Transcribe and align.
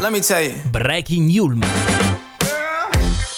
Let 0.00 0.12
me 0.12 0.20
tell 0.20 0.40
you. 0.40 0.54
Breaking 0.70 1.28
Yulm. 1.28 1.62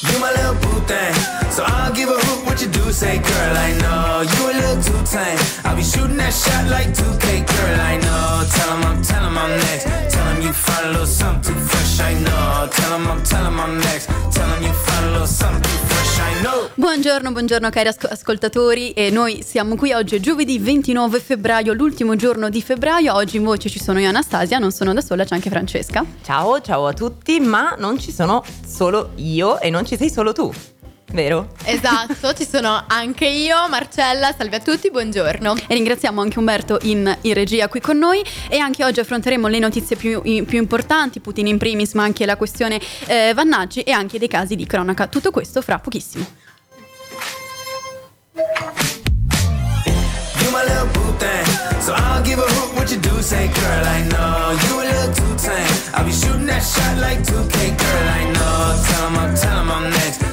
You 0.02 0.20
my 0.20 0.30
little 0.30 0.54
boo 0.54 0.80
thing. 0.86 1.39
So 1.50 1.64
I'll 1.66 1.92
give 1.92 2.08
a 2.08 2.14
hoot 2.14 2.46
what 2.46 2.62
you 2.62 2.68
do. 2.68 2.92
Say, 2.92 3.18
girl, 3.18 3.56
I 3.56 3.70
know 3.82 4.22
you 4.22 4.40
a 4.50 4.54
little 4.60 4.82
too 4.82 5.00
tame. 5.04 5.38
I'll 5.64 5.76
be 5.76 5.82
shooting 5.82 6.16
that 6.18 6.32
shot 6.32 6.66
like 6.70 6.88
2K, 6.94 7.46
girl, 7.46 7.80
I 7.80 7.96
know. 7.98 8.46
Tell 8.54 8.70
him 8.76 8.82
I'm, 8.86 9.02
tell 9.02 9.24
him 9.26 9.36
I'm 9.36 9.50
next. 9.66 9.84
Tell 10.14 10.26
him 10.30 10.42
you 10.42 10.52
find 10.52 10.86
a 10.86 10.90
little 10.90 11.06
something 11.06 11.54
too 11.54 11.60
fresh, 11.60 12.00
I 12.00 12.14
know. 12.14 12.68
Tell 12.70 12.92
him 12.96 13.06
I'm, 13.08 13.22
tell 13.24 13.44
him 13.44 13.58
I'm 13.58 13.78
next. 13.78 14.06
Tell 14.30 14.48
him 14.48 14.62
you 14.62 14.72
find 14.72 15.06
a 15.06 15.10
little 15.10 15.26
something 15.26 15.62
too 15.62 15.86
fresh, 15.90 16.18
I 16.20 16.42
know. 16.42 16.68
Buongiorno, 16.74 17.32
buongiorno 17.32 17.68
cari 17.70 17.88
asco- 17.88 18.08
ascoltatori 18.08 18.92
e 18.92 19.10
noi 19.10 19.42
siamo 19.42 19.74
qui 19.76 19.92
oggi 19.92 20.16
è 20.16 20.20
giovedì 20.20 20.58
29 20.58 21.20
febbraio, 21.20 21.72
l'ultimo 21.72 22.14
giorno 22.16 22.48
di 22.48 22.62
febbraio. 22.62 23.14
Oggi 23.14 23.36
in 23.38 23.44
voce 23.44 23.68
ci 23.68 23.80
sono 23.80 23.98
io 23.98 24.08
Anastasia, 24.08 24.58
non 24.58 24.70
sono 24.72 24.92
da 24.92 25.00
sola, 25.00 25.24
c'è 25.24 25.34
anche 25.34 25.50
Francesca. 25.50 26.04
Ciao, 26.22 26.60
ciao 26.60 26.86
a 26.86 26.92
tutti, 26.92 27.40
ma 27.40 27.74
non 27.78 27.98
ci 27.98 28.12
sono 28.12 28.44
solo 28.66 29.10
io 29.16 29.60
e 29.60 29.70
non 29.70 29.84
ci 29.84 29.96
sei 29.96 30.10
solo 30.10 30.32
tu, 30.32 30.52
vero? 31.12 31.48
Esatto, 31.64 32.32
ci 32.34 32.46
sono 32.48 32.84
anche 32.86 33.26
io, 33.26 33.56
Marcella, 33.68 34.34
salve 34.36 34.56
a 34.56 34.60
tutti, 34.60 34.90
buongiorno. 34.90 35.54
E 35.66 35.74
ringraziamo 35.74 36.20
anche 36.20 36.38
Umberto 36.38 36.78
in, 36.82 37.16
in 37.22 37.34
regia 37.34 37.68
qui 37.68 37.80
con 37.80 37.98
noi 37.98 38.22
e 38.48 38.58
anche 38.58 38.84
oggi 38.84 39.00
affronteremo 39.00 39.46
le 39.48 39.58
notizie 39.58 39.96
più, 39.96 40.20
i- 40.24 40.42
più 40.44 40.58
importanti, 40.58 41.20
Putin 41.20 41.46
in 41.46 41.58
primis, 41.58 41.92
ma 41.94 42.02
anche 42.04 42.26
la 42.26 42.36
questione 42.36 42.80
eh, 43.06 43.32
vannaggi 43.34 43.80
e 43.82 43.92
anche 43.92 44.18
dei 44.18 44.28
casi 44.28 44.56
di 44.56 44.66
cronaca. 44.66 45.06
Tutto 45.06 45.30
questo 45.30 45.60
fra 45.62 45.78
pochissimo. 45.78 46.26
So 51.80 51.94
I'll 51.94 52.22
give 52.22 52.38
a 52.38 52.42
hoot 52.42 52.74
what 52.76 52.90
you 52.92 52.98
do. 53.00 53.22
Say, 53.22 53.48
girl, 53.48 53.84
I 53.86 54.02
know 54.08 54.56
you 54.64 54.80
a 54.80 54.84
little 54.84 55.12
too 55.14 55.34
tame. 55.36 55.66
I'll 55.94 56.04
be 56.04 56.12
shooting 56.12 56.46
that 56.46 56.60
shot 56.62 56.98
like 56.98 57.18
2K, 57.20 57.78
girl, 57.78 58.08
I 58.08 58.24
know. 58.32 58.82
Tell 58.86 59.08
him 59.08 59.16
I'm, 59.18 59.34
tell 59.34 59.60
him 59.60 59.70
I'm 59.70 59.90
next. 59.90 60.29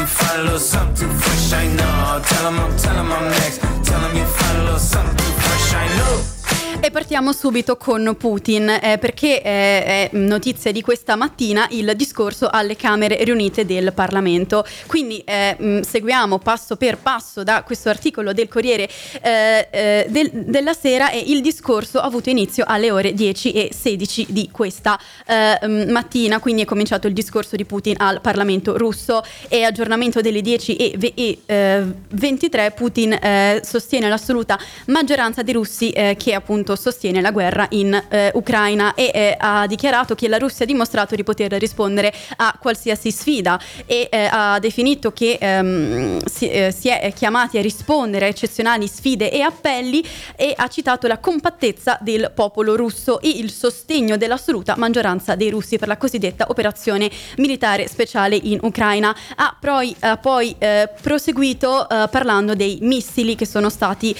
You 0.00 0.06
find 0.06 0.40
a 0.40 0.44
little 0.44 0.58
something 0.58 1.10
fresh, 1.10 1.52
I 1.52 1.66
know. 1.74 2.22
Tell 2.24 2.48
him 2.48 2.58
I'm, 2.58 2.74
tell 2.78 2.94
him 2.94 3.12
I'm 3.12 3.30
next. 3.32 3.58
Tell 3.60 4.00
him 4.00 4.16
you 4.16 4.24
find 4.24 4.56
a 4.56 4.64
little 4.64 4.78
something 4.78 5.32
fresh, 5.42 5.74
I 5.74 5.88
know. 5.98 6.39
E 6.82 6.90
partiamo 6.90 7.32
subito 7.34 7.76
con 7.76 8.16
Putin, 8.18 8.66
eh, 8.70 8.96
perché 8.98 9.42
eh, 9.42 9.84
è 9.84 10.10
notizia 10.12 10.72
di 10.72 10.80
questa 10.80 11.14
mattina 11.14 11.66
il 11.72 11.92
discorso 11.94 12.48
alle 12.50 12.74
Camere 12.74 13.22
riunite 13.22 13.66
del 13.66 13.92
Parlamento. 13.92 14.64
Quindi 14.86 15.18
eh, 15.18 15.54
mh, 15.58 15.80
seguiamo 15.82 16.38
passo 16.38 16.76
per 16.76 16.96
passo 16.96 17.44
da 17.44 17.64
questo 17.64 17.90
articolo 17.90 18.32
del 18.32 18.48
Corriere 18.48 18.88
eh, 19.20 19.68
eh, 19.70 20.06
del- 20.08 20.30
della 20.32 20.72
Sera 20.72 21.10
e 21.10 21.22
il 21.26 21.42
discorso 21.42 21.98
ha 22.00 22.04
avuto 22.04 22.30
inizio 22.30 22.64
alle 22.66 22.90
ore 22.90 23.12
10 23.12 23.52
e 23.52 23.70
16 23.74 24.26
di 24.30 24.48
questa 24.50 24.98
eh, 25.26 25.58
mh, 25.66 25.90
mattina, 25.90 26.40
quindi 26.40 26.62
è 26.62 26.64
cominciato 26.64 27.06
il 27.06 27.12
discorso 27.12 27.56
di 27.56 27.66
Putin 27.66 27.96
al 27.98 28.22
Parlamento 28.22 28.78
russo. 28.78 29.22
E 29.48 29.64
aggiornamento 29.64 30.22
delle 30.22 30.40
10 30.40 30.76
e, 30.76 30.94
ve- 30.96 31.12
e, 31.14 31.38
eh, 31.44 31.84
23 32.08 32.70
Putin 32.70 33.18
sostiene 33.62 34.08
l'assoluta 34.08 34.58
maggioranza 34.86 35.42
dei 35.42 35.52
russi 35.52 35.92
che 36.16 36.32
appunto 36.34 36.68
sostiene 36.76 37.20
la 37.20 37.30
guerra 37.30 37.66
in 37.70 37.92
eh, 38.08 38.30
Ucraina 38.34 38.94
e 38.94 39.10
eh, 39.12 39.36
ha 39.38 39.66
dichiarato 39.66 40.14
che 40.14 40.28
la 40.28 40.38
Russia 40.38 40.64
ha 40.64 40.66
dimostrato 40.66 41.14
di 41.14 41.22
poter 41.22 41.52
rispondere 41.52 42.12
a 42.36 42.56
qualsiasi 42.60 43.10
sfida 43.10 43.60
e 43.86 44.08
eh, 44.10 44.28
ha 44.30 44.58
definito 44.58 45.12
che 45.12 45.38
ehm, 45.40 46.24
si, 46.24 46.48
eh, 46.48 46.72
si 46.72 46.88
è 46.88 47.12
chiamati 47.14 47.58
a 47.58 47.62
rispondere 47.62 48.26
a 48.26 48.28
eccezionali 48.28 48.86
sfide 48.86 49.30
e 49.30 49.40
appelli 49.40 50.04
e 50.36 50.52
ha 50.56 50.68
citato 50.68 51.06
la 51.06 51.18
compattezza 51.18 51.98
del 52.00 52.32
popolo 52.34 52.76
russo 52.76 53.20
e 53.20 53.28
il 53.28 53.50
sostegno 53.50 54.16
dell'assoluta 54.16 54.76
maggioranza 54.76 55.34
dei 55.34 55.50
russi 55.50 55.78
per 55.78 55.88
la 55.88 55.96
cosiddetta 55.96 56.46
operazione 56.48 57.10
militare 57.36 57.88
speciale 57.88 58.36
in 58.36 58.58
Ucraina. 58.62 59.14
Ha 59.36 59.56
poi, 59.58 59.94
poi, 60.20 60.54
eh, 60.58 60.88
proseguito 61.00 61.88
eh, 61.88 62.08
parlando 62.10 62.54
dei 62.54 62.78
missili 62.82 63.34
che 63.34 63.46
sono 63.46 63.68
stati 63.68 64.14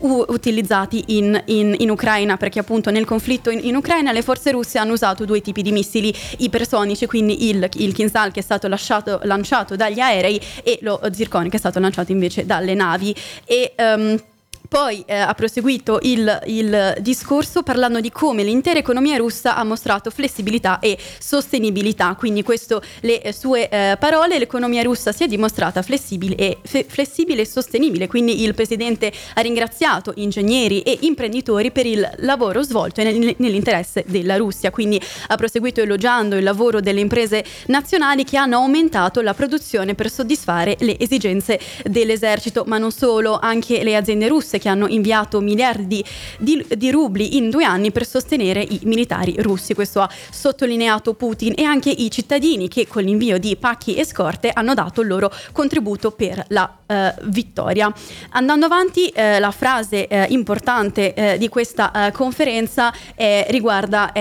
utilizzati 0.00 1.04
in, 1.08 1.40
in- 1.46 1.74
in 1.78 1.90
Ucraina, 1.92 2.36
perché 2.36 2.58
appunto 2.58 2.90
nel 2.90 3.04
conflitto 3.04 3.50
in, 3.50 3.60
in 3.62 3.76
Ucraina 3.76 4.12
le 4.12 4.22
forze 4.22 4.50
russe 4.50 4.78
hanno 4.78 4.92
usato 4.92 5.24
due 5.24 5.40
tipi 5.40 5.62
di 5.62 5.72
missili 5.72 6.14
ipersonici, 6.38 7.06
quindi 7.06 7.48
il, 7.48 7.68
il 7.74 7.92
Kinzhal 7.92 8.32
che 8.32 8.40
è 8.40 8.42
stato 8.42 8.68
lasciato- 8.68 9.20
lanciato 9.22 9.76
dagli 9.76 10.00
aerei 10.00 10.40
e 10.62 10.78
lo 10.82 11.00
Zircon 11.12 11.48
che 11.48 11.56
è 11.56 11.60
stato 11.60 11.78
lanciato 11.78 12.12
invece 12.12 12.44
dalle 12.44 12.74
navi. 12.74 13.14
E, 13.44 13.72
ehm, 13.76 14.20
poi 14.72 15.02
eh, 15.04 15.14
ha 15.14 15.34
proseguito 15.34 15.98
il, 16.00 16.40
il 16.46 16.96
discorso 17.00 17.62
parlando 17.62 18.00
di 18.00 18.10
come 18.10 18.42
l'intera 18.42 18.78
economia 18.78 19.18
russa 19.18 19.54
ha 19.54 19.64
mostrato 19.64 20.08
flessibilità 20.08 20.78
e 20.78 20.96
sostenibilità. 21.18 22.14
Quindi, 22.14 22.42
questo 22.42 22.80
le 23.00 23.20
eh, 23.20 23.34
sue 23.34 23.68
eh, 23.68 23.98
parole, 24.00 24.38
l'economia 24.38 24.80
russa 24.80 25.12
si 25.12 25.24
è 25.24 25.26
dimostrata 25.26 25.82
flessibile 25.82 26.36
e, 26.36 26.58
fe- 26.62 26.86
flessibile 26.88 27.42
e 27.42 27.46
sostenibile. 27.46 28.06
Quindi 28.06 28.44
il 28.44 28.54
presidente 28.54 29.12
ha 29.34 29.42
ringraziato 29.42 30.14
ingegneri 30.16 30.80
e 30.80 30.96
imprenditori 31.02 31.70
per 31.70 31.84
il 31.84 32.10
lavoro 32.20 32.62
svolto 32.62 33.02
nel- 33.02 33.34
nell'interesse 33.36 34.04
della 34.06 34.38
Russia. 34.38 34.70
Quindi 34.70 34.98
ha 35.26 35.36
proseguito 35.36 35.82
elogiando 35.82 36.36
il 36.36 36.44
lavoro 36.44 36.80
delle 36.80 37.00
imprese 37.00 37.44
nazionali 37.66 38.24
che 38.24 38.38
hanno 38.38 38.56
aumentato 38.56 39.20
la 39.20 39.34
produzione 39.34 39.94
per 39.94 40.10
soddisfare 40.10 40.78
le 40.80 40.98
esigenze 40.98 41.60
dell'esercito, 41.84 42.64
ma 42.66 42.78
non 42.78 42.90
solo, 42.90 43.38
anche 43.38 43.82
le 43.82 43.96
aziende 43.96 44.28
russe 44.28 44.60
che 44.62 44.68
hanno 44.68 44.86
inviato 44.86 45.40
miliardi 45.40 46.04
di, 46.38 46.64
di 46.76 46.92
rubli 46.92 47.36
in 47.36 47.50
due 47.50 47.64
anni 47.64 47.90
per 47.90 48.06
sostenere 48.06 48.60
i 48.62 48.78
militari 48.84 49.34
russi. 49.38 49.74
Questo 49.74 50.00
ha 50.00 50.08
sottolineato 50.30 51.14
Putin 51.14 51.54
e 51.56 51.64
anche 51.64 51.90
i 51.90 52.08
cittadini 52.12 52.68
che 52.68 52.86
con 52.86 53.02
l'invio 53.02 53.38
di 53.38 53.56
pacchi 53.56 53.96
e 53.96 54.04
scorte 54.04 54.52
hanno 54.54 54.74
dato 54.74 55.00
il 55.00 55.08
loro 55.08 55.32
contributo 55.50 56.12
per 56.12 56.44
la 56.48 56.78
eh, 56.86 57.12
vittoria. 57.24 57.92
Andando 58.30 58.66
avanti, 58.66 59.08
eh, 59.08 59.40
la 59.40 59.50
frase 59.50 60.06
eh, 60.06 60.26
importante 60.28 61.12
eh, 61.12 61.38
di 61.38 61.48
questa 61.48 62.06
eh, 62.06 62.12
conferenza 62.12 62.92
eh, 63.16 63.46
riguarda... 63.48 64.12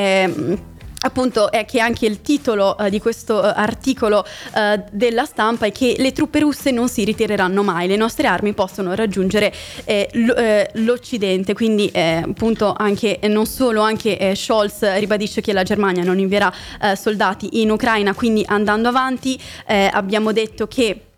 Appunto 1.03 1.51
è 1.51 1.65
che 1.65 1.79
anche 1.79 2.05
il 2.05 2.21
titolo 2.21 2.77
eh, 2.77 2.91
di 2.91 2.99
questo 2.99 3.43
eh, 3.43 3.51
articolo 3.55 4.23
eh, 4.55 4.83
della 4.91 5.25
stampa 5.25 5.65
è 5.65 5.71
che 5.71 5.95
le 5.97 6.11
truppe 6.11 6.39
russe 6.39 6.69
non 6.69 6.89
si 6.89 7.03
ritireranno 7.03 7.63
mai, 7.63 7.87
le 7.87 7.95
nostre 7.95 8.27
armi 8.27 8.53
possono 8.53 8.93
raggiungere 8.93 9.51
eh, 9.85 10.07
eh, 10.11 10.69
l'Occidente, 10.73 11.55
quindi 11.55 11.87
eh, 11.87 12.21
appunto 12.23 12.75
anche 12.77 13.19
non 13.23 13.47
solo 13.47 13.81
anche 13.81 14.35
Scholz 14.35 14.97
ribadisce 14.97 15.41
che 15.41 15.53
la 15.53 15.63
Germania 15.63 16.03
non 16.03 16.19
invierà 16.19 16.53
soldati 16.95 17.61
in 17.61 17.71
Ucraina, 17.71 18.13
quindi 18.13 18.43
andando 18.47 18.87
avanti 18.87 19.39
abbiamo 19.65 20.31
detto 20.31 20.67
che 20.67 21.10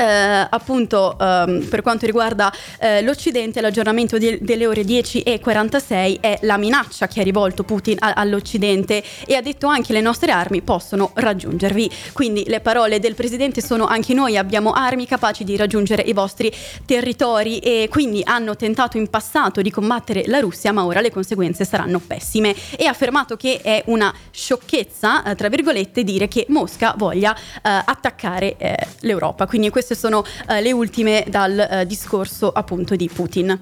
eh, 0.00 0.46
appunto 0.48 1.16
ehm, 1.18 1.66
per 1.68 1.82
quanto 1.82 2.06
riguarda 2.06 2.50
eh, 2.78 3.02
l'Occidente 3.02 3.60
l'aggiornamento 3.60 4.16
di- 4.16 4.38
delle 4.40 4.66
ore 4.66 4.82
10 4.82 5.20
e 5.22 5.40
46 5.40 6.18
è 6.20 6.38
la 6.42 6.56
minaccia 6.56 7.06
che 7.06 7.20
ha 7.20 7.22
rivolto 7.22 7.64
Putin 7.64 7.96
a- 8.00 8.14
all'Occidente 8.14 9.02
e 9.26 9.34
ha 9.34 9.42
detto 9.42 9.66
anche 9.66 9.92
le 9.92 10.00
nostre 10.00 10.32
armi 10.32 10.62
possono 10.62 11.10
raggiungervi. 11.14 11.90
Quindi 12.12 12.44
le 12.46 12.60
parole 12.60 12.98
del 12.98 13.14
presidente 13.14 13.60
sono 13.60 13.86
anche 13.86 14.14
noi 14.14 14.38
abbiamo 14.38 14.72
armi 14.72 15.06
capaci 15.06 15.44
di 15.44 15.56
raggiungere 15.56 16.02
i 16.02 16.14
vostri 16.14 16.50
territori 16.86 17.58
e 17.58 17.88
quindi 17.90 18.22
hanno 18.24 18.56
tentato 18.56 18.96
in 18.96 19.08
passato 19.08 19.60
di 19.60 19.70
combattere 19.70 20.24
la 20.26 20.40
Russia 20.40 20.72
ma 20.72 20.86
ora 20.86 21.00
le 21.00 21.10
conseguenze 21.10 21.66
saranno 21.66 22.00
pessime. 22.00 22.54
E 22.76 22.86
ha 22.86 22.90
affermato 22.90 23.36
che 23.36 23.60
è 23.62 23.82
una 23.86 24.14
sciocchezza 24.30 25.24
eh, 25.24 25.34
tra 25.34 25.48
virgolette 25.48 26.04
dire 26.04 26.26
che 26.26 26.46
Mosca 26.48 26.94
voglia 26.96 27.34
eh, 27.34 27.38
attaccare 27.62 28.56
eh, 28.56 28.76
l'Europa. 29.00 29.46
Quindi 29.46 29.68
queste 29.90 29.94
sono 29.94 30.24
eh, 30.48 30.60
le 30.60 30.72
ultime 30.72 31.24
dal 31.28 31.58
eh, 31.58 31.86
discorso 31.86 32.50
appunto 32.50 32.94
di 32.94 33.10
Putin. 33.12 33.58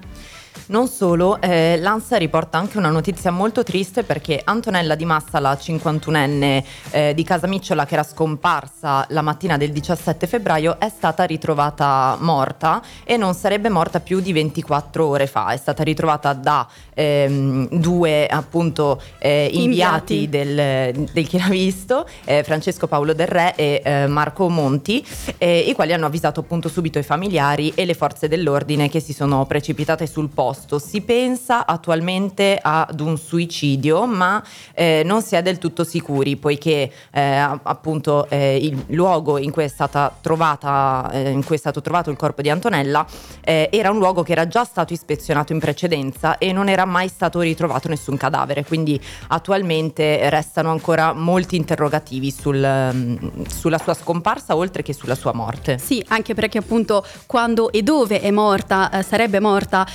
Non 0.69 0.87
solo, 0.87 1.41
eh, 1.41 1.79
l'ANSA 1.79 2.17
riporta 2.17 2.59
anche 2.59 2.77
una 2.77 2.91
notizia 2.91 3.31
molto 3.31 3.63
triste 3.63 4.03
perché 4.03 4.39
Antonella 4.43 4.93
Di 4.93 5.03
Massa, 5.03 5.39
la 5.39 5.53
51enne 5.53 6.63
eh, 6.91 7.13
di 7.15 7.23
Casamicciola 7.23 7.87
che 7.87 7.95
era 7.95 8.03
scomparsa 8.03 9.03
la 9.09 9.23
mattina 9.23 9.57
del 9.57 9.71
17 9.71 10.27
febbraio, 10.27 10.79
è 10.79 10.89
stata 10.89 11.23
ritrovata 11.23 12.17
morta 12.19 12.83
e 13.03 13.17
non 13.17 13.33
sarebbe 13.33 13.69
morta 13.69 13.99
più 13.99 14.19
di 14.19 14.31
24 14.31 15.07
ore 15.07 15.25
fa. 15.25 15.47
È 15.47 15.57
stata 15.57 15.81
ritrovata 15.81 16.33
da 16.33 16.67
ehm, 16.93 17.69
due 17.69 18.27
appunto 18.27 19.01
eh, 19.17 19.49
inviati, 19.51 20.23
Inviati. 20.25 20.29
del, 20.29 21.09
del 21.11 21.27
Chi 21.27 21.39
l'ha 21.39 21.47
visto, 21.49 22.07
eh, 22.25 22.43
Francesco 22.43 22.85
Paolo 22.85 23.13
Del 23.13 23.27
Re 23.27 23.55
e 23.55 23.81
eh, 23.83 24.05
Marco 24.05 24.47
Monti, 24.49 25.03
eh, 25.39 25.57
i 25.59 25.73
quali 25.73 25.93
hanno 25.93 26.05
avvisato 26.05 26.41
appunto 26.41 26.69
subito 26.69 26.99
i 26.99 27.03
familiari 27.03 27.71
e 27.73 27.85
le 27.85 27.95
forze 27.95 28.27
dell'ordine 28.27 28.87
che 28.87 28.99
si 28.99 29.13
sono 29.13 29.47
precipitate 29.47 30.05
sul 30.05 30.29
posto 30.29 30.48
opposto, 30.49 30.79
si 30.79 31.01
pensa 31.01 31.65
attualmente 31.65 32.59
ad 32.61 32.99
un 32.99 33.17
suicidio, 33.17 34.05
ma 34.05 34.43
eh, 34.73 35.03
non 35.05 35.21
si 35.21 35.35
è 35.35 35.41
del 35.41 35.57
tutto 35.57 35.83
sicuri, 35.83 36.35
poiché 36.35 36.91
eh, 37.11 37.21
appunto 37.21 38.27
eh, 38.29 38.57
il 38.57 38.85
luogo 38.87 39.37
in 39.37 39.51
cui 39.51 39.67
trovata, 40.21 41.09
eh, 41.13 41.29
in 41.29 41.43
cui 41.43 41.55
è 41.55 41.59
stato 41.59 41.81
trovato 41.81 42.09
il 42.09 42.17
corpo 42.17 42.41
di 42.41 42.49
Antonella 42.49 43.05
eh, 43.41 43.69
era 43.71 43.91
un 43.91 43.97
luogo 43.97 44.23
che 44.23 44.31
era 44.31 44.47
già 44.47 44.63
stato 44.63 44.93
ispezionato 44.93 45.53
in 45.53 45.59
precedenza 45.59 46.37
e 46.37 46.51
non 46.51 46.67
era 46.67 46.85
mai 46.85 47.07
stato 47.07 47.39
ritrovato 47.39 47.87
nessun 47.87 48.17
cadavere, 48.17 48.65
quindi 48.65 48.99
attualmente 49.27 50.29
restano 50.29 50.71
ancora 50.71 51.13
molti 51.13 51.55
interrogativi 51.55 52.31
sul, 52.31 52.57
mm, 52.57 53.43
sulla 53.47 53.77
sua 53.77 53.93
scomparsa 53.93 54.55
oltre 54.55 54.81
che 54.81 54.93
sulla 54.93 55.15
sua 55.15 55.33
morte. 55.33 55.77
Sì, 55.77 56.03
anche 56.09 56.33
perché 56.33 56.57
appunto 56.57 57.05
quando 57.25 57.71
e 57.71 57.83
dove 57.83 58.19
è 58.21 58.31
morta, 58.31 58.89
eh, 58.89 59.03
sarebbe 59.03 59.39
morta 59.39 59.85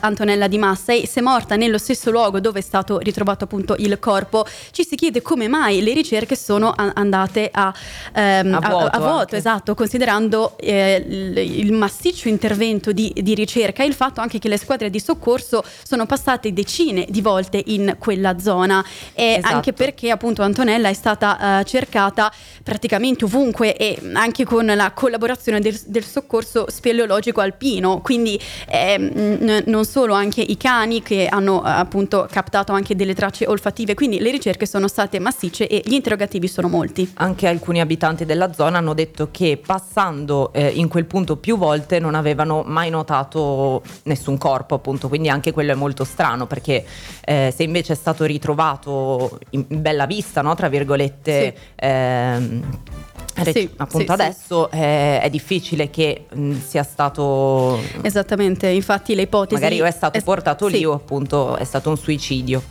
Antonella 0.00 0.46
Di 0.48 0.58
Massa 0.58 0.92
e 0.92 1.06
se 1.06 1.20
è 1.20 1.22
morta 1.22 1.56
nello 1.56 1.78
stesso 1.78 2.10
luogo 2.10 2.40
dove 2.40 2.58
è 2.60 2.62
stato 2.62 2.98
ritrovato 2.98 3.44
appunto 3.44 3.74
il 3.78 3.98
corpo, 3.98 4.44
ci 4.70 4.84
si 4.86 4.94
chiede 4.96 5.22
come 5.22 5.48
mai 5.48 5.82
le 5.82 5.92
ricerche 5.92 6.36
sono 6.36 6.70
a- 6.70 6.92
andate 6.94 7.48
a, 7.52 7.72
ehm, 8.14 8.54
A 8.54 8.68
vuoto 8.68 8.86
a 8.86 8.98
vuoto, 8.98 9.36
esatto, 9.36 9.74
considerando 9.74 10.56
eh, 10.58 11.04
il, 11.06 11.36
il 11.38 11.72
massiccio 11.72 12.28
intervento 12.28 12.92
di, 12.92 13.12
di 13.14 13.34
ricerca 13.34 13.82
e 13.82 13.86
il 13.86 13.94
fatto 13.94 14.20
anche 14.20 14.38
che 14.38 14.48
le 14.48 14.56
squadre 14.58 14.90
di 14.90 15.00
soccorso 15.00 15.62
sono 15.82 16.06
passate 16.06 16.52
decine 16.52 17.06
di 17.08 17.20
volte 17.20 17.62
in 17.66 17.96
quella 17.98 18.38
zona. 18.38 18.84
E 19.14 19.34
Esatto. 19.40 19.54
anche 19.54 19.72
perché 19.72 20.10
appunto 20.10 20.42
Antonella 20.42 20.88
è 20.88 20.92
stata 20.94 21.60
eh, 21.60 21.64
cercata 21.64 22.32
praticamente 22.62 23.24
ovunque 23.24 23.76
e 23.76 23.98
anche 24.12 24.44
con 24.44 24.66
la 24.66 24.90
collaborazione 24.92 25.60
del, 25.60 25.78
del 25.86 26.04
soccorso 26.04 26.66
speleologico 26.68 27.40
alpino, 27.40 28.00
quindi 28.00 28.38
ehm, 28.68 29.02
n- 29.14 29.62
non 29.66 29.79
solo 29.84 30.14
anche 30.14 30.40
i 30.40 30.56
cani 30.56 31.02
che 31.02 31.26
hanno 31.26 31.64
eh, 31.64 31.70
appunto 31.70 32.26
captato 32.30 32.72
anche 32.72 32.94
delle 32.94 33.14
tracce 33.14 33.46
olfattive, 33.46 33.94
quindi 33.94 34.18
le 34.18 34.30
ricerche 34.30 34.66
sono 34.66 34.88
state 34.88 35.18
massicce 35.18 35.66
e 35.68 35.82
gli 35.84 35.92
interrogativi 35.92 36.48
sono 36.48 36.68
molti. 36.68 37.10
Anche 37.14 37.46
alcuni 37.46 37.80
abitanti 37.80 38.24
della 38.24 38.52
zona 38.52 38.78
hanno 38.78 38.94
detto 38.94 39.28
che 39.30 39.60
passando 39.64 40.52
eh, 40.52 40.68
in 40.68 40.88
quel 40.88 41.04
punto 41.04 41.36
più 41.36 41.56
volte 41.56 41.98
non 41.98 42.14
avevano 42.14 42.62
mai 42.64 42.90
notato 42.90 43.82
nessun 44.04 44.38
corpo, 44.38 44.74
appunto, 44.74 45.08
quindi 45.08 45.28
anche 45.28 45.52
quello 45.52 45.72
è 45.72 45.76
molto 45.76 46.04
strano 46.04 46.46
perché 46.46 46.84
eh, 47.24 47.52
se 47.54 47.62
invece 47.62 47.92
è 47.92 47.96
stato 47.96 48.24
ritrovato 48.24 49.38
in 49.50 49.64
bella 49.68 50.06
vista, 50.06 50.42
no, 50.42 50.54
tra 50.54 50.68
virgolette, 50.68 51.54
ehm, 51.76 52.62
re- 53.09 53.09
Sì, 53.52 53.70
appunto 53.76 54.12
sì, 54.12 54.18
sì. 54.18 54.26
adesso 54.26 54.70
eh, 54.70 55.20
è 55.20 55.30
difficile 55.30 55.90
che 55.90 56.26
mh, 56.32 56.58
sia 56.66 56.82
stato 56.82 57.78
Esattamente, 58.02 58.68
infatti 58.68 59.14
le 59.14 59.22
ipotesi... 59.22 59.54
magari 59.54 59.80
o 59.80 59.84
è 59.84 59.90
stato 59.90 60.18
es- 60.18 60.24
portato 60.24 60.68
sì. 60.68 60.78
lì 60.78 60.84
o 60.84 60.92
appunto 60.92 61.56
è 61.56 61.64
stato 61.64 61.90
un 61.90 61.96
suicidio. 61.96 62.62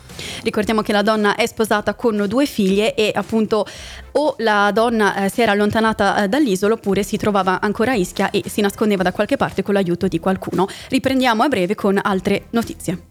Ricordiamo 0.44 0.82
che 0.82 0.92
la 0.92 1.02
donna 1.02 1.36
è 1.36 1.46
sposata 1.46 1.94
con 1.94 2.26
due 2.28 2.46
figlie 2.46 2.94
e 2.94 3.12
appunto 3.14 3.66
o 4.12 4.36
la 4.40 4.70
donna 4.74 5.26
eh, 5.26 5.30
si 5.30 5.42
era 5.42 5.54
allontanata 5.54 6.24
eh, 6.24 6.28
dall'isola 6.28 6.74
oppure 6.74 7.04
si 7.04 7.18
trovava 7.18 7.62
ancora 7.62 7.92
a 7.92 7.96
Ischia 7.96 8.30
e 8.32 8.44
si 8.48 8.62
nascondeva 8.62 9.04
da 9.04 9.12
qualche 9.12 9.38
parte 9.38 9.64
con 9.64 9.74
l'aiuto 9.74 10.08
di 10.08 10.20
qualcuno. 10.20 10.68
Riprendiamo 10.90 11.44
a 11.44 11.48
breve 11.48 11.76
con 11.76 12.00
altre 12.02 12.46
notizie. 12.50 13.08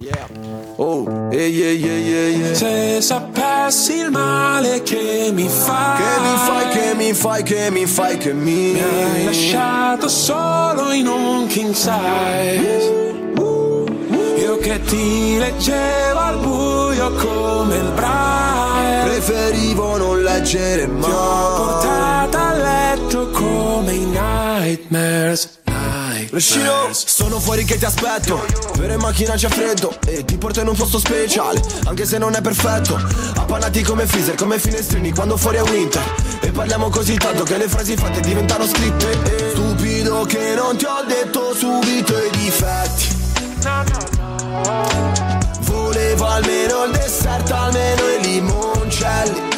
Oh, 0.00 1.08
yeah, 1.32 1.40
yeah, 1.40 1.70
yeah, 1.72 1.96
yeah, 1.98 2.28
yeah. 2.28 2.54
Se 2.54 3.00
sapessi 3.00 3.94
il 3.98 4.10
male 4.12 4.80
che 4.82 5.30
mi 5.32 5.48
fai 5.48 5.96
Che 5.98 6.20
mi 6.20 6.36
fai, 6.36 6.68
che 6.68 6.94
mi 6.94 7.12
fai, 7.12 7.42
che 7.42 7.70
mi 7.70 7.86
fai, 7.86 8.16
che 8.16 8.32
mi 8.32 8.72
Mi 8.74 8.80
hai 8.80 9.24
lasciato 9.24 10.06
solo 10.08 10.92
in 10.92 11.08
un 11.08 11.48
king 11.48 11.72
size. 11.74 13.06
Io 14.38 14.56
che 14.58 14.80
ti 14.82 15.36
leggevo 15.36 16.18
al 16.20 16.38
buio 16.38 17.12
come 17.14 17.76
il 17.76 17.90
braille. 17.96 19.02
Preferivo 19.04 19.96
non 19.96 20.22
leggere 20.22 20.84
Ti 20.84 20.90
ho 20.90 20.94
mai. 20.94 21.56
portata 21.56 22.48
a 22.50 22.52
letto 22.54 23.30
come 23.30 23.92
i 23.92 24.04
nightmares 24.04 25.56
Nightmares 26.08 27.04
sono 27.06 27.38
fuori 27.38 27.64
che 27.64 27.76
ti 27.76 27.84
aspetto. 27.84 28.44
Per 28.76 28.90
in 28.90 28.98
macchina 28.98 29.34
c'è 29.34 29.48
freddo 29.48 29.98
E 30.06 30.24
ti 30.24 30.38
porto 30.38 30.60
in 30.60 30.68
un 30.68 30.76
posto 30.76 30.98
speciale 30.98 31.60
Anche 31.84 32.06
se 32.06 32.18
non 32.18 32.34
è 32.34 32.40
perfetto. 32.40 32.96
Appannati 33.36 33.82
come 33.82 34.06
freezer, 34.06 34.34
come 34.34 34.58
finestrini 34.58 35.12
Quando 35.12 35.36
fuori 35.36 35.58
è 35.58 35.62
winter. 35.62 36.02
E 36.40 36.50
parliamo 36.50 36.88
così 36.88 37.16
tanto 37.16 37.44
che 37.44 37.58
le 37.58 37.68
frasi 37.68 37.96
fatte 37.96 38.20
diventano 38.20 38.66
scritte. 38.66 39.10
E 39.24 39.50
Stupido 39.50 40.24
che 40.24 40.54
non 40.54 40.76
ti 40.76 40.84
ho 40.84 41.04
detto 41.06 41.54
subito 41.54 42.16
i 42.16 42.30
difetti. 42.30 43.16
Volevo 45.60 46.26
almeno 46.26 46.84
il 46.84 46.92
dessert, 46.92 47.50
almeno 47.50 48.02
i 48.08 48.22
limoncelli 48.22 49.57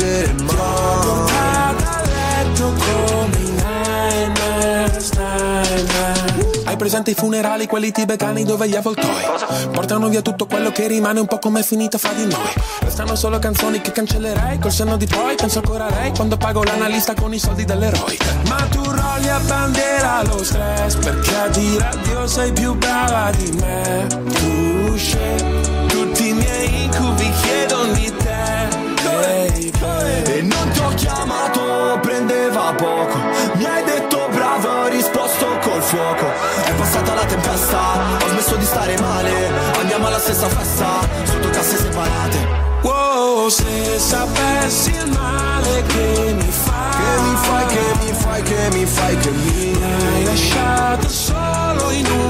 leggere 0.00 0.32
mai. 0.32 0.46
Portata 1.00 2.02
letto 2.04 2.72
come 2.72 3.38
Hai 6.64 6.76
presente 6.76 7.10
i 7.10 7.14
funerali, 7.14 7.66
quelli 7.66 7.90
tibetani 7.90 8.44
dove 8.44 8.68
gli 8.68 8.76
avvoltoi 8.76 9.24
Portano 9.72 10.08
via 10.08 10.22
tutto 10.22 10.46
quello 10.46 10.70
che 10.70 10.86
rimane 10.86 11.18
un 11.20 11.26
po' 11.26 11.38
come 11.38 11.60
è 11.60 11.62
finita 11.62 11.98
fra 11.98 12.12
di 12.12 12.26
noi. 12.26 12.52
Restano 12.80 13.16
solo 13.16 13.38
canzoni 13.38 13.80
che 13.80 13.92
cancellerei 13.92 14.58
Col 14.58 14.70
senno 14.70 14.96
di 14.96 15.06
poi. 15.06 15.34
Penso 15.34 15.58
ancora 15.58 15.86
a 15.86 15.90
lei 15.90 16.12
Quando 16.12 16.36
pago 16.36 16.62
l'analista 16.62 17.14
con 17.14 17.34
i 17.34 17.38
soldi 17.38 17.64
dell'eroe. 17.64 18.16
Ma 18.48 18.66
tu 18.70 18.82
rolli 18.82 19.28
a 19.28 19.40
bandiera 19.40 20.22
lo 20.22 20.42
stress 20.42 20.94
Perché 20.96 21.36
a 21.36 21.48
dire 21.48 21.84
addio 21.84 22.26
sei 22.26 22.52
più 22.52 22.74
brava 22.74 23.30
di 23.32 23.50
me. 23.52 24.06
Tu 24.06 24.96
scegli 24.96 25.69
stare 38.90 38.96
male. 39.00 39.48
Andiamo 39.78 40.06
alla 40.06 40.18
stessa 40.18 40.48
festa, 40.48 41.00
sotto 41.24 41.48
casse 41.50 41.76
separate. 41.76 42.58
Wow, 42.82 43.48
se 43.48 43.98
sapessi 43.98 44.90
il 44.90 45.10
male 45.10 45.82
che 45.86 46.32
mi 46.34 46.50
fai 46.50 46.90
Che 46.90 47.20
mi 47.20 47.36
fai, 47.36 47.66
che 47.66 48.04
mi 48.04 48.12
fai, 48.14 48.42
che 48.42 48.68
mi 48.72 48.86
fai, 48.86 49.16
che 49.18 49.30
mi 49.30 49.82
hai 49.82 50.24
lasciato 50.24 51.08
solo 51.08 51.90
in 51.90 52.06
un 52.06 52.29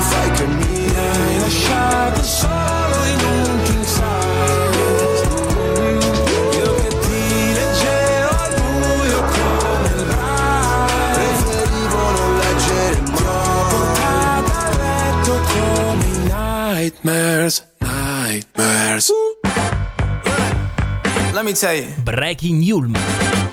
me. 21.55 21.93
Breaking 22.05 22.61
Yulm. 22.61 23.50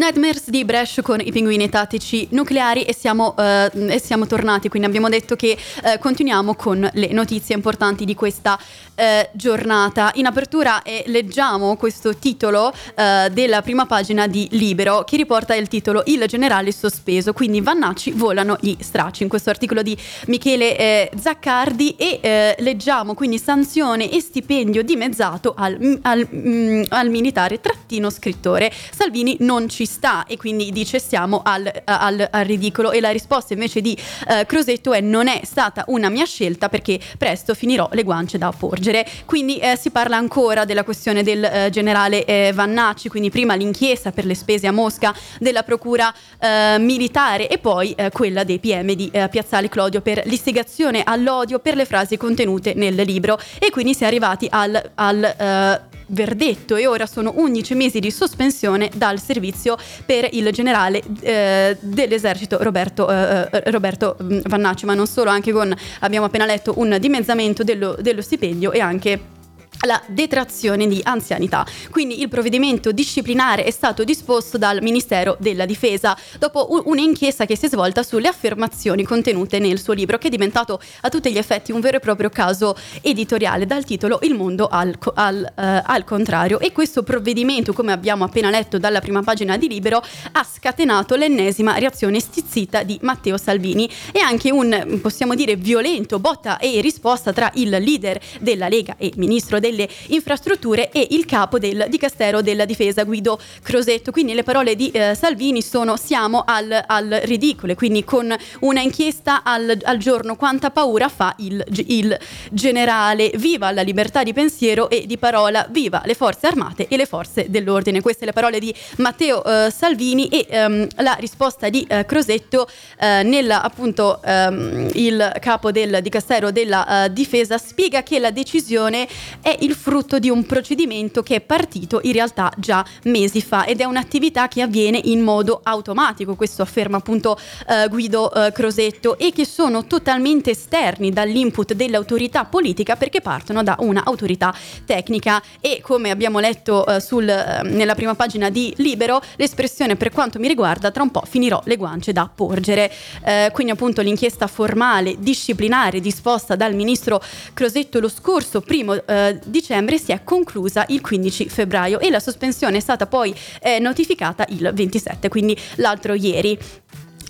Nightmares 0.00 0.48
di 0.48 0.64
Bresh 0.64 1.00
con 1.02 1.20
i 1.20 1.30
pinguini 1.30 1.68
tattici 1.68 2.26
nucleari 2.30 2.84
e 2.84 2.94
siamo, 2.94 3.36
eh, 3.36 3.70
e 3.74 4.00
siamo 4.00 4.26
tornati, 4.26 4.70
quindi 4.70 4.88
abbiamo 4.88 5.10
detto 5.10 5.36
che 5.36 5.58
eh, 5.84 5.98
continuiamo 5.98 6.54
con 6.54 6.88
le 6.90 7.12
notizie 7.12 7.54
importanti 7.54 8.06
di 8.06 8.14
questa 8.14 8.58
eh, 8.94 9.28
giornata. 9.34 10.10
In 10.14 10.24
apertura 10.24 10.80
eh, 10.80 11.04
leggiamo 11.08 11.76
questo 11.76 12.16
titolo 12.16 12.72
eh, 12.94 13.28
della 13.30 13.60
prima 13.60 13.84
pagina 13.84 14.26
di 14.26 14.48
Libero 14.52 15.04
che 15.04 15.18
riporta 15.18 15.54
il 15.54 15.68
titolo 15.68 16.02
Il 16.06 16.24
generale 16.26 16.72
sospeso, 16.72 17.34
quindi 17.34 17.60
Vannacci 17.60 18.12
volano 18.12 18.56
gli 18.58 18.74
stracci 18.80 19.22
in 19.24 19.28
questo 19.28 19.50
articolo 19.50 19.82
di 19.82 19.94
Michele 20.28 20.78
eh, 20.78 21.10
Zaccardi 21.20 21.96
e 21.96 22.56
leggiamo 22.60 23.12
quindi 23.12 23.38
sanzione 23.38 24.10
e 24.10 24.18
stipendio 24.20 24.82
dimezzato 24.82 25.52
al, 25.54 25.98
al, 26.00 26.26
mm, 26.34 26.84
al 26.88 27.10
militare 27.10 27.60
trattino 27.60 28.08
scrittore. 28.08 28.72
Salvini 28.92 29.36
non 29.40 29.68
ci 29.68 29.88
sta 29.90 30.24
e 30.26 30.36
quindi 30.36 30.70
dice 30.70 30.98
siamo 31.00 31.42
al, 31.44 31.70
al, 31.84 32.28
al 32.30 32.44
ridicolo 32.44 32.92
e 32.92 33.00
la 33.00 33.10
risposta 33.10 33.52
invece 33.52 33.80
di 33.80 33.96
eh, 34.28 34.46
Crosetto 34.46 34.92
è 34.92 35.00
non 35.00 35.28
è 35.28 35.40
stata 35.44 35.84
una 35.88 36.08
mia 36.08 36.24
scelta 36.24 36.68
perché 36.68 36.98
presto 37.18 37.54
finirò 37.54 37.88
le 37.92 38.04
guance 38.04 38.38
da 38.38 38.52
porgere. 38.56 39.06
Quindi 39.26 39.58
eh, 39.58 39.76
si 39.76 39.90
parla 39.90 40.16
ancora 40.16 40.64
della 40.64 40.84
questione 40.84 41.22
del 41.22 41.44
eh, 41.44 41.68
generale 41.70 42.24
eh, 42.24 42.52
Vannacci, 42.54 43.08
quindi 43.08 43.30
prima 43.30 43.54
l'inchiesta 43.54 44.12
per 44.12 44.24
le 44.24 44.34
spese 44.34 44.66
a 44.66 44.72
Mosca 44.72 45.14
della 45.38 45.64
procura 45.64 46.14
eh, 46.38 46.76
militare 46.78 47.48
e 47.48 47.58
poi 47.58 47.92
eh, 47.92 48.10
quella 48.10 48.44
dei 48.44 48.58
PM 48.58 48.92
di 48.92 49.10
Piazzale 49.10 49.68
Clodio 49.68 50.00
per 50.00 50.22
l'istigazione 50.26 51.02
all'odio 51.02 51.58
per 51.58 51.74
le 51.74 51.84
frasi 51.84 52.16
contenute 52.16 52.74
nel 52.74 52.94
libro 52.94 53.38
e 53.58 53.70
quindi 53.70 53.94
si 53.94 54.04
è 54.04 54.06
arrivati 54.06 54.46
al, 54.48 54.90
al 54.94 55.88
verdetto 56.10 56.76
e 56.76 56.86
ora 56.86 57.06
sono 57.06 57.32
11 57.36 57.74
mesi 57.74 58.00
di 58.00 58.10
sospensione 58.10 58.90
dal 58.94 59.20
servizio 59.20 59.76
per 60.04 60.28
il 60.32 60.50
generale 60.52 61.02
eh, 61.20 61.76
dell'esercito 61.80 62.58
Roberto, 62.60 63.10
eh, 63.10 63.48
eh 63.50 63.70
Roberto, 63.70 64.16
mm, 64.22 64.40
Vannacci, 64.44 64.86
ma 64.86 64.94
non 64.94 65.06
solo, 65.06 65.30
anche 65.30 65.52
con, 65.52 65.74
abbiamo 66.00 66.26
appena 66.26 66.46
letto, 66.46 66.74
un 66.76 66.96
dimezzamento 67.00 67.62
dello, 67.64 67.96
dello 68.00 68.22
stipendio 68.22 68.72
e 68.72 68.80
anche 68.80 69.38
la 69.86 70.00
detrazione 70.06 70.86
di 70.86 71.00
anzianità. 71.02 71.66
Quindi 71.90 72.20
il 72.20 72.28
provvedimento 72.28 72.92
disciplinare 72.92 73.64
è 73.64 73.70
stato 73.70 74.04
disposto 74.04 74.58
dal 74.58 74.82
Ministero 74.82 75.36
della 75.38 75.64
Difesa 75.64 76.16
dopo 76.38 76.82
un'inchiesta 76.86 77.46
che 77.46 77.56
si 77.56 77.66
è 77.66 77.68
svolta 77.68 78.02
sulle 78.02 78.28
affermazioni 78.28 79.04
contenute 79.04 79.58
nel 79.58 79.80
suo 79.80 79.92
libro 79.92 80.18
che 80.18 80.28
è 80.28 80.30
diventato 80.30 80.80
a 81.02 81.08
tutti 81.08 81.32
gli 81.32 81.38
effetti 81.38 81.72
un 81.72 81.80
vero 81.80 81.96
e 81.96 82.00
proprio 82.00 82.28
caso 82.28 82.76
editoriale 83.00 83.66
dal 83.66 83.84
titolo 83.84 84.18
Il 84.22 84.34
mondo 84.34 84.68
al, 84.68 84.96
al, 85.14 85.52
uh, 85.56 85.62
al 85.84 86.04
contrario 86.04 86.58
e 86.60 86.72
questo 86.72 87.02
provvedimento 87.02 87.72
come 87.72 87.92
abbiamo 87.92 88.24
appena 88.24 88.50
letto 88.50 88.78
dalla 88.78 89.00
prima 89.00 89.22
pagina 89.22 89.56
di 89.56 89.68
Libero 89.68 90.02
ha 90.32 90.44
scatenato 90.44 91.14
l'ennesima 91.14 91.78
reazione 91.78 92.20
stizzita 92.20 92.82
di 92.82 92.98
Matteo 93.02 93.38
Salvini 93.38 93.90
e 94.12 94.20
anche 94.20 94.50
un 94.50 94.98
possiamo 95.00 95.34
dire 95.34 95.56
violento 95.56 96.18
botta 96.18 96.58
e 96.58 96.80
risposta 96.80 97.32
tra 97.32 97.50
il 97.54 97.70
leader 97.70 98.20
della 98.40 98.68
Lega 98.68 98.96
e 98.98 99.12
ministro 99.16 99.58
del 99.58 99.69
delle 99.70 99.88
infrastrutture 100.08 100.90
e 100.90 101.06
il 101.10 101.24
capo 101.24 101.58
del 101.58 101.86
Dicastero 101.88 102.42
della 102.42 102.64
Difesa 102.64 103.04
Guido 103.04 103.38
Crosetto. 103.62 104.10
Quindi 104.10 104.34
le 104.34 104.42
parole 104.42 104.74
di 104.74 104.90
eh, 104.90 105.14
Salvini 105.14 105.62
sono 105.62 105.96
siamo 105.96 106.42
al, 106.44 106.84
al 106.86 107.20
ridicolo, 107.24 107.74
quindi 107.74 108.04
con 108.04 108.34
una 108.60 108.80
inchiesta 108.80 109.42
al, 109.42 109.78
al 109.82 109.98
giorno 109.98 110.36
quanta 110.36 110.70
paura 110.70 111.08
fa 111.08 111.34
il, 111.38 111.64
il, 111.86 112.18
generale. 112.50 113.30
Viva 113.36 113.70
la 113.70 113.82
libertà 113.82 114.22
di 114.22 114.32
pensiero 114.32 114.90
e 114.90 115.06
di 115.06 115.16
parola, 115.16 115.66
viva 115.70 116.02
le 116.04 116.14
forze 116.14 116.46
armate 116.48 116.88
e 116.88 116.96
le 116.96 117.06
forze 117.06 117.46
dell'ordine. 117.48 118.00
Queste 118.00 118.24
le 118.24 118.32
parole 118.32 118.58
di 118.58 118.74
Matteo 118.96 119.44
eh, 119.44 119.70
Salvini 119.70 120.28
e 120.28 120.46
ehm, 120.48 120.86
la 120.96 121.16
risposta 121.18 121.68
di 121.68 121.86
eh, 121.88 122.04
Crosetto 122.04 122.68
eh, 122.98 123.22
nella 123.22 123.62
appunto 123.62 124.20
ehm, 124.22 124.90
il 124.94 125.32
capo 125.40 125.70
del 125.70 126.00
Dicastero 126.02 126.50
della 126.50 127.04
eh, 127.04 127.12
Difesa 127.12 127.56
spiega 127.58 128.02
che 128.02 128.18
la 128.18 128.30
decisione 128.30 129.06
è 129.40 129.56
il 129.60 129.74
frutto 129.74 130.18
di 130.18 130.30
un 130.30 130.44
procedimento 130.44 131.22
che 131.22 131.36
è 131.36 131.40
partito 131.40 132.00
in 132.02 132.12
realtà 132.12 132.52
già 132.56 132.84
mesi 133.04 133.40
fa 133.40 133.64
ed 133.64 133.80
è 133.80 133.84
un'attività 133.84 134.48
che 134.48 134.62
avviene 134.62 135.00
in 135.04 135.20
modo 135.20 135.60
automatico, 135.62 136.34
questo 136.34 136.62
afferma 136.62 136.98
appunto 136.98 137.38
eh, 137.68 137.88
Guido 137.88 138.32
eh, 138.32 138.52
Crosetto, 138.52 139.18
e 139.18 139.32
che 139.32 139.44
sono 139.44 139.86
totalmente 139.86 140.50
esterni 140.50 141.10
dall'input 141.10 141.74
dell'autorità 141.74 142.44
politica 142.44 142.96
perché 142.96 143.20
partono 143.20 143.62
da 143.62 143.76
un'autorità 143.80 144.54
tecnica 144.84 145.42
e 145.60 145.80
come 145.82 146.10
abbiamo 146.10 146.38
letto 146.38 146.86
eh, 146.86 147.00
sul, 147.00 147.28
eh, 147.28 147.62
nella 147.64 147.94
prima 147.94 148.14
pagina 148.14 148.50
di 148.50 148.72
Libero, 148.76 149.20
l'espressione 149.36 149.96
per 149.96 150.10
quanto 150.10 150.38
mi 150.38 150.48
riguarda 150.48 150.90
tra 150.90 151.02
un 151.02 151.10
po' 151.10 151.22
finirò 151.26 151.60
le 151.64 151.76
guance 151.76 152.12
da 152.12 152.30
porgere. 152.32 152.90
Eh, 153.24 153.50
quindi 153.52 153.72
appunto 153.72 154.02
l'inchiesta 154.02 154.46
formale 154.46 155.16
disciplinare 155.18 156.00
disposta 156.00 156.56
dal 156.56 156.74
ministro 156.74 157.22
Crosetto 157.52 158.00
lo 158.00 158.08
scorso 158.08 158.60
primo 158.60 158.94
eh, 158.94 159.38
dicembre 159.50 159.98
si 159.98 160.12
è 160.12 160.22
conclusa 160.24 160.84
il 160.88 161.00
15 161.00 161.48
febbraio 161.48 161.98
e 161.98 162.10
la 162.10 162.20
sospensione 162.20 162.78
è 162.78 162.80
stata 162.80 163.06
poi 163.06 163.34
eh, 163.60 163.78
notificata 163.78 164.46
il 164.48 164.70
27, 164.72 165.28
quindi 165.28 165.56
l'altro 165.76 166.14
ieri. 166.14 166.58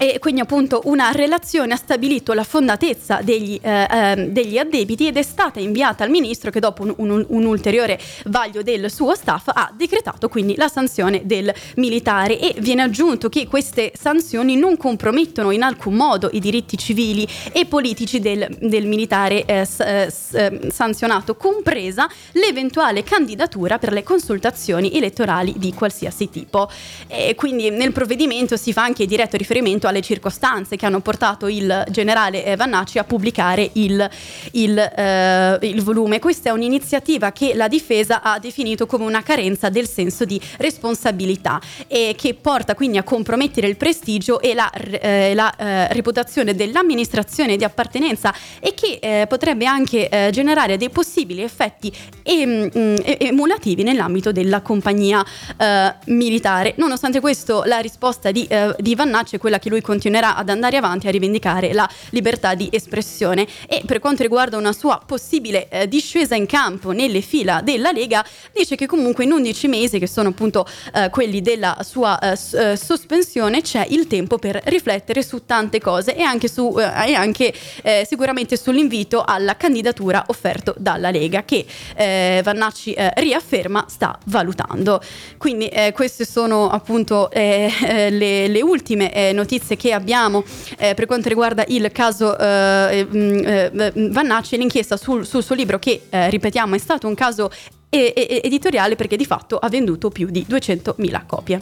E 0.02 0.18
quindi 0.18 0.40
appunto 0.40 0.80
una 0.84 1.10
relazione 1.10 1.74
ha 1.74 1.76
stabilito 1.76 2.32
la 2.32 2.42
fondatezza 2.42 3.20
degli, 3.22 3.60
eh, 3.60 3.86
eh, 3.90 4.28
degli 4.30 4.56
addebiti 4.56 5.06
ed 5.06 5.18
è 5.18 5.22
stata 5.22 5.60
inviata 5.60 6.04
al 6.04 6.08
ministro 6.08 6.50
che 6.50 6.58
dopo 6.58 6.84
un, 6.84 6.94
un, 6.96 7.26
un, 7.28 7.44
ulteriore 7.44 8.00
vaglio 8.24 8.62
del 8.62 8.90
suo 8.90 9.14
staff 9.14 9.48
ha 9.48 9.70
decretato 9.76 10.30
quindi 10.30 10.56
la 10.56 10.68
sanzione 10.68 11.26
del 11.26 11.52
militare 11.76 12.38
e 12.38 12.54
viene 12.60 12.80
aggiunto 12.80 13.28
che 13.28 13.46
queste 13.46 13.92
sanzioni 13.94 14.56
non 14.56 14.78
compromettono 14.78 15.50
in 15.50 15.62
alcun 15.62 15.96
modo 15.96 16.30
i 16.32 16.40
diritti 16.40 16.78
civili 16.78 17.28
e 17.52 17.66
politici 17.66 18.20
del, 18.20 18.56
del 18.58 18.86
militare 18.86 19.44
eh, 19.44 19.66
eh, 19.80 20.10
eh, 20.32 20.60
sanzionato, 20.70 21.36
compresa 21.36 22.08
l'eventuale 22.32 23.02
candidatura 23.02 23.76
per 23.76 23.92
le 23.92 24.02
consultazioni 24.02 24.96
elettorali 24.96 25.52
di 25.58 25.74
qualsiasi 25.74 26.30
tipo. 26.30 26.70
E 27.06 27.34
quindi 27.34 27.68
nel 27.68 27.92
provvedimento 27.92 28.56
si 28.56 28.72
fa 28.72 28.84
anche 28.84 29.04
diretto 29.04 29.36
riferimento 29.36 29.88
alle 29.90 30.00
circostanze 30.00 30.76
che 30.76 30.86
hanno 30.86 31.00
portato 31.00 31.46
il 31.48 31.84
generale 31.90 32.56
Vannacci 32.56 32.98
a 32.98 33.04
pubblicare 33.04 33.70
il, 33.74 34.08
il, 34.52 34.78
eh, 34.78 35.58
il 35.62 35.82
volume. 35.82 36.18
Questa 36.18 36.48
è 36.48 36.52
un'iniziativa 36.52 37.32
che 37.32 37.52
la 37.54 37.68
difesa 37.68 38.22
ha 38.22 38.38
definito 38.38 38.86
come 38.86 39.04
una 39.04 39.22
carenza 39.22 39.68
del 39.68 39.88
senso 39.88 40.24
di 40.24 40.40
responsabilità 40.58 41.60
e 41.86 42.14
che 42.16 42.34
porta 42.34 42.74
quindi 42.74 42.98
a 42.98 43.02
compromettere 43.02 43.66
il 43.66 43.76
prestigio 43.76 44.40
e 44.40 44.54
la, 44.54 44.70
eh, 44.70 45.34
la 45.34 45.54
eh, 45.56 45.92
reputazione 45.92 46.54
dell'amministrazione 46.54 47.56
di 47.56 47.64
appartenenza 47.64 48.34
e 48.60 48.74
che 48.74 48.98
eh, 49.00 49.26
potrebbe 49.26 49.66
anche 49.66 50.08
eh, 50.08 50.30
generare 50.32 50.76
dei 50.76 50.90
possibili 50.90 51.42
effetti 51.42 51.92
em, 52.22 52.70
mm, 52.76 52.96
emulativi 53.18 53.82
nell'ambito 53.82 54.32
della 54.32 54.60
compagnia 54.60 55.24
eh, 55.56 55.94
militare. 56.06 56.74
Nonostante 56.76 57.20
questo 57.20 57.62
la 57.64 57.78
risposta 57.78 58.30
di, 58.30 58.48
di 58.78 58.94
Vannacci 58.94 59.36
è 59.36 59.38
quella 59.38 59.58
che 59.58 59.68
lui 59.68 59.79
lui 59.80 59.82
continuerà 59.82 60.36
ad 60.36 60.48
andare 60.48 60.76
avanti 60.76 61.08
a 61.08 61.10
rivendicare 61.10 61.72
la 61.72 61.88
libertà 62.10 62.54
di 62.54 62.68
espressione 62.70 63.46
e 63.66 63.82
per 63.84 63.98
quanto 63.98 64.22
riguarda 64.22 64.56
una 64.56 64.72
sua 64.72 65.00
possibile 65.04 65.68
eh, 65.68 65.88
discesa 65.88 66.34
in 66.34 66.46
campo 66.46 66.92
nelle 66.92 67.20
fila 67.20 67.60
della 67.62 67.90
Lega 67.90 68.24
dice 68.52 68.76
che 68.76 68.86
comunque 68.86 69.24
in 69.24 69.32
11 69.32 69.68
mesi 69.68 69.98
che 69.98 70.06
sono 70.06 70.28
appunto 70.28 70.66
eh, 70.94 71.08
quelli 71.10 71.40
della 71.40 71.78
sua 71.82 72.18
eh, 72.18 72.32
eh, 72.32 72.76
sospensione 72.76 73.62
c'è 73.62 73.86
il 73.88 74.06
tempo 74.06 74.38
per 74.38 74.60
riflettere 74.64 75.22
su 75.22 75.44
tante 75.46 75.80
cose 75.80 76.14
e 76.14 76.22
anche, 76.22 76.48
su, 76.48 76.74
eh, 76.78 77.10
e 77.10 77.14
anche 77.14 77.52
eh, 77.82 78.06
sicuramente 78.08 78.56
sull'invito 78.56 79.22
alla 79.24 79.56
candidatura 79.56 80.24
offerto 80.28 80.74
dalla 80.76 81.10
Lega 81.10 81.44
che 81.44 81.64
Vannacci 82.00 82.94
riafferma 83.16 83.86
sta 83.88 84.18
valutando. 84.26 85.00
Quindi 85.36 85.70
queste 85.92 86.24
sono 86.24 86.68
appunto 86.68 87.28
le, 87.32 88.48
le 88.48 88.62
ultime 88.62 89.32
notizie 89.32 89.69
notizie 89.70 89.76
che 89.76 89.92
abbiamo 89.92 90.42
eh, 90.78 90.94
per 90.94 91.06
quanto 91.06 91.28
riguarda 91.28 91.64
il 91.68 91.90
caso 91.92 92.36
eh, 92.36 93.06
mm, 93.06 93.38
eh, 93.44 93.92
Vannacci, 94.10 94.56
l'inchiesta 94.56 94.96
sul, 94.96 95.26
sul, 95.26 95.42
suo 95.42 95.54
libro 95.54 95.78
che, 95.78 96.02
eh, 96.08 96.30
ripetiamo, 96.30 96.74
è 96.74 96.78
stato 96.78 97.06
un 97.06 97.14
caso 97.14 97.50
e- 97.88 98.12
e- 98.16 98.40
editoriale 98.44 98.96
perché 98.96 99.16
di 99.16 99.26
fatto 99.26 99.58
ha 99.58 99.68
venduto 99.68 100.10
più 100.10 100.28
di 100.30 100.44
200.000 100.48 101.26
copie. 101.26 101.60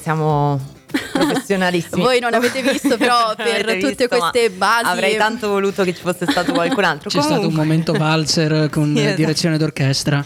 Siamo 0.00 0.76
professionalissimi. 1.18 2.02
Voi 2.02 2.20
non 2.20 2.34
avete 2.34 2.62
visto, 2.62 2.96
però 2.96 3.34
per 3.36 3.64
tutte 3.64 3.86
visto, 3.86 4.08
queste 4.08 4.50
basi. 4.50 4.84
Avrei 4.86 5.16
tanto 5.16 5.48
voluto 5.48 5.84
che 5.84 5.94
ci 5.94 6.02
fosse 6.02 6.26
stato 6.28 6.52
qualcun 6.52 6.84
altro. 6.84 7.08
C'è 7.10 7.20
stato 7.20 7.34
un 7.34 7.40
Comunque- 7.52 7.62
momento 7.64 7.92
valzer 7.92 8.68
con 8.70 8.92
Sì, 8.96 9.02
esatto. 9.02 9.16
direzione 9.16 9.58
d'orchestra. 9.58 10.24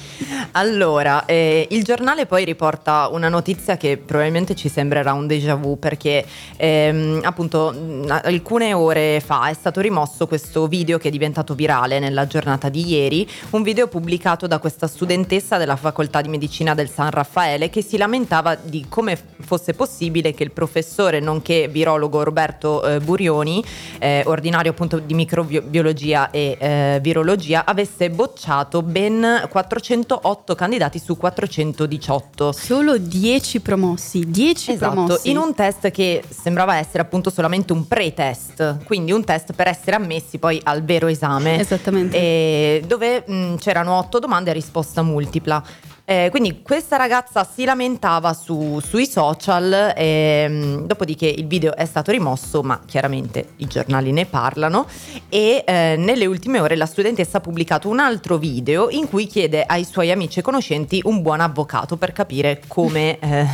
Allora, 0.53 1.25
eh, 1.25 1.67
il 1.71 1.83
giornale 1.83 2.27
poi 2.27 2.45
riporta 2.45 3.09
una 3.11 3.29
notizia 3.29 3.77
che 3.77 3.97
probabilmente 3.97 4.55
ci 4.55 4.69
sembrerà 4.69 5.13
un 5.13 5.27
déjà 5.27 5.55
vu 5.55 5.79
perché 5.79 6.25
ehm, 6.57 7.21
appunto 7.23 7.75
alcune 8.09 8.75
ore 8.75 9.21
fa 9.25 9.49
è 9.49 9.55
stato 9.55 9.81
rimosso 9.81 10.27
questo 10.27 10.67
video 10.67 10.99
che 10.99 11.09
è 11.09 11.11
diventato 11.11 11.55
virale 11.55 11.99
nella 11.99 12.27
giornata 12.27 12.69
di 12.69 12.87
ieri, 12.87 13.29
un 13.51 13.63
video 13.63 13.89
pubblicato 13.89 14.47
da 14.47 14.59
questa 14.59 14.87
studentessa 14.87 15.57
della 15.57 15.77
facoltà 15.77 16.21
di 16.21 16.29
medicina 16.29 16.75
del 16.75 16.91
San 16.91 17.11
Raffaele 17.11 17.71
che 17.71 17.83
si 17.83 17.97
lamentava 17.97 18.55
di 18.55 18.85
come 18.89 19.19
fosse 19.41 19.73
possibile 19.73 20.35
che 20.35 20.43
il 20.43 20.51
professore 20.51 20.81
nonché 21.21 21.69
virologo 21.69 22.23
Roberto 22.23 22.83
eh, 22.85 23.01
Burioni, 23.01 23.65
eh, 23.99 24.23
ordinario 24.27 24.71
appunto 24.73 24.99
di 24.99 25.15
microbiologia 25.15 26.31
e 26.31 26.57
eh, 26.59 26.99
virologia, 27.03 27.65
avesse 27.65 28.11
bocciato 28.11 28.83
ben 28.83 29.47
408 29.49 30.55
candidati 30.55 30.99
su 30.99 31.17
418. 31.17 32.53
Solo 32.53 32.99
10 32.99 33.61
promossi, 33.61 34.29
10 34.31 34.73
Esatto, 34.73 34.93
promossi. 34.93 35.31
in 35.31 35.37
un 35.39 35.55
test 35.55 35.91
che 35.91 36.23
sembrava 36.29 36.77
essere 36.77 37.03
appunto 37.03 37.31
solamente 37.31 37.73
un 37.73 37.87
pre-test, 37.89 38.85
quindi 38.85 39.13
un 39.13 39.25
test 39.25 39.53
per 39.53 39.69
essere 39.69 39.97
ammessi 39.97 40.39
poi 40.39 40.61
al 40.65 40.83
vero 40.83 41.07
esame. 41.07 41.59
Esattamente. 41.61 42.17
E 42.17 42.83
dove 42.87 43.25
mh, 43.27 43.57
c'erano 43.57 43.97
otto 43.99 44.19
domande 44.19 44.51
a 44.51 44.53
risposta 44.53 45.03
multipla. 45.03 45.63
Eh, 46.05 46.29
quindi 46.31 46.63
questa 46.63 46.97
ragazza 46.97 47.45
si 47.45 47.65
lamentava 47.65 48.33
su- 48.35 48.81
sui 48.85 49.07
social, 49.07 49.93
ehm, 49.97 50.72
dopodiché 50.87 51.27
il 51.27 51.47
video 51.47 51.75
è 51.75 51.85
stato 51.85 52.11
rimosso, 52.11 52.63
ma 52.63 52.81
chiaramente 52.85 53.51
i 53.57 53.67
giornali 53.67 54.13
ne 54.13 54.27
parlano. 54.27 54.87
E 55.29 55.65
eh, 55.67 55.97
nelle 55.97 56.27
ultime 56.27 56.61
ore 56.61 56.77
la 56.77 56.87
studentessa 56.87 57.39
ha 57.39 57.41
pubblicato 57.41 57.89
un 57.89 57.99
altro 57.99 58.37
video 58.39 58.91
in 58.91 59.09
cui 59.09 59.27
chiede 59.27 59.65
ai 59.65 59.85
suoi 59.85 60.11
amici 60.11 60.39
e 60.39 60.43
conoscenti 60.43 61.01
un 61.05 61.23
buon 61.23 61.41
avvocato 61.41 61.97
per 61.97 62.13
capire 62.13 62.63
come 62.67 63.19
eh, 63.19 63.47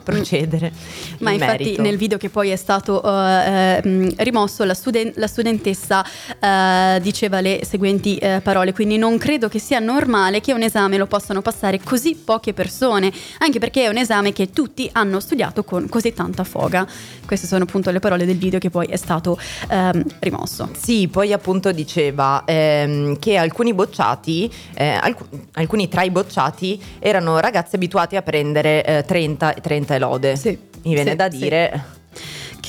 procedere. 0.00 0.72
Ma 1.18 1.30
in 1.30 1.40
infatti 1.40 1.62
merito. 1.64 1.82
nel 1.82 1.96
video 1.96 2.18
che 2.18 2.28
poi 2.28 2.50
è 2.50 2.56
stato 2.56 3.02
eh, 3.02 3.80
ehm, 3.82 4.14
rimosso 4.18 4.64
la, 4.64 4.74
studen- 4.74 5.12
la 5.16 5.26
studentessa 5.26 6.04
eh, 6.38 7.00
diceva 7.00 7.40
le 7.40 7.60
seguenti 7.64 8.20
parole, 8.42 8.72
quindi 8.72 8.98
non 8.98 9.18
credo 9.18 9.48
che 9.48 9.58
sia 9.58 9.78
normale 9.78 10.40
che 10.40 10.52
un 10.52 10.62
esame 10.62 10.96
lo 10.96 11.06
possano 11.06 11.42
passare 11.42 11.80
così 11.82 12.14
poche 12.14 12.52
persone, 12.52 13.12
anche 13.38 13.58
perché 13.58 13.84
è 13.84 13.88
un 13.88 13.96
esame 13.96 14.32
che 14.32 14.50
tutti 14.50 14.88
hanno 14.92 15.20
studiato 15.20 15.64
con 15.64 15.88
così 15.88 16.12
tanta 16.12 16.44
foga. 16.44 16.86
Queste 17.26 17.46
sono 17.46 17.64
appunto 17.64 17.90
le 17.90 17.98
parole 17.98 18.24
del 18.24 18.36
video 18.36 18.58
che 18.58 18.70
poi 18.70 18.86
è 18.86 18.96
stato 18.96 19.38
ehm, 19.68 20.04
rimosso. 20.20 20.68
Sì, 20.78 21.08
poi 21.08 21.32
appunto 21.32 21.72
diceva 21.72 22.42
ehm, 22.44 23.18
che 23.18 23.36
alcuni 23.36 23.74
bocciati, 23.74 24.50
eh, 24.74 24.98
alc- 25.00 25.24
alcuni 25.52 25.88
tra 25.88 26.02
i 26.02 26.10
bocciati 26.10 26.80
erano 26.98 27.38
ragazzi 27.38 27.76
abituati 27.76 28.16
a 28.16 28.22
prendere 28.22 28.84
eh, 28.84 29.04
30 29.04 29.54
e 29.54 29.60
30 29.60 29.81
lode. 29.98 30.36
Sì, 30.36 30.56
Mi 30.82 30.94
viene 30.94 31.10
sì, 31.10 31.16
da 31.16 31.30
sì. 31.30 31.38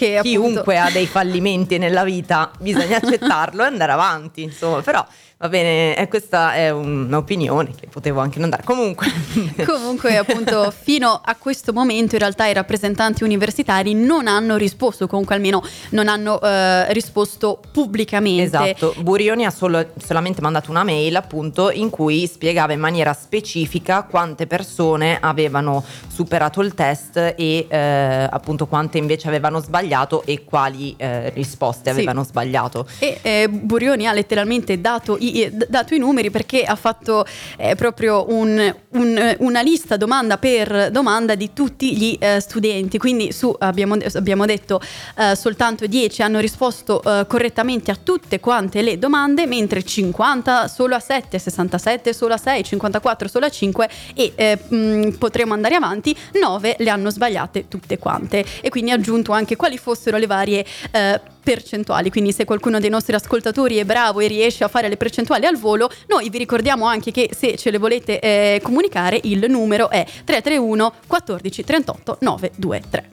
Che 0.03 0.17
appunto- 0.17 0.39
chiunque 0.39 0.77
ha 0.77 0.89
dei 0.91 1.07
fallimenti 1.07 1.77
nella 1.77 2.03
vita 2.03 2.51
bisogna 2.59 2.97
accettarlo 2.97 3.63
e 3.63 3.67
andare 3.67 3.91
avanti, 3.91 4.41
insomma, 4.43 4.81
però 4.81 5.05
va 5.37 5.49
bene, 5.49 5.95
eh, 5.97 6.07
questa 6.07 6.53
è 6.53 6.69
un'opinione 6.69 7.71
che 7.77 7.87
potevo 7.87 8.19
anche 8.21 8.39
non 8.39 8.49
dare. 8.49 8.63
Comunque, 8.63 9.07
Comunque, 9.65 10.17
appunto, 10.17 10.71
fino 10.71 11.21
a 11.23 11.35
questo 11.35 11.73
momento 11.73 12.15
in 12.15 12.19
realtà 12.19 12.45
i 12.47 12.53
rappresentanti 12.53 13.23
universitari 13.23 13.93
non 13.93 14.27
hanno 14.27 14.55
risposto, 14.55 15.07
comunque 15.07 15.35
almeno 15.35 15.61
non 15.89 16.07
hanno 16.07 16.39
eh, 16.41 16.91
risposto 16.93 17.59
pubblicamente. 17.71 18.43
Esatto, 18.43 18.93
Burioni 18.99 19.45
ha 19.45 19.51
solo- 19.51 19.85
solamente 20.03 20.41
mandato 20.41 20.69
una 20.71 20.83
mail 20.83 21.15
appunto 21.15 21.71
in 21.71 21.89
cui 21.89 22.25
spiegava 22.27 22.73
in 22.73 22.79
maniera 22.79 23.13
specifica 23.13 24.03
quante 24.03 24.47
persone 24.47 25.17
avevano 25.19 25.83
superato 26.07 26.61
il 26.61 26.73
test 26.73 27.17
e 27.17 27.67
eh, 27.67 28.27
appunto 28.29 28.65
quante 28.67 28.97
invece 28.97 29.27
avevano 29.27 29.59
sbagliato 29.59 29.91
e 30.25 30.43
quali 30.43 30.93
eh, 30.97 31.29
risposte 31.31 31.83
Sì. 31.83 31.89
avevano 31.89 32.23
sbagliato. 32.23 32.87
E 32.99 33.19
eh, 33.21 33.47
Burioni 33.49 34.07
ha 34.07 34.13
letteralmente 34.13 34.81
dato 34.81 35.17
i, 35.19 35.49
dato 35.67 35.93
i 35.93 35.99
numeri 35.99 36.31
perché 36.31 36.63
ha 36.63 36.75
fatto 36.75 37.25
eh, 37.57 37.75
proprio 37.75 38.25
un- 38.29 38.75
un- 38.89 39.35
una 39.39 39.61
lista 39.61 39.95
domanda 39.97 40.37
per 40.37 40.89
domanda 40.91 41.35
di 41.35 41.51
tutti 41.53 41.95
gli 41.95 42.17
eh, 42.19 42.39
studenti. 42.39 42.97
Quindi 42.97 43.31
su, 43.31 43.53
abbiamo, 43.59 43.95
abbiamo 44.15 44.45
detto 44.45 44.81
eh, 45.17 45.35
soltanto 45.35 45.85
10 45.85 46.21
hanno 46.23 46.39
risposto 46.39 47.01
eh, 47.03 47.25
correttamente 47.27 47.91
a 47.91 47.97
tutte 48.01 48.39
quante 48.39 48.81
le 48.81 48.97
domande, 48.97 49.45
mentre 49.45 49.83
50 49.83 50.67
solo 50.67 50.95
a 50.95 50.99
7, 50.99 51.37
67 51.37 52.13
solo 52.13 52.33
a 52.33 52.37
6, 52.37 52.63
54 52.63 53.27
solo 53.27 53.45
a 53.45 53.49
5 53.49 53.89
e 54.15 54.31
eh, 54.35 54.57
mh, 54.67 55.17
potremo 55.19 55.53
andare 55.53 55.75
avanti, 55.75 56.15
9 56.39 56.77
le 56.79 56.89
hanno 56.89 57.09
sbagliate 57.11 57.67
tutte 57.67 57.97
quante. 57.99 58.43
E 58.61 58.69
quindi 58.69 58.91
ha 58.91 58.95
aggiunto 58.95 59.31
anche 59.31 59.55
quali 59.55 59.72
fossero 59.77 60.17
le 60.17 60.25
varie 60.25 60.65
eh, 60.91 61.19
percentuali. 61.43 62.09
Quindi 62.09 62.31
se 62.31 62.45
qualcuno 62.45 62.79
dei 62.79 62.89
nostri 62.89 63.15
ascoltatori 63.15 63.77
è 63.77 63.85
bravo 63.85 64.19
e 64.19 64.27
riesce 64.27 64.63
a 64.63 64.67
fare 64.67 64.87
le 64.87 64.97
percentuali 64.97 65.45
al 65.45 65.57
volo, 65.57 65.89
noi 66.07 66.29
vi 66.29 66.37
ricordiamo 66.37 66.85
anche 66.85 67.11
che 67.11 67.29
se 67.35 67.55
ce 67.57 67.71
le 67.71 67.77
volete 67.77 68.19
eh, 68.19 68.59
comunicare 68.63 69.19
il 69.23 69.49
numero 69.49 69.89
è 69.89 70.05
331 70.05 70.93
14 71.07 71.63
38 71.63 72.17
923. 72.21 73.09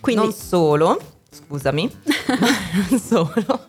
Quindi 0.00 0.22
Non 0.22 0.32
solo, 0.32 0.98
scusami, 1.30 1.90
non 2.90 2.98
solo. 3.00 3.66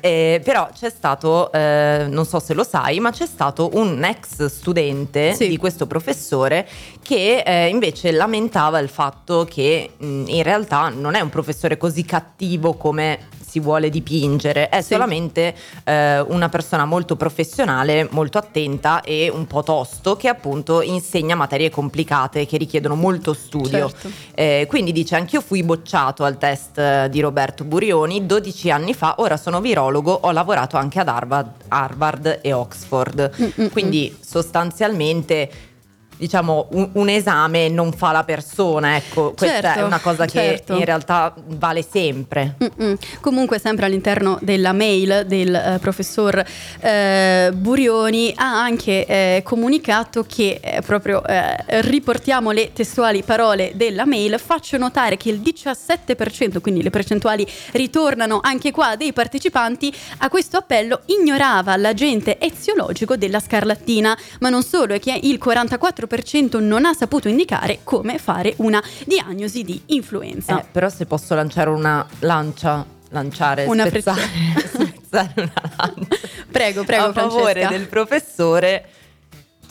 Eh, 0.00 0.40
però 0.44 0.68
c'è 0.72 0.90
stato, 0.90 1.50
eh, 1.52 2.06
non 2.08 2.24
so 2.26 2.38
se 2.40 2.54
lo 2.54 2.64
sai, 2.64 2.98
ma 3.00 3.10
c'è 3.10 3.26
stato 3.26 3.70
un 3.74 4.02
ex 4.04 4.44
studente 4.46 5.34
Sì. 5.34 5.48
di 5.48 5.56
questo 5.56 5.86
professore 5.86 6.68
che 7.02 7.42
eh, 7.44 7.68
invece 7.68 8.10
lamentava 8.12 8.78
il 8.78 8.88
fatto 8.88 9.44
che 9.48 9.90
mh, 9.96 10.24
in 10.28 10.42
realtà 10.42 10.88
non 10.88 11.14
è 11.14 11.20
un 11.20 11.30
professore 11.30 11.76
così 11.76 12.04
cattivo 12.04 12.74
come 12.74 13.28
si 13.52 13.60
vuole 13.60 13.90
dipingere, 13.90 14.70
è 14.70 14.80
Sì. 14.80 14.94
solamente 14.94 15.54
eh, 15.84 16.20
una 16.20 16.48
persona 16.48 16.86
molto 16.86 17.16
professionale, 17.16 18.08
molto 18.10 18.38
attenta 18.38 19.02
e 19.02 19.28
un 19.28 19.46
po' 19.46 19.62
tosto 19.62 20.16
che 20.16 20.28
appunto 20.28 20.80
insegna 20.80 21.34
materie 21.34 21.68
complicate 21.68 22.46
che 22.46 22.56
richiedono 22.56 22.94
molto 22.94 23.34
studio. 23.34 23.90
Certo. 23.90 24.10
Eh, 24.34 24.64
quindi 24.70 24.90
dice 24.92 25.16
anch'io 25.16 25.42
fui 25.42 25.62
bocciato 25.62 26.24
al 26.24 26.38
test 26.38 26.78
eh, 26.78 27.08
di 27.10 27.20
Roberto 27.20 27.64
Burioni 27.64 28.24
12 28.24 28.70
anni 28.70 28.94
fa, 28.94 29.16
ora 29.18 29.36
sono 29.36 29.60
virologo, 29.60 30.12
ho 30.22 30.30
lavorato 30.30 30.78
anche 30.78 30.98
ad 30.98 31.08
Harvard, 31.08 31.50
Harvard 31.68 32.38
e 32.40 32.54
Oxford. 32.54 33.30
Mm, 33.38 33.64
mm, 33.64 33.66
Quindi 33.66 34.16
sostanzialmente 34.18 35.50
diciamo 36.22 36.68
un, 36.70 36.90
un 36.92 37.08
esame 37.08 37.68
non 37.68 37.92
fa 37.92 38.12
la 38.12 38.22
persona, 38.22 38.94
ecco, 38.94 39.34
questa 39.36 39.60
Certo, 39.60 39.80
è 39.80 39.82
una 39.82 39.98
cosa 39.98 40.24
certo. 40.24 40.72
che 40.72 40.78
in 40.78 40.84
realtà 40.84 41.34
vale 41.46 41.82
sempre. 41.82 42.54
Mm-mm. 42.62 42.96
Comunque, 43.20 43.58
sempre 43.58 43.86
all'interno 43.86 44.38
della 44.40 44.72
mail 44.72 45.24
del 45.26 45.52
eh, 45.52 45.78
professor 45.80 46.44
eh, 46.80 47.50
Burioni 47.52 48.32
ha 48.36 48.62
anche 48.62 49.04
eh, 49.04 49.40
comunicato 49.44 50.24
che 50.24 50.60
eh, 50.62 50.80
proprio 50.82 51.24
eh, 51.24 51.56
riportiamo 51.80 52.52
le 52.52 52.72
testuali 52.72 53.24
parole 53.24 53.72
della 53.74 54.06
mail. 54.06 54.38
Faccio 54.38 54.76
notare 54.76 55.16
che 55.16 55.28
il 55.28 55.40
17%, 55.40 56.60
quindi 56.60 56.84
le 56.84 56.90
percentuali 56.90 57.44
ritornano 57.72 58.38
anche 58.40 58.70
qua 58.70 58.94
dei 58.94 59.12
partecipanti, 59.12 59.92
a 60.18 60.28
questo 60.28 60.56
appello 60.56 61.00
ignorava 61.06 61.74
l'agente 61.76 62.38
eziologico 62.38 63.16
della 63.16 63.40
scarlattina, 63.40 64.16
ma 64.38 64.50
non 64.50 64.62
solo, 64.62 64.94
è 64.94 65.00
che 65.00 65.18
il 65.20 65.40
44% 65.42 66.10
non 66.60 66.84
ha 66.84 66.92
saputo 66.92 67.28
indicare 67.28 67.80
come 67.84 68.18
fare 68.18 68.54
una 68.58 68.82
diagnosi 69.06 69.62
di 69.62 69.80
influenza. 69.86 70.60
Eh, 70.60 70.64
però 70.70 70.88
se 70.88 71.06
posso 71.06 71.34
lanciare 71.34 71.70
una 71.70 72.06
lancia, 72.20 72.84
lanciare, 73.10 73.64
Una 73.66 73.86
spezzare, 73.86 74.22
spezzare 74.66 75.32
una 75.36 75.52
lancia 75.76 76.16
Prego, 76.50 76.84
prego, 76.84 77.04
a 77.04 77.12
favore 77.12 77.52
Francesca. 77.52 77.68
del 77.70 77.86
professore. 77.88 78.84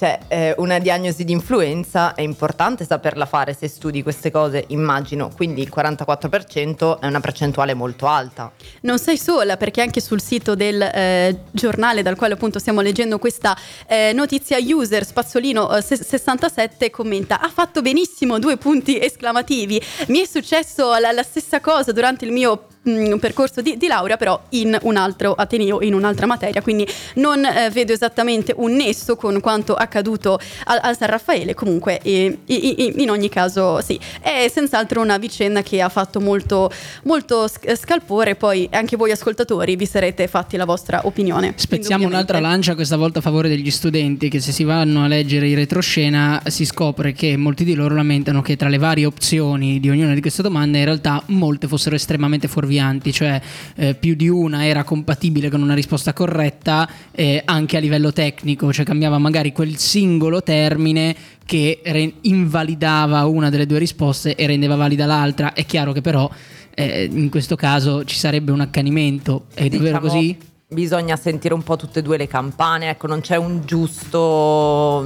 Cioè, 0.01 0.17
eh, 0.29 0.55
una 0.57 0.79
diagnosi 0.79 1.23
di 1.23 1.31
influenza 1.31 2.15
è 2.15 2.21
importante 2.21 2.85
saperla 2.85 3.27
fare 3.27 3.53
se 3.53 3.67
studi 3.67 4.01
queste 4.01 4.31
cose, 4.31 4.63
immagino, 4.69 5.29
quindi 5.35 5.61
il 5.61 5.71
44% 5.71 6.99
è 6.99 7.05
una 7.05 7.19
percentuale 7.19 7.75
molto 7.75 8.07
alta. 8.07 8.51
Non 8.81 8.97
sei 8.97 9.19
sola 9.19 9.57
perché 9.57 9.79
anche 9.79 10.01
sul 10.01 10.19
sito 10.19 10.55
del 10.55 10.81
eh, 10.81 11.41
giornale 11.51 12.01
dal 12.01 12.15
quale 12.15 12.33
appunto 12.33 12.57
stiamo 12.57 12.81
leggendo 12.81 13.19
questa 13.19 13.55
eh, 13.85 14.11
notizia 14.11 14.57
user 14.59 15.05
spazzolino 15.05 15.75
eh, 15.75 15.83
se- 15.83 16.03
67 16.03 16.89
commenta 16.89 17.39
ha 17.39 17.49
fatto 17.49 17.83
benissimo 17.83 18.39
due 18.39 18.57
punti 18.57 18.99
esclamativi 18.99 19.79
mi 20.07 20.21
è 20.21 20.25
successo 20.25 20.97
la, 20.97 21.11
la 21.11 21.21
stessa 21.21 21.59
cosa 21.61 21.91
durante 21.91 22.25
il 22.25 22.31
mio 22.31 22.65
mm, 22.87 23.15
percorso 23.17 23.61
di, 23.61 23.77
di 23.77 23.87
laurea, 23.87 24.17
però 24.17 24.39
in 24.49 24.77
un 24.83 24.95
altro 24.97 25.33
ateneo, 25.33 25.81
in 25.81 25.93
un'altra 25.93 26.25
materia, 26.25 26.61
quindi 26.61 26.87
non 27.15 27.43
eh, 27.45 27.69
vedo 27.71 27.93
esattamente 27.93 28.53
un 28.57 28.73
nesso 28.75 29.15
con 29.15 29.39
quanto 29.39 29.73
accaduto 29.75 30.39
al, 30.65 30.79
al 30.81 30.97
San 30.97 31.09
Raffaele. 31.09 31.53
Comunque, 31.53 31.99
i- 32.03 32.37
i- 32.45 33.01
in 33.01 33.09
ogni 33.09 33.29
caso, 33.29 33.81
sì, 33.81 33.99
è 34.21 34.47
senz'altro 34.51 35.01
una 35.01 35.17
vicenda 35.17 35.61
che 35.61 35.81
ha 35.81 35.89
fatto 35.89 36.19
molto, 36.19 36.71
molto 37.03 37.47
sc- 37.47 37.75
scalpore. 37.75 38.35
Poi 38.35 38.67
anche 38.71 38.95
voi, 38.97 39.11
ascoltatori, 39.11 39.75
vi 39.75 39.85
sarete 39.85 40.27
fatti 40.27 40.57
la 40.57 40.65
vostra 40.65 41.01
opinione. 41.05 41.53
Spezziamo 41.55 42.05
un'altra 42.07 42.39
lancia, 42.39 42.75
questa 42.75 42.97
volta 42.97 43.19
a 43.19 43.21
favore 43.21 43.47
degli 43.49 43.69
studenti, 43.71 44.29
che 44.29 44.39
se 44.39 44.51
si 44.51 44.63
vanno 44.63 45.03
a 45.03 45.07
leggere 45.07 45.47
i 45.47 45.53
retroscena 45.53 46.41
si 46.47 46.65
scopre 46.65 47.13
che 47.13 47.37
molti 47.37 47.63
di 47.63 47.73
loro 47.75 47.95
lamentano 47.95 48.41
che 48.41 48.55
tra 48.55 48.69
le 48.69 48.77
varie 48.77 49.05
opzioni 49.05 49.79
di 49.79 49.89
ognuna 49.89 50.13
di 50.13 50.21
queste 50.21 50.41
domande 50.41 50.79
in 50.79 50.85
realtà 50.85 51.21
molte 51.27 51.67
fossero 51.67 51.95
estremamente 51.95 52.47
fuorvianti, 52.71 53.11
cioè 53.11 53.41
eh, 53.75 53.95
più 53.95 54.15
di 54.15 54.29
una 54.29 54.65
era 54.65 54.83
compatibile 54.83 55.49
con 55.49 55.61
una 55.61 55.73
risposta 55.73 56.13
corretta 56.13 56.89
eh, 57.11 57.41
anche 57.43 57.77
a 57.77 57.79
livello 57.79 58.13
tecnico, 58.13 58.71
cioè 58.71 58.85
cambiava 58.85 59.17
magari 59.17 59.51
quel 59.51 59.77
singolo 59.77 60.41
termine 60.41 61.15
che 61.45 61.81
re- 61.83 62.13
invalidava 62.21 63.25
una 63.25 63.49
delle 63.49 63.65
due 63.65 63.79
risposte 63.79 64.35
e 64.35 64.47
rendeva 64.47 64.75
valida 64.75 65.05
l'altra. 65.05 65.53
È 65.53 65.65
chiaro 65.65 65.91
che 65.91 66.01
però 66.01 66.29
eh, 66.73 67.09
in 67.11 67.29
questo 67.29 67.57
caso 67.57 68.05
ci 68.05 68.15
sarebbe 68.15 68.51
un 68.51 68.61
accanimento, 68.61 69.45
è 69.53 69.67
davvero 69.67 69.99
Diciamo, 69.99 70.07
così? 70.07 70.37
Bisogna 70.71 71.17
sentire 71.17 71.53
un 71.53 71.63
po' 71.63 71.75
tutte 71.75 71.99
e 71.99 72.01
due 72.01 72.15
le 72.15 72.27
campane, 72.27 72.91
ecco, 72.91 73.05
non 73.05 73.19
c'è 73.19 73.35
un 73.35 73.63
giusto, 73.65 75.05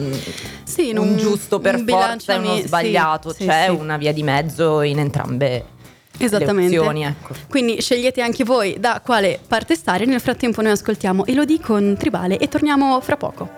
Sì, 0.64 0.92
un, 0.92 1.00
un- 1.00 1.18
giusto 1.18 1.58
per 1.58 1.78
un 1.78 1.86
forza 1.88 2.36
e 2.36 2.38
uno 2.38 2.58
sbagliato, 2.58 3.34
sì, 3.34 3.48
c'è 3.48 3.66
sì. 3.70 3.76
una 3.76 3.98
via 3.98 4.14
di 4.14 4.22
mezzo 4.22 4.82
in 4.82 5.00
entrambe 5.00 5.74
Esattamente. 6.18 6.72
le 6.72 6.78
opzioni, 6.80 7.04
ecco. 7.04 7.34
Quindi 7.50 7.82
scegliete 7.82 8.22
anche 8.22 8.44
voi 8.44 8.78
da 8.80 9.02
quale 9.04 9.40
parte 9.48 9.76
stare. 9.76 10.06
Nel 10.06 10.20
frattempo 10.20 10.62
noi 10.62 10.72
ascoltiamo 10.72 11.26
Elodie 11.26 11.60
con 11.60 11.96
Tribale 11.98 12.38
e 12.38 12.48
torniamo 12.48 13.00
fra 13.02 13.18
poco. 13.18 13.50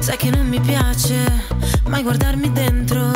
Sai 0.00 0.16
che 0.16 0.30
non 0.30 0.46
mi 0.48 0.60
piace 0.60 1.44
mai 1.88 2.02
guardarmi 2.02 2.50
dentro. 2.52 3.12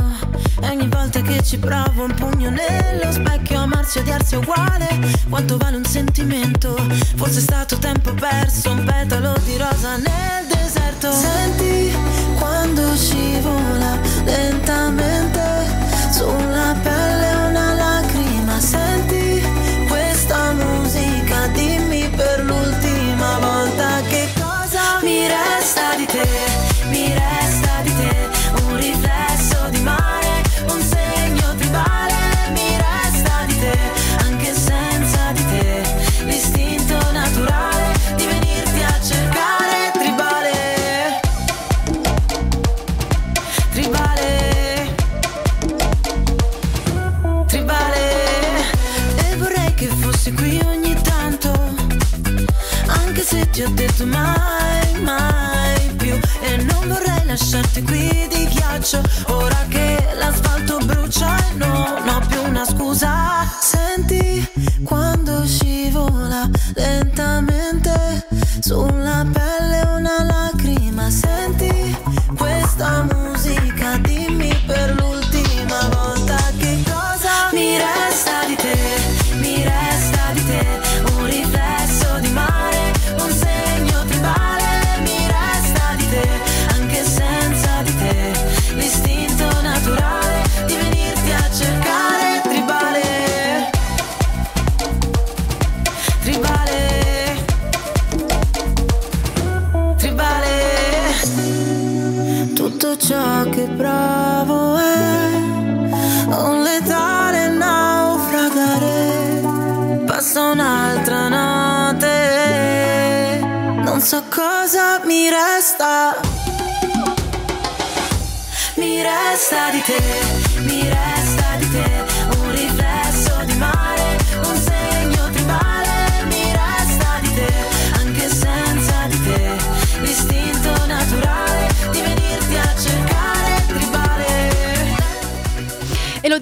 E 0.63 0.69
ogni 0.69 0.89
volta 0.89 1.21
che 1.21 1.43
ci 1.43 1.59
provo 1.59 2.05
un 2.05 2.15
pugno 2.15 2.51
nello 2.51 3.11
specchio, 3.11 3.61
amarsi 3.61 3.99
e 3.99 4.01
odiarsi 4.03 4.35
è 4.35 4.39
uguale. 4.39 4.89
Quanto 5.29 5.57
vale 5.57 5.77
un 5.77 5.85
sentimento? 5.85 6.75
Forse 7.17 7.39
è 7.39 7.43
stato 7.43 7.79
tempo 7.79 8.13
perso, 8.15 8.71
un 8.71 8.85
petalo 8.85 9.35
di 9.45 9.57
rosa 9.57 9.97
nel 9.97 10.47
deserto. 10.49 11.11
Senti 11.13 11.84
quando 12.75 12.97
scivola 12.97 13.99
lentamente 14.25 15.41
sulla 16.11 16.75
pelle 16.83 17.24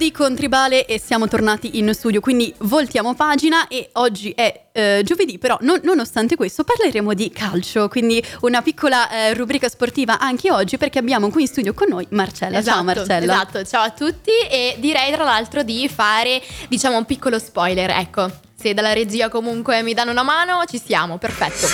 Elodie 0.03 0.11
con 0.11 0.35
Tribale 0.35 0.85
e 0.85 0.99
siamo 0.99 1.29
tornati 1.29 1.79
in 1.79 1.95
studio, 1.95 2.21
quindi 2.21 2.53
voltiamo 2.59 3.15
pagina 3.15 3.69
e 3.69 3.91
oggi 3.93 4.31
è 4.31 4.65
eh, 4.73 5.03
giovedì, 5.05 5.39
però 5.39 5.57
non- 5.61 5.79
nonostante 5.85 6.35
questo 6.35 6.65
parleremo 6.65 7.15
di 7.15 7.31
calcio, 7.31 7.89
quindi 7.89 8.23
una 8.41 8.63
piccola 8.63 9.09
eh, 9.09 9.35
rubrica 9.35 9.69
sportiva 9.69 10.19
anche 10.19 10.51
oggi 10.51 10.77
perché 10.77 10.99
abbiamo 10.99 11.31
qui 11.31 11.43
in 11.43 11.47
studio 11.47 11.73
con 11.73 11.87
noi 11.89 12.05
Marcella. 12.11 12.61
Ciao 12.63 12.83
Marcella. 12.83 13.33
Esatto, 13.33 13.65
ciao 13.65 13.83
a 13.83 13.91
tutti 13.91 14.31
e 14.51 14.75
direi 14.79 15.13
tra 15.13 15.23
l'altro 15.23 15.63
di 15.63 15.89
fare 15.89 16.43
diciamo 16.69 16.97
un 16.97 17.05
piccolo 17.05 17.39
spoiler, 17.39 17.91
ecco. 17.91 18.29
Se 18.59 18.75
dalla 18.75 18.93
regia 18.93 19.29
comunque 19.29 19.83
mi 19.83 19.95
danno 19.95 20.11
una 20.11 20.25
mano, 20.25 20.65
ci 20.69 20.81
siamo, 20.85 21.19
perfetto. 21.19 21.69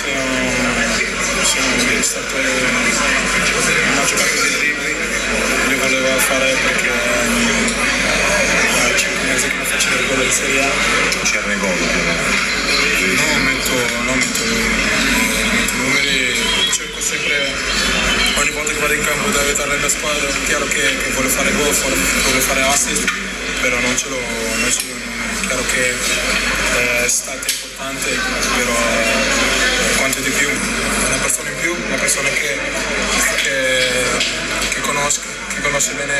Le 5.67 5.75
volevo 5.75 6.07
fare 6.19 6.55
perché 6.63 7.98
da 9.39 9.47
5 9.47 9.47
mesi 9.47 9.47
che 9.47 9.55
non 9.55 9.65
facevo 9.65 9.95
il 9.95 10.07
gol 10.07 10.23
in 10.23 10.31
Serie 10.31 10.63
A. 10.63 10.69
C'era 11.23 11.53
il 11.53 11.59
gol? 11.59 11.77
No, 13.15 13.37
metto, 13.43 13.73
no, 14.03 14.15
metto, 14.15 14.43
metto 14.43 15.73
numeri, 15.77 16.35
cerco 16.71 16.99
sempre, 16.99 17.53
ogni 18.35 18.49
volta 18.51 18.71
che 18.73 18.79
vado 18.79 18.93
in 18.93 19.03
campo 19.03 19.29
da 19.29 19.39
aiutare 19.39 19.69
la 19.69 19.75
mia 19.75 19.89
squadra, 19.89 20.27
è 20.27 20.43
chiaro 20.45 20.65
che, 20.65 20.97
che 20.97 21.11
voglio 21.11 21.29
fare 21.29 21.51
gol, 21.53 21.73
voglio 21.73 22.41
fare 22.41 22.61
assist, 22.63 23.05
però 23.61 23.79
non 23.79 23.97
ce 23.97 24.09
l'ho, 24.09 24.19
non 24.19 24.71
ce 24.71 24.81
l'ho 24.87 24.99
chiaro 25.47 25.63
che 25.71 25.89
eh, 25.89 27.05
è 27.05 27.07
stato 27.07 27.45
importante, 27.49 28.09
però 28.55 28.75
quanto 29.97 30.19
di 30.19 30.29
più, 30.31 30.49
una 30.49 31.17
persona 31.17 31.49
in 31.49 31.55
più, 31.55 31.75
una 31.87 31.97
persona 31.97 32.29
che, 32.29 32.59
che, 33.41 34.03
che 34.69 34.79
conosce, 34.81 35.21
che 35.59 35.67
conosce 35.67 35.93
bene 35.93 36.13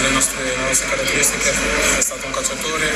le 0.00 0.08
nostre, 0.10 0.42
le 0.42 0.56
nostre 0.56 0.88
caratteristiche, 0.88 1.50
è 1.98 2.00
stato 2.00 2.26
un 2.26 2.32
calciatore, 2.32 2.90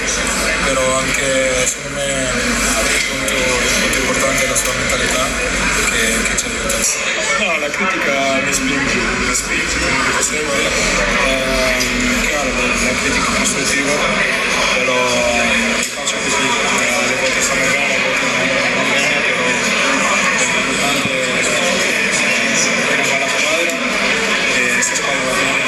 però 0.65 0.99
anche 0.99 1.67
secondo 1.67 1.99
me 1.99 2.05
il 2.07 3.05
punto 3.81 3.99
importante 3.99 4.45
è 4.45 4.49
la 4.49 4.57
sua 4.57 4.73
mentalità 4.73 5.25
che, 5.91 6.17
che 6.29 6.37
ci 6.37 6.45
aiuta. 6.47 7.45
No, 7.45 7.59
la 7.59 7.69
critica 7.69 8.41
mi 8.43 8.53
spinge, 8.53 8.97
mi 8.97 9.35
spinge 9.35 9.79
come 9.79 10.03
dico 10.07 10.23
sempre, 10.23 11.05
Ehm, 11.27 12.21
chiaro 12.27 12.51
la, 12.51 12.93
critica 13.03 13.31
costruttiva, 13.39 13.93
però 14.75 14.97
il 15.79 15.95
calcio 15.95 16.15
è 16.17 16.23
così, 16.23 16.47
eh, 16.81 16.95
alle 16.95 17.17
volte 17.21 17.41
stiamo 17.43 17.67
bene, 17.67 17.95
a 17.95 17.99
volte 18.03 18.27
non 18.75 18.91
bene, 18.91 19.21
però 19.27 19.45
l'importante 20.57 21.11
è 21.11 21.39
una 22.67 23.07
bella 23.07 23.29
squadra 23.29 23.71
e 24.57 24.83
squadra 24.83 25.25
va 25.25 25.33
bene. 25.33 25.66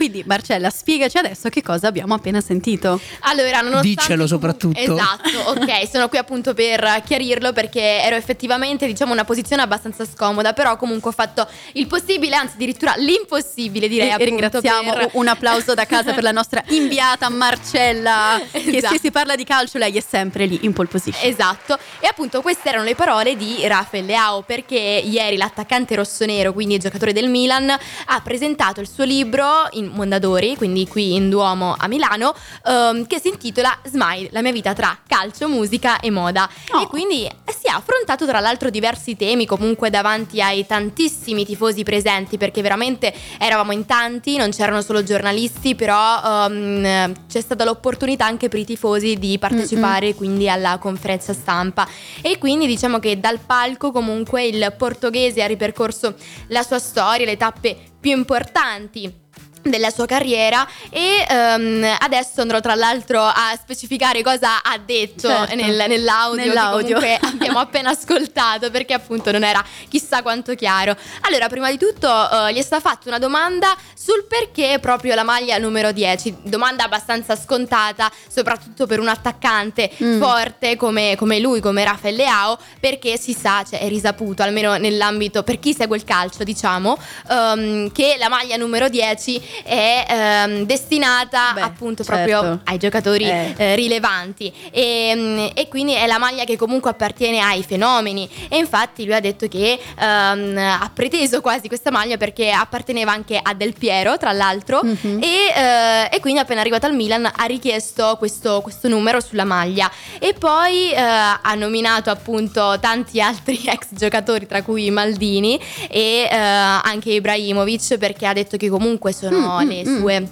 Quindi 0.00 0.24
Marcella, 0.26 0.70
spiegaci 0.70 1.18
adesso 1.18 1.50
che 1.50 1.62
cosa 1.62 1.86
abbiamo 1.86 2.14
appena 2.14 2.40
sentito. 2.40 2.98
Allora, 3.24 3.60
nonostante 3.60 3.88
Diccelo 3.88 4.26
soprattutto. 4.26 4.80
Esatto, 4.80 5.28
ok, 5.50 5.86
sono 5.92 6.08
qui 6.08 6.16
appunto 6.16 6.54
per 6.54 7.02
chiarirlo 7.04 7.52
perché 7.52 8.00
ero 8.00 8.16
effettivamente, 8.16 8.86
diciamo, 8.86 9.10
in 9.12 9.18
una 9.18 9.26
posizione 9.26 9.60
abbastanza 9.60 10.06
scomoda, 10.06 10.54
però 10.54 10.78
comunque 10.78 11.10
ho 11.10 11.12
fatto 11.12 11.46
il 11.72 11.86
possibile, 11.86 12.34
anzi 12.34 12.54
addirittura 12.54 12.94
l'impossibile, 12.96 13.88
direi 13.88 14.08
E 14.08 14.12
appunto 14.12 14.30
ringraziamo 14.30 14.92
per- 14.94 15.10
un 15.12 15.28
applauso 15.28 15.74
da 15.74 15.84
casa 15.84 16.14
per 16.14 16.22
la 16.22 16.32
nostra 16.32 16.62
inviata 16.72 17.28
Marcella, 17.28 18.40
che 18.50 18.76
Esatto. 18.78 18.94
se 18.94 19.00
si 19.00 19.10
parla 19.10 19.36
di 19.36 19.44
calcio 19.44 19.76
lei 19.76 19.94
è 19.98 20.02
sempre 20.06 20.46
lì 20.46 20.60
in 20.62 20.72
pole 20.72 20.88
position. 20.88 21.28
Esatto, 21.28 21.78
e 21.98 22.06
appunto 22.06 22.40
queste 22.40 22.70
erano 22.70 22.84
le 22.84 22.94
parole 22.94 23.36
di 23.36 23.58
Rafael 23.66 24.06
Leao 24.06 24.40
perché 24.40 24.78
ieri 24.78 25.36
l'attaccante 25.36 25.94
rossonero, 25.94 26.54
quindi 26.54 26.76
il 26.76 26.80
giocatore 26.80 27.12
del 27.12 27.28
Milan, 27.28 27.68
ha 27.68 28.20
presentato 28.22 28.80
il 28.80 28.88
suo 28.88 29.04
libro 29.04 29.68
in 29.72 29.89
Mondadori, 29.92 30.56
quindi 30.56 30.86
qui 30.86 31.14
in 31.14 31.28
Duomo 31.28 31.74
a 31.78 31.86
Milano, 31.88 32.34
ehm, 32.66 33.06
che 33.06 33.20
si 33.20 33.28
intitola 33.28 33.76
Smile, 33.84 34.28
la 34.32 34.42
mia 34.42 34.52
vita 34.52 34.72
tra 34.72 34.98
calcio, 35.06 35.48
musica 35.48 36.00
e 36.00 36.10
moda. 36.10 36.48
Oh. 36.70 36.82
E 36.82 36.86
quindi 36.86 37.24
eh, 37.24 37.34
si 37.46 37.66
è 37.66 37.70
affrontato 37.70 38.26
tra 38.26 38.40
l'altro 38.40 38.70
diversi 38.70 39.16
temi 39.16 39.46
comunque 39.46 39.90
davanti 39.90 40.40
ai 40.40 40.66
tantissimi 40.66 41.44
tifosi 41.44 41.82
presenti 41.82 42.38
perché 42.38 42.62
veramente 42.62 43.12
eravamo 43.38 43.72
in 43.72 43.86
tanti, 43.86 44.36
non 44.36 44.50
c'erano 44.50 44.82
solo 44.82 45.02
giornalisti, 45.02 45.74
però 45.74 46.46
ehm, 46.46 47.26
c'è 47.26 47.40
stata 47.40 47.64
l'opportunità 47.64 48.24
anche 48.24 48.48
per 48.48 48.58
i 48.58 48.64
tifosi 48.64 49.16
di 49.16 49.38
partecipare 49.38 50.14
quindi 50.14 50.48
alla 50.48 50.78
conferenza 50.78 51.32
stampa 51.32 51.86
e 52.20 52.38
quindi 52.38 52.66
diciamo 52.66 52.98
che 52.98 53.18
dal 53.18 53.38
palco 53.38 53.90
comunque 53.92 54.46
il 54.46 54.74
portoghese 54.76 55.42
ha 55.42 55.46
ripercorso 55.46 56.14
la 56.48 56.62
sua 56.62 56.78
storia, 56.78 57.26
le 57.26 57.36
tappe 57.36 57.76
più 57.98 58.12
importanti 58.12 59.28
della 59.62 59.90
sua 59.90 60.06
carriera 60.06 60.66
e 60.90 61.24
ehm, 61.28 61.96
adesso 61.98 62.40
andrò 62.40 62.60
tra 62.60 62.74
l'altro 62.74 63.22
a 63.22 63.56
specificare 63.60 64.22
cosa 64.22 64.62
ha 64.62 64.78
detto 64.78 65.28
Certo. 65.28 65.54
nel- 65.54 65.84
nell'audio, 65.88 66.44
Nell'audio. 66.46 66.98
che 66.98 67.18
abbiamo 67.22 67.58
appena 67.58 67.90
ascoltato 67.90 68.70
perché 68.70 68.94
appunto 68.94 69.30
non 69.30 69.44
era 69.44 69.62
chissà 69.88 70.22
quanto 70.22 70.54
chiaro. 70.54 70.96
Allora, 71.22 71.48
prima 71.48 71.70
di 71.70 71.78
tutto 71.78 72.08
eh, 72.08 72.52
gli 72.52 72.58
è 72.58 72.62
stata 72.62 72.88
fatta 72.88 73.08
una 73.08 73.18
domanda 73.18 73.76
sul 73.94 74.24
perché 74.26 74.78
proprio 74.80 75.14
la 75.14 75.22
maglia 75.24 75.58
numero 75.58 75.92
10, 75.92 76.36
domanda 76.44 76.84
abbastanza 76.84 77.36
scontata, 77.36 78.10
soprattutto 78.28 78.86
per 78.86 78.98
un 79.00 79.08
attaccante 79.08 79.88
Mm. 80.02 80.20
forte 80.20 80.76
come, 80.76 81.14
come 81.16 81.38
lui, 81.40 81.60
come 81.60 81.84
Rafael 81.84 82.14
Leao, 82.14 82.58
perché 82.78 83.16
si 83.18 83.32
sa, 83.34 83.62
cioè 83.68 83.80
è 83.80 83.88
risaputo, 83.88 84.42
almeno 84.42 84.76
nell'ambito, 84.76 85.42
per 85.42 85.58
chi 85.58 85.74
segue 85.74 85.96
il 85.96 86.04
calcio, 86.04 86.44
diciamo, 86.44 86.96
ehm, 87.28 87.92
che 87.92 88.16
la 88.18 88.28
maglia 88.28 88.56
numero 88.56 88.88
10 88.88 89.42
è 89.64 90.04
ehm, 90.08 90.64
destinata 90.66 91.52
Beh, 91.54 91.60
appunto 91.60 92.04
certo. 92.04 92.30
proprio 92.30 92.60
ai 92.64 92.78
giocatori 92.78 93.24
Eh. 93.24 93.54
eh, 93.56 93.74
rilevanti 93.76 94.52
e, 94.70 95.12
mm, 95.14 95.46
e 95.54 95.68
quindi 95.68 95.94
è 95.94 96.06
la 96.06 96.18
maglia 96.18 96.44
che 96.44 96.56
comunque 96.56 96.90
appartiene 96.90 97.40
ai 97.40 97.62
fenomeni 97.62 98.28
e 98.48 98.56
infatti 98.58 99.04
lui 99.04 99.14
ha 99.14 99.20
detto 99.20 99.48
che 99.48 99.78
ehm, 99.98 100.56
ha 100.58 100.90
preteso 100.92 101.40
quasi 101.40 101.68
questa 101.68 101.90
maglia 101.90 102.16
perché 102.16 102.50
apparteneva 102.50 103.12
anche 103.12 103.38
a 103.40 103.54
Del 103.54 103.74
Piero 103.78 104.16
tra 104.16 104.32
l'altro 104.32 104.80
Mhm. 104.82 105.20
e, 105.22 105.26
eh, 105.54 106.08
e 106.16 106.20
quindi 106.20 106.40
appena 106.40 106.60
arrivato 106.60 106.86
al 106.86 106.94
Milan 106.94 107.24
ha 107.34 107.44
richiesto 107.44 108.16
questo, 108.18 108.60
questo 108.60 108.88
numero 108.88 109.20
sulla 109.20 109.44
maglia 109.44 109.90
e 110.18 110.34
poi 110.34 110.90
eh, 110.92 110.98
ha 111.00 111.54
nominato 111.56 112.10
appunto 112.10 112.78
tanti 112.80 113.20
altri 113.22 113.60
ex 113.66 113.86
giocatori 113.90 114.46
tra 114.46 114.62
cui 114.62 114.90
Maldini 114.90 115.60
e 115.88 116.28
eh, 116.30 116.36
anche 116.36 117.10
Ibrahimovic 117.12 117.96
perché 117.98 118.26
ha 118.26 118.32
detto 118.32 118.56
che 118.56 118.68
comunque 118.68 119.12
sono 119.12 119.39
Mm, 119.40 119.68
le 119.68 119.84
mm, 119.84 119.88
mm. 119.94 119.98
sue 119.98 120.28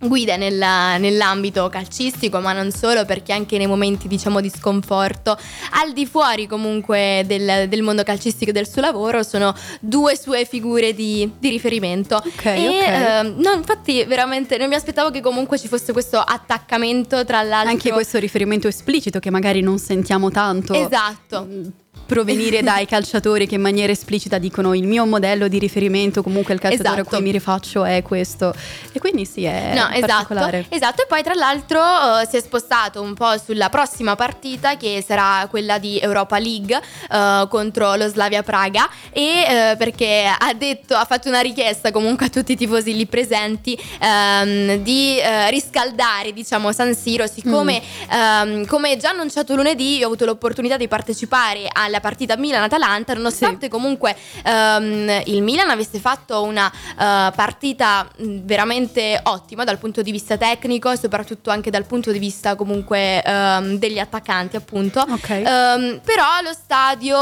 guide 0.00 0.36
nella- 0.36 0.96
nell'ambito 0.96 1.68
calcistico 1.68 2.38
ma 2.38 2.52
non 2.52 2.70
solo 2.70 3.04
perché 3.04 3.32
anche 3.32 3.58
nei 3.58 3.66
momenti 3.66 4.06
diciamo 4.06 4.40
di 4.40 4.48
sconforto 4.48 5.36
al 5.72 5.92
di 5.92 6.06
fuori 6.06 6.46
comunque 6.46 7.24
del, 7.26 7.66
del 7.68 7.82
mondo 7.82 8.04
calcistico 8.04 8.50
e 8.50 8.52
del 8.52 8.68
suo 8.68 8.80
lavoro 8.80 9.24
sono 9.24 9.52
due 9.80 10.16
sue 10.16 10.44
figure 10.44 10.94
di, 10.94 11.28
di 11.40 11.48
riferimento 11.48 12.14
Ok, 12.14 12.44
e 12.44 12.68
ok. 12.68 12.86
ehm, 12.86 13.34
no 13.40 13.52
infatti 13.54 14.04
veramente 14.04 14.56
non 14.56 14.68
mi 14.68 14.76
aspettavo 14.76 15.10
che 15.10 15.20
comunque 15.20 15.58
ci 15.58 15.66
fosse 15.66 15.92
questo 15.92 16.18
attaccamento 16.20 17.24
tra 17.24 17.42
l'altro 17.42 17.70
Anche 17.70 17.90
questo 17.90 18.18
riferimento 18.18 18.68
esplicito 18.68 19.18
che 19.18 19.30
magari 19.30 19.62
non 19.62 19.80
sentiamo 19.80 20.30
tanto. 20.30 20.74
esatto 20.74 21.44
mm, 21.50 21.64
Provenire 22.08 22.62
dai 22.62 22.86
calciatori 22.86 23.46
che 23.46 23.56
in 23.56 23.60
maniera 23.60 23.92
esplicita 23.92 24.38
dicono 24.38 24.74
il 24.74 24.86
mio 24.86 25.04
modello 25.04 25.46
di 25.46 25.58
riferimento, 25.58 26.22
comunque 26.22 26.54
il 26.54 26.60
calciatore 26.60 27.00
Esatto. 27.00 27.14
a 27.14 27.18
cui 27.18 27.22
mi 27.26 27.32
rifaccio 27.32 27.84
è 27.84 28.00
questo. 28.02 28.54
E 28.92 28.98
quindi 28.98 29.26
sì, 29.26 29.44
è 29.44 29.72
No, 29.74 29.88
esatto, 29.90 30.06
particolare. 30.06 30.66
esatto. 30.70 31.02
E 31.02 31.06
poi 31.06 31.22
tra 31.22 31.34
l'altro 31.34 31.80
eh, 32.20 32.26
si 32.28 32.36
è 32.36 32.40
spostato 32.40 33.02
un 33.02 33.12
po' 33.14 33.36
sulla 33.36 33.68
prossima 33.68 34.16
partita 34.16 34.76
che 34.78 35.04
sarà 35.06 35.46
quella 35.50 35.78
di 35.78 35.98
Europa 35.98 36.38
League 36.38 36.80
eh, 37.10 37.46
contro 37.50 37.94
lo 37.94 38.08
Slavia 38.08 38.42
Praga 38.42 38.88
e 39.12 39.22
eh, 39.72 39.76
perché 39.76 40.24
ha 40.26 40.52
detto, 40.54 40.94
ha 40.94 41.04
fatto 41.04 41.28
una 41.28 41.40
richiesta 41.40 41.90
comunque 41.90 42.26
a 42.26 42.28
tutti 42.30 42.52
i 42.52 42.56
tifosi 42.56 42.96
lì 42.96 43.04
presenti 43.06 43.78
ehm, 44.00 44.76
di 44.82 45.16
riscaldare 45.50 46.32
diciamo 46.32 46.72
San 46.72 46.94
Siro 46.94 47.26
siccome 47.26 47.82
ehm, 48.10 48.64
come 48.66 48.96
già 48.96 49.10
annunciato 49.10 49.54
lunedì 49.54 49.96
io 49.98 50.04
ho 50.04 50.06
avuto 50.06 50.24
l'opportunità 50.24 50.76
di 50.76 50.88
partecipare 50.88 51.68
alla 51.70 51.97
partita 52.00 52.36
Milan-Atalanta 52.36 53.14
nonostante 53.14 53.68
comunque 53.68 54.16
ehm, 54.44 55.22
il 55.26 55.42
Milan 55.42 55.70
avesse 55.70 55.98
fatto 55.98 56.42
una 56.42 56.70
eh, 56.70 57.32
partita 57.34 58.08
veramente 58.16 59.20
ottima 59.24 59.64
dal 59.64 59.78
punto 59.78 60.02
di 60.02 60.10
vista 60.10 60.36
tecnico 60.36 60.90
e 60.90 60.96
soprattutto 60.96 61.50
anche 61.50 61.70
dal 61.70 61.84
punto 61.84 62.12
di 62.12 62.18
vista 62.18 62.54
comunque 62.54 63.22
ehm, 63.22 63.78
degli 63.78 63.98
attaccanti 63.98 64.56
appunto 64.56 65.00
Ok. 65.08 65.30
Ehm, 65.30 66.00
però 66.04 66.24
lo 66.42 66.52
stadio 66.52 67.16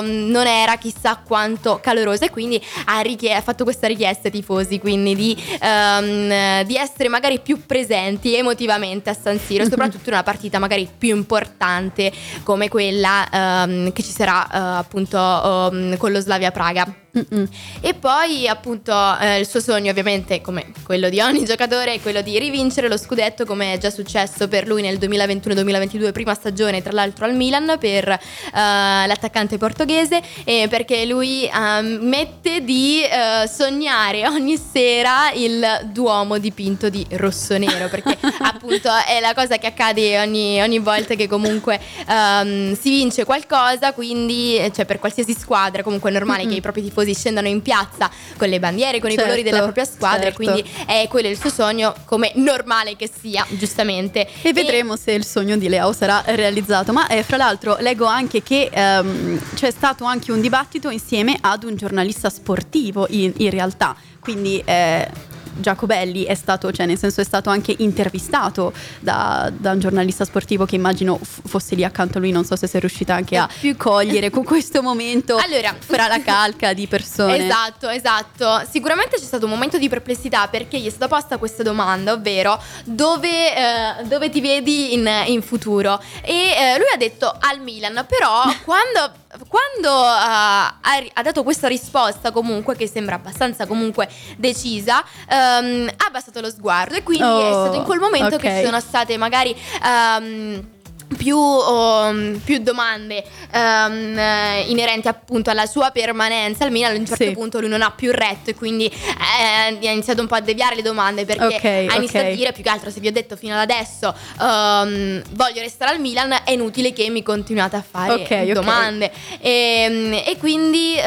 non 0.00 0.46
era 0.46 0.76
chissà 0.76 1.16
quanto 1.16 1.80
caloroso 1.82 2.24
e 2.24 2.30
quindi 2.30 2.62
ha, 2.86 3.00
richie- 3.00 3.34
ha 3.34 3.40
fatto 3.40 3.64
questa 3.64 3.86
richiesta 3.86 4.28
ai 4.28 4.32
tifosi 4.32 4.78
quindi 4.78 5.14
di, 5.14 5.34
di 5.34 6.76
essere 6.76 7.08
magari 7.08 7.40
più 7.40 7.64
presenti 7.66 8.34
emotivamente 8.34 9.10
a 9.10 9.14
San 9.14 9.38
Siro 9.38 9.64
soprattutto 9.68 10.08
in 10.08 10.14
una 10.14 10.22
partita 10.22 10.58
magari 10.58 10.88
più 10.96 11.14
importante 11.16 12.12
come 12.42 12.68
quella 12.68 13.28
ehm, 13.30 13.92
che 13.92 14.02
ci 14.02 14.09
sarà 14.10 14.46
eh, 14.46 14.78
appunto 14.78 15.18
ehm, 15.18 15.96
con 15.96 16.12
lo 16.12 16.20
Slavia 16.20 16.50
Praga 16.50 16.86
Mm-mm. 17.18 17.48
e 17.80 17.94
poi 17.94 18.46
appunto 18.46 18.92
eh, 19.18 19.40
il 19.40 19.46
suo 19.46 19.58
sogno 19.58 19.90
ovviamente 19.90 20.40
come 20.40 20.66
quello 20.84 21.08
di 21.08 21.20
ogni 21.20 21.42
giocatore 21.46 21.94
è 21.94 22.00
quello 22.00 22.20
di 22.20 22.38
rivincere 22.38 22.86
lo 22.86 22.96
scudetto 22.96 23.44
come 23.44 23.72
è 23.72 23.78
già 23.78 23.90
successo 23.90 24.46
per 24.46 24.68
lui 24.68 24.80
nel 24.80 24.96
2021-2022 24.96 26.12
prima 26.12 26.34
stagione 26.34 26.82
tra 26.82 26.92
l'altro 26.92 27.24
al 27.24 27.34
Milan 27.34 27.78
per 27.80 28.08
eh, 28.08 28.18
l'attaccante 28.52 29.58
portoghese 29.58 30.22
e 30.44 30.68
perché 30.70 31.04
lui 31.04 31.50
ehm, 31.52 31.98
mette 32.00 32.62
di 32.62 33.02
eh, 33.02 33.48
sognare 33.48 34.28
ogni 34.28 34.56
sera 34.56 35.32
il 35.32 35.88
Duomo 35.90 36.38
dipinto 36.38 36.88
di 36.88 37.04
rosso-nero 37.10 37.88
perché 37.88 38.16
appunto 38.38 38.88
è 39.04 39.18
la 39.18 39.34
cosa 39.34 39.58
che 39.58 39.66
accade 39.66 40.16
ogni, 40.20 40.62
ogni 40.62 40.78
volta 40.78 41.16
che 41.16 41.26
comunque 41.26 41.80
ehm, 42.08 42.76
si 42.76 42.88
vince 42.90 43.24
qualcosa 43.24 43.92
quindi 43.92 44.58
eh, 44.58 44.70
cioè 44.72 44.84
per 44.84 45.00
qualsiasi 45.00 45.34
squadra 45.34 45.82
comunque 45.82 46.10
è 46.10 46.12
normale 46.12 46.46
che 46.46 46.54
i 46.54 46.60
propri 46.60 46.82
tifosi 46.82 46.98
scendano 47.14 47.48
in 47.48 47.62
piazza 47.62 48.10
con 48.36 48.48
le 48.48 48.58
bandiere, 48.58 49.00
con 49.00 49.10
Certo, 49.10 49.24
i 49.24 49.28
colori 49.28 49.42
della 49.42 49.62
propria 49.62 49.84
squadra 49.84 50.28
e 50.28 50.32
certo. 50.32 50.42
quindi 50.42 50.64
è 50.86 51.06
quello 51.08 51.28
il 51.28 51.38
suo 51.38 51.50
sogno 51.50 51.94
come 52.04 52.32
normale 52.36 52.96
che 52.96 53.10
sia 53.20 53.46
giustamente 53.50 54.26
E 54.42 54.52
vedremo 54.52 54.96
se 54.96 55.12
il 55.12 55.24
sogno 55.24 55.56
di 55.56 55.68
Leao 55.68 55.92
sarà 55.92 56.22
realizzato. 56.26 56.92
Ma 56.92 57.06
eh, 57.08 57.22
fra 57.22 57.36
l'altro 57.36 57.76
leggo 57.80 58.04
anche 58.04 58.42
che 58.42 58.70
ehm, 58.72 59.40
c'è 59.54 59.70
stato 59.70 60.04
anche 60.04 60.32
un 60.32 60.40
dibattito 60.40 60.90
insieme 60.90 61.36
ad 61.40 61.64
un 61.64 61.76
giornalista 61.76 62.30
sportivo 62.30 63.06
in, 63.10 63.32
in 63.36 63.50
realtà. 63.50 63.96
Quindi 64.20 64.62
eh, 64.64 65.08
Giacobelli 65.54 66.24
è 66.24 66.34
stato, 66.34 66.70
cioè 66.72 66.86
nel 66.86 66.98
senso 66.98 67.20
è 67.20 67.24
stato 67.24 67.50
anche 67.50 67.74
intervistato 67.78 68.72
da, 69.00 69.50
da 69.54 69.72
un 69.72 69.78
giornalista 69.80 70.24
sportivo 70.24 70.64
che 70.64 70.74
immagino 70.76 71.18
f- 71.22 71.40
fosse 71.46 71.74
lì 71.74 71.84
accanto 71.84 72.18
a 72.18 72.20
lui. 72.20 72.30
Non 72.30 72.44
so 72.44 72.56
se 72.56 72.66
sei 72.66 72.80
riuscita 72.80 73.14
anche 73.14 73.36
a 73.36 73.48
Più- 73.60 73.76
cogliere 73.76 74.30
con 74.30 74.44
questo 74.44 74.82
momento 74.82 75.36
Allora- 75.36 75.74
fra 75.78 76.06
la 76.08 76.20
calca 76.22 76.72
di 76.72 76.86
persone. 76.86 77.44
Esatto, 77.46 77.88
esatto. 77.88 78.62
Sicuramente 78.70 79.16
c'è 79.16 79.24
stato 79.24 79.44
un 79.44 79.50
momento 79.50 79.78
di 79.78 79.88
perplessità 79.88 80.48
perché 80.48 80.78
gli 80.78 80.86
è 80.86 80.90
stata 80.90 81.08
posta 81.08 81.38
questa 81.38 81.62
domanda, 81.62 82.12
ovvero 82.12 82.60
dove, 82.84 83.56
eh, 83.56 84.04
dove 84.04 84.30
ti 84.30 84.40
vedi 84.40 84.94
in, 84.94 85.08
in 85.26 85.42
futuro? 85.42 86.00
E 86.22 86.32
eh, 86.32 86.76
lui 86.78 86.86
ha 86.92 86.96
detto 86.96 87.34
al 87.38 87.60
Milan, 87.60 88.04
però 88.08 88.42
quando, 88.64 89.12
quando, 89.48 89.88
eh, 89.88 91.10
ha, 91.14 91.22
dato 91.22 91.42
questa 91.42 91.68
risposta 91.68 92.32
comunque 92.32 92.74
che 92.76 92.88
sembra 92.88 93.14
abbastanza 93.14 93.66
comunque 93.66 94.08
decisa, 94.36 95.04
ehm, 95.28 95.88
ha 95.96 96.06
abbassato 96.06 96.40
lo 96.40 96.50
sguardo 96.50 96.96
e 96.96 97.02
quindi 97.02 97.24
è 97.24 97.50
Oh, 97.52 97.62
stato 97.64 97.76
in 97.76 97.84
quel 97.84 98.00
momento 98.00 98.34
ok. 98.34 98.40
che 98.40 98.56
ci 98.58 98.64
sono 98.64 98.80
state 98.80 99.16
magari... 99.16 99.54
ehm, 99.84 100.78
più, 101.16 101.36
um, 101.36 102.38
più 102.44 102.58
domande 102.58 103.24
um, 103.52 104.18
eh, 104.18 104.64
inerenti 104.68 105.08
appunto 105.08 105.50
alla 105.50 105.66
sua 105.66 105.90
permanenza 105.90 106.64
al 106.64 106.70
Milan, 106.70 106.92
a 106.94 106.98
un 106.98 107.06
certo 107.06 107.24
Sì. 107.24 107.30
punto 107.32 107.60
lui 107.60 107.68
non 107.68 107.82
ha 107.82 107.90
più 107.90 108.10
retto 108.12 108.50
e 108.50 108.54
quindi 108.54 108.86
eh, 108.86 109.86
ha 109.86 109.90
iniziato 109.90 110.20
un 110.20 110.26
po' 110.28 110.36
a 110.36 110.40
deviare 110.40 110.76
le 110.76 110.82
domande 110.82 111.24
perché 111.24 111.44
Ok, 111.56 111.64
ha 111.64 111.96
iniziato 111.96 112.26
ok. 112.26 112.32
a 112.32 112.36
dire 112.36 112.52
più 112.52 112.62
che 112.62 112.68
altro 112.70 112.90
se 112.90 113.00
vi 113.00 113.08
ho 113.08 113.12
detto 113.12 113.36
fino 113.36 113.54
ad 113.58 113.60
adesso 113.70 114.14
um, 114.40 115.22
voglio 115.32 115.60
restare 115.60 115.92
al 115.92 116.00
Milan 116.00 116.32
è 116.44 116.50
inutile 116.52 116.92
che 116.92 117.08
mi 117.10 117.22
continuate 117.22 117.76
a 117.76 117.84
fare 117.88 118.12
Ok, 118.14 118.30
ok. 118.30 118.52
domande 118.52 119.10
e, 119.40 120.22
e 120.26 120.36
quindi 120.38 120.94
eh, 120.96 121.02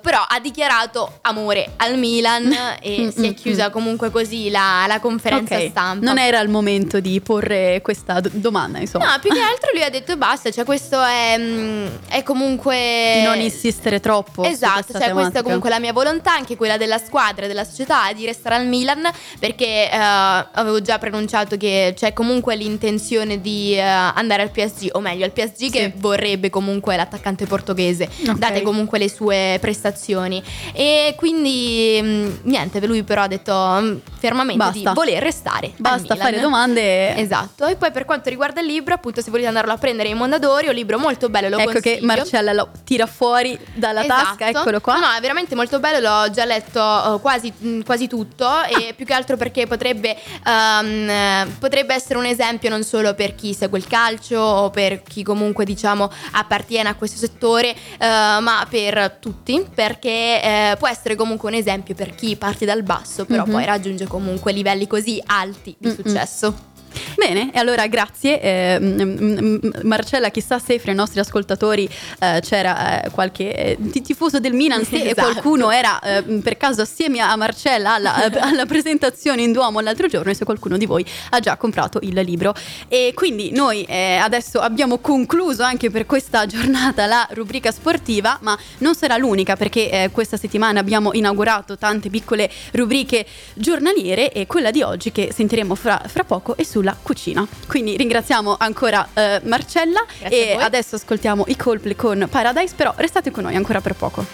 però 0.00 0.24
ha 0.26 0.38
dichiarato 0.40 1.18
amore 1.22 1.72
al 1.76 1.96
Milan 1.98 2.50
e 2.80 3.00
Mm, 3.02 3.08
si 3.08 3.24
è 3.26 3.30
mm, 3.30 3.32
chiusa 3.32 3.70
comunque 3.70 4.10
così 4.10 4.50
la, 4.50 4.84
la 4.86 5.00
conferenza 5.00 5.58
stampa 5.68 6.04
Non 6.04 6.18
era 6.18 6.38
il 6.40 6.48
momento 6.48 7.00
di 7.00 7.20
porre 7.20 7.80
questa 7.82 8.20
do- 8.20 8.28
domanda, 8.32 8.78
insomma. 8.78 9.12
No, 9.12 9.18
più 9.20 9.31
che 9.32 9.40
altro 9.40 9.70
lui 9.72 9.82
ha 9.82 9.90
detto 9.90 10.16
basta, 10.16 10.50
cioè 10.50 10.64
questo 10.64 11.02
è, 11.02 11.36
mm, 11.38 11.86
è 12.08 12.22
comunque... 12.22 13.16
di 13.18 13.22
non 13.22 13.40
insistere 13.40 14.00
troppo. 14.00 14.44
Esatto, 14.44 14.74
questa 14.74 14.92
cioè 14.92 15.12
questa 15.12 15.12
tematica. 15.12 15.38
è 15.38 15.42
comunque 15.42 15.70
la 15.70 15.78
mia 15.78 15.92
volontà, 15.92 16.32
anche 16.32 16.56
quella 16.56 16.76
della 16.76 16.98
squadra 16.98 17.46
della 17.46 17.64
società, 17.64 18.12
di 18.12 18.24
restare 18.24 18.56
al 18.56 18.66
Milan 18.66 19.10
perché 19.38 19.90
eh, 19.90 19.96
avevo 19.96 20.80
già 20.80 20.98
preannunciato 20.98 21.56
che 21.56 21.94
c'è 21.96 22.12
comunque 22.12 22.56
l'intenzione 22.56 23.40
di 23.40 23.74
eh, 23.74 23.80
andare 23.80 24.42
al 24.42 24.50
PSG, 24.50 24.90
o 24.92 25.00
meglio 25.00 25.24
al 25.24 25.32
PSG 25.32 25.70
che 25.70 25.92
vorrebbe 25.96 26.50
comunque 26.50 26.96
l'attaccante 26.96 27.46
portoghese, 27.46 28.08
Ok. 28.28 28.36
date 28.38 28.62
comunque 28.62 28.98
le 28.98 29.08
sue 29.08 29.58
prestazioni. 29.60 30.42
E 30.72 31.14
quindi 31.16 31.98
mm, 32.02 32.30
niente, 32.42 32.84
lui 32.86 33.02
però 33.02 33.22
ha 33.22 33.28
detto 33.28 33.54
mm, 33.54 33.96
fermamente 34.18 34.64
Basta. 34.64 34.90
di 34.90 34.94
voler 34.94 35.22
restare. 35.22 35.72
Basta 35.76 36.16
fare 36.16 36.40
domande. 36.40 37.16
Esatto, 37.16 37.66
e 37.66 37.76
poi 37.76 37.90
per 37.90 38.04
quanto 38.04 38.28
riguarda 38.28 38.60
il 38.60 38.66
libro, 38.66 38.94
appunto, 38.94 39.21
se 39.22 39.30
volete 39.30 39.48
andarlo 39.48 39.72
a 39.72 39.76
prendere 39.78 40.08
in 40.08 40.16
Mondadori, 40.16 40.66
è 40.66 40.68
un 40.68 40.74
libro 40.74 40.98
molto 40.98 41.28
bello, 41.28 41.48
lo 41.48 41.58
ecco 41.58 41.70
che 41.80 41.98
consiglio. 41.98 42.06
Marcella 42.06 42.52
lo 42.52 42.68
tira 42.84 43.06
fuori 43.06 43.58
dalla 43.74 44.04
tasca, 44.04 44.48
Esatto. 44.48 44.58
eccolo 44.58 44.80
qua. 44.80 44.94
No, 44.98 45.06
no, 45.06 45.12
è 45.16 45.20
veramente 45.20 45.54
molto 45.54 45.80
bello, 45.80 45.98
l'ho 46.00 46.30
già 46.30 46.44
letto 46.44 47.16
eh, 47.16 47.20
quasi, 47.20 47.52
mh, 47.56 47.80
quasi 47.82 48.08
tutto 48.08 48.62
e 48.64 48.92
più 48.94 49.06
che 49.06 49.14
altro 49.14 49.36
perché 49.36 49.66
potrebbe, 49.66 50.16
eh, 50.16 51.46
potrebbe 51.58 51.94
essere 51.94 52.18
un 52.18 52.26
esempio 52.26 52.68
non 52.70 52.82
solo 52.84 53.14
per 53.14 53.34
chi 53.34 53.54
segue 53.54 53.78
il 53.78 53.86
calcio 53.86 54.38
o 54.38 54.70
per 54.70 55.02
chi 55.02 55.22
comunque 55.22 55.64
diciamo 55.64 56.10
appartiene 56.32 56.88
a 56.88 56.94
questo 56.94 57.18
settore, 57.18 57.70
eh, 57.70 57.76
ma 58.06 58.66
per 58.68 59.16
tutti, 59.20 59.64
perché 59.74 60.08
eh, 60.42 60.76
può 60.78 60.88
essere 60.88 61.14
comunque 61.14 61.48
un 61.48 61.54
esempio 61.56 61.94
per 61.94 62.14
chi 62.14 62.36
parte 62.36 62.64
dal 62.64 62.82
basso, 62.82 63.24
però 63.24 63.44
Mhm. 63.44 63.50
poi 63.50 63.64
raggiunge 63.64 64.06
comunque 64.06 64.52
livelli 64.52 64.86
così 64.86 65.22
alti 65.26 65.74
di 65.78 65.88
Mm-mm. 65.88 65.94
successo. 65.96 66.70
Bene, 67.16 67.50
e 67.52 67.58
allora 67.58 67.86
grazie. 67.86 68.40
Eh, 68.40 68.78
mm, 68.80 69.00
mm, 69.00 69.58
Marcella, 69.82 70.30
chissà 70.30 70.58
se 70.58 70.78
fra 70.78 70.92
i 70.92 70.94
nostri 70.94 71.20
ascoltatori 71.20 71.88
eh, 72.20 72.40
c'era 72.42 73.02
eh, 73.04 73.10
qualche 73.10 73.54
eh, 73.54 73.78
ti- 73.90 74.00
tifoso 74.02 74.40
del 74.40 74.52
Milan, 74.52 74.84
se 74.84 75.00
Esatto. 75.12 75.30
qualcuno 75.30 75.70
era 75.70 75.98
eh, 76.00 76.22
per 76.22 76.56
caso 76.56 76.82
assieme 76.82 77.20
a 77.20 77.34
Marcella 77.36 77.94
alla, 77.94 78.14
alla 78.40 78.66
presentazione 78.66 79.42
in 79.42 79.52
Duomo 79.52 79.80
l'altro 79.80 80.06
giorno 80.06 80.30
e 80.30 80.34
se 80.34 80.44
qualcuno 80.44 80.76
di 80.76 80.86
voi 80.86 81.04
ha 81.30 81.40
già 81.40 81.56
comprato 81.56 81.98
il 82.02 82.18
libro. 82.20 82.54
E 82.88 83.12
quindi 83.14 83.50
noi 83.52 83.84
eh, 83.84 84.16
adesso 84.16 84.60
abbiamo 84.60 84.98
concluso 84.98 85.62
anche 85.62 85.90
per 85.90 86.06
questa 86.06 86.46
giornata 86.46 87.06
la 87.06 87.26
rubrica 87.32 87.70
sportiva, 87.72 88.38
ma 88.42 88.56
non 88.78 88.94
sarà 88.94 89.16
l'unica 89.16 89.56
perché 89.56 90.08
questa 90.12 90.36
settimana 90.36 90.80
abbiamo 90.80 91.12
inaugurato 91.12 91.76
tante 91.76 92.08
piccole 92.08 92.50
rubriche 92.72 93.26
giornaliere 93.54 94.32
e 94.32 94.46
quella 94.46 94.70
di 94.70 94.82
oggi 94.82 95.12
che 95.12 95.30
sentiremo 95.32 95.74
fra, 95.74 96.02
fra 96.06 96.24
poco 96.24 96.56
è 96.56 96.62
sulla 96.82 96.96
cucina. 97.00 97.46
Quindi 97.68 97.96
ringraziamo 97.96 98.56
ancora 98.58 99.08
eh, 99.14 99.40
Marcella 99.44 100.04
Grazie 100.18 100.50
e 100.50 100.60
adesso 100.60 100.96
ascoltiamo 100.96 101.44
i 101.46 101.56
Coldplay 101.56 101.94
con 101.94 102.26
Paradise, 102.28 102.74
però 102.74 102.92
restate 102.96 103.30
con 103.30 103.44
noi 103.44 103.54
ancora 103.54 103.80
per 103.80 103.94
poco. 103.94 104.26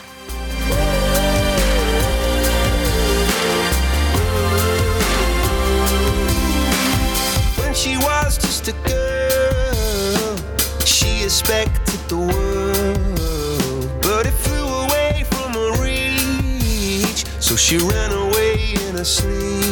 When 7.58 7.74
she 7.74 7.96
was 7.98 8.38
just 8.38 8.68
a 8.68 8.74
girl, 8.84 10.36
she 10.84 11.22
expected 11.22 12.00
the 12.08 12.16
world, 12.16 14.00
but 14.00 14.24
it 14.24 14.32
flew 14.32 14.66
away 14.66 15.24
from 15.28 15.52
her 15.52 15.82
reach. 15.82 17.26
So 17.40 17.56
she 17.56 17.76
ran 17.76 18.12
away 18.12 18.74
in 18.88 18.96
her 18.96 19.04
sleep 19.04 19.67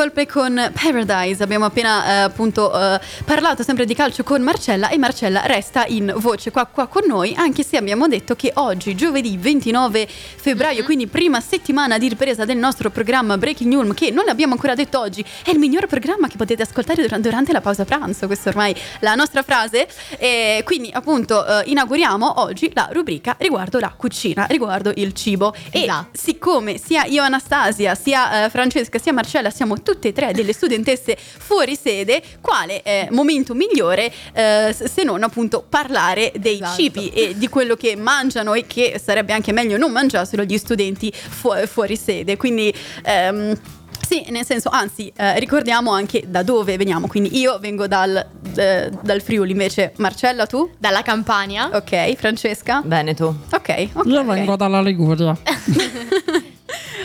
Coldplay 0.00 0.24
con 0.24 0.72
Paradise. 0.72 1.42
Abbiamo 1.42 1.66
appena 1.66 2.06
eh, 2.06 2.10
appunto 2.22 2.72
eh, 2.72 2.98
parlato 3.22 3.62
sempre 3.62 3.84
di 3.84 3.94
calcio 3.94 4.22
con 4.22 4.40
Marcella 4.40 4.88
e 4.88 4.96
Marcella 4.96 5.42
resta 5.44 5.84
in 5.84 6.14
voce 6.16 6.50
qua, 6.50 6.64
qua 6.64 6.86
con 6.86 7.02
noi, 7.06 7.34
anche 7.36 7.62
se 7.62 7.76
abbiamo 7.76 8.08
detto 8.08 8.34
che 8.34 8.50
oggi, 8.54 8.94
giovedì 8.94 9.36
29 9.36 10.08
febbraio, 10.08 10.84
quindi 10.84 11.06
prima 11.06 11.42
settimana 11.42 11.98
di 11.98 12.08
ripresa 12.08 12.46
del 12.46 12.56
nostro 12.56 12.88
programma 12.88 13.36
Breaking 13.36 13.70
News, 13.70 13.92
che 13.92 14.10
non 14.10 14.24
l'abbiamo 14.24 14.54
ancora 14.54 14.72
detto 14.74 14.98
oggi, 14.98 15.22
è 15.44 15.50
il 15.50 15.58
miglior 15.58 15.86
programma 15.86 16.28
che 16.28 16.38
potete 16.38 16.62
ascoltare 16.62 17.02
dura- 17.02 17.18
durante 17.18 17.52
la 17.52 17.60
pausa 17.60 17.84
pranzo. 17.84 18.24
Questa 18.24 18.48
ormai 18.48 18.72
è 18.72 18.78
la 19.00 19.14
nostra 19.14 19.42
frase. 19.42 19.86
E 20.16 20.62
quindi 20.64 20.88
appunto 20.90 21.46
eh, 21.46 21.64
inauguriamo 21.66 22.40
oggi 22.40 22.70
la 22.72 22.88
rubrica 22.90 23.36
riguardo 23.38 23.78
la 23.78 23.92
cucina, 23.94 24.46
riguardo 24.46 24.92
il 24.94 25.12
cibo. 25.12 25.54
E 25.70 25.82
Esatto. 25.82 26.08
siccome 26.12 26.78
sia 26.78 27.04
io 27.04 27.22
Anastasia, 27.22 27.94
sia 27.94 28.46
eh, 28.46 28.48
Francesca, 28.48 28.98
sia 28.98 29.12
Marcella 29.12 29.50
siamo 29.50 29.82
tutte 29.90 30.08
e 30.08 30.12
tre 30.12 30.32
delle 30.32 30.52
studentesse 30.52 31.16
fuori 31.18 31.76
sede, 31.76 32.22
quale 32.40 32.82
eh, 32.82 33.08
momento 33.10 33.54
migliore 33.54 34.12
eh, 34.32 34.72
se 34.72 35.02
non 35.02 35.22
appunto 35.22 35.64
parlare 35.68 36.32
dei 36.36 36.54
Esatto. 36.54 36.74
cibi 36.80 37.08
e 37.08 37.36
di 37.36 37.48
quello 37.48 37.74
che 37.74 37.96
mangiano 37.96 38.54
e 38.54 38.66
che 38.66 39.00
sarebbe 39.02 39.32
anche 39.32 39.52
meglio 39.52 39.76
non 39.76 39.90
mangiassero 39.90 40.44
gli 40.44 40.56
studenti 40.58 41.12
fu- 41.12 41.66
fuori 41.66 41.96
sede. 41.96 42.36
Quindi 42.36 42.72
ehm, 43.04 43.58
sì, 44.06 44.24
nel 44.30 44.44
senso, 44.44 44.70
anzi, 44.70 45.12
eh, 45.14 45.38
ricordiamo 45.38 45.92
anche 45.92 46.24
da 46.26 46.42
dove 46.42 46.76
veniamo. 46.76 47.06
Quindi 47.06 47.38
io 47.38 47.58
vengo 47.58 47.86
dal, 47.86 48.16
eh, 48.56 48.90
dal 49.02 49.20
Friuli, 49.20 49.52
invece 49.52 49.92
Marcella 49.98 50.46
tu? 50.46 50.68
Dalla 50.78 51.02
Campania. 51.02 51.70
Ok, 51.72 52.14
Francesca? 52.14 52.82
Veneto. 52.84 53.36
Ok, 53.52 53.88
ok. 53.92 54.06
Io 54.06 54.24
vengo 54.24 54.56
dalla 54.56 54.80
Liguria. 54.80 55.36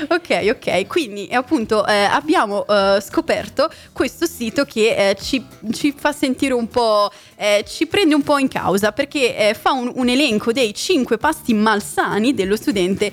Ok, 0.10 0.48
ok, 0.50 0.88
quindi 0.88 1.28
eh, 1.28 1.36
appunto 1.36 1.86
eh, 1.86 1.94
abbiamo 2.04 2.66
eh, 2.68 3.00
scoperto 3.02 3.70
questo 3.94 4.26
sito 4.26 4.66
che 4.66 5.10
eh, 5.10 5.18
ci, 5.22 5.44
ci 5.72 5.94
fa 5.96 6.12
sentire 6.12 6.54
un 6.54 6.68
po', 6.68 7.10
eh, 7.36 7.64
ci 7.68 7.86
prende 7.88 8.16
un 8.16 8.22
po' 8.24 8.38
in 8.38 8.48
causa 8.48 8.92
perché 8.92 9.36
eh, 9.50 9.54
fa 9.54 9.72
un, 9.72 9.92
un 9.96 10.10
elenco 10.10 10.52
dei 10.52 10.74
5 10.74 11.18
pasti 11.18 11.54
malsani 11.54 12.34
dello 12.34 12.56
studente 12.56 13.12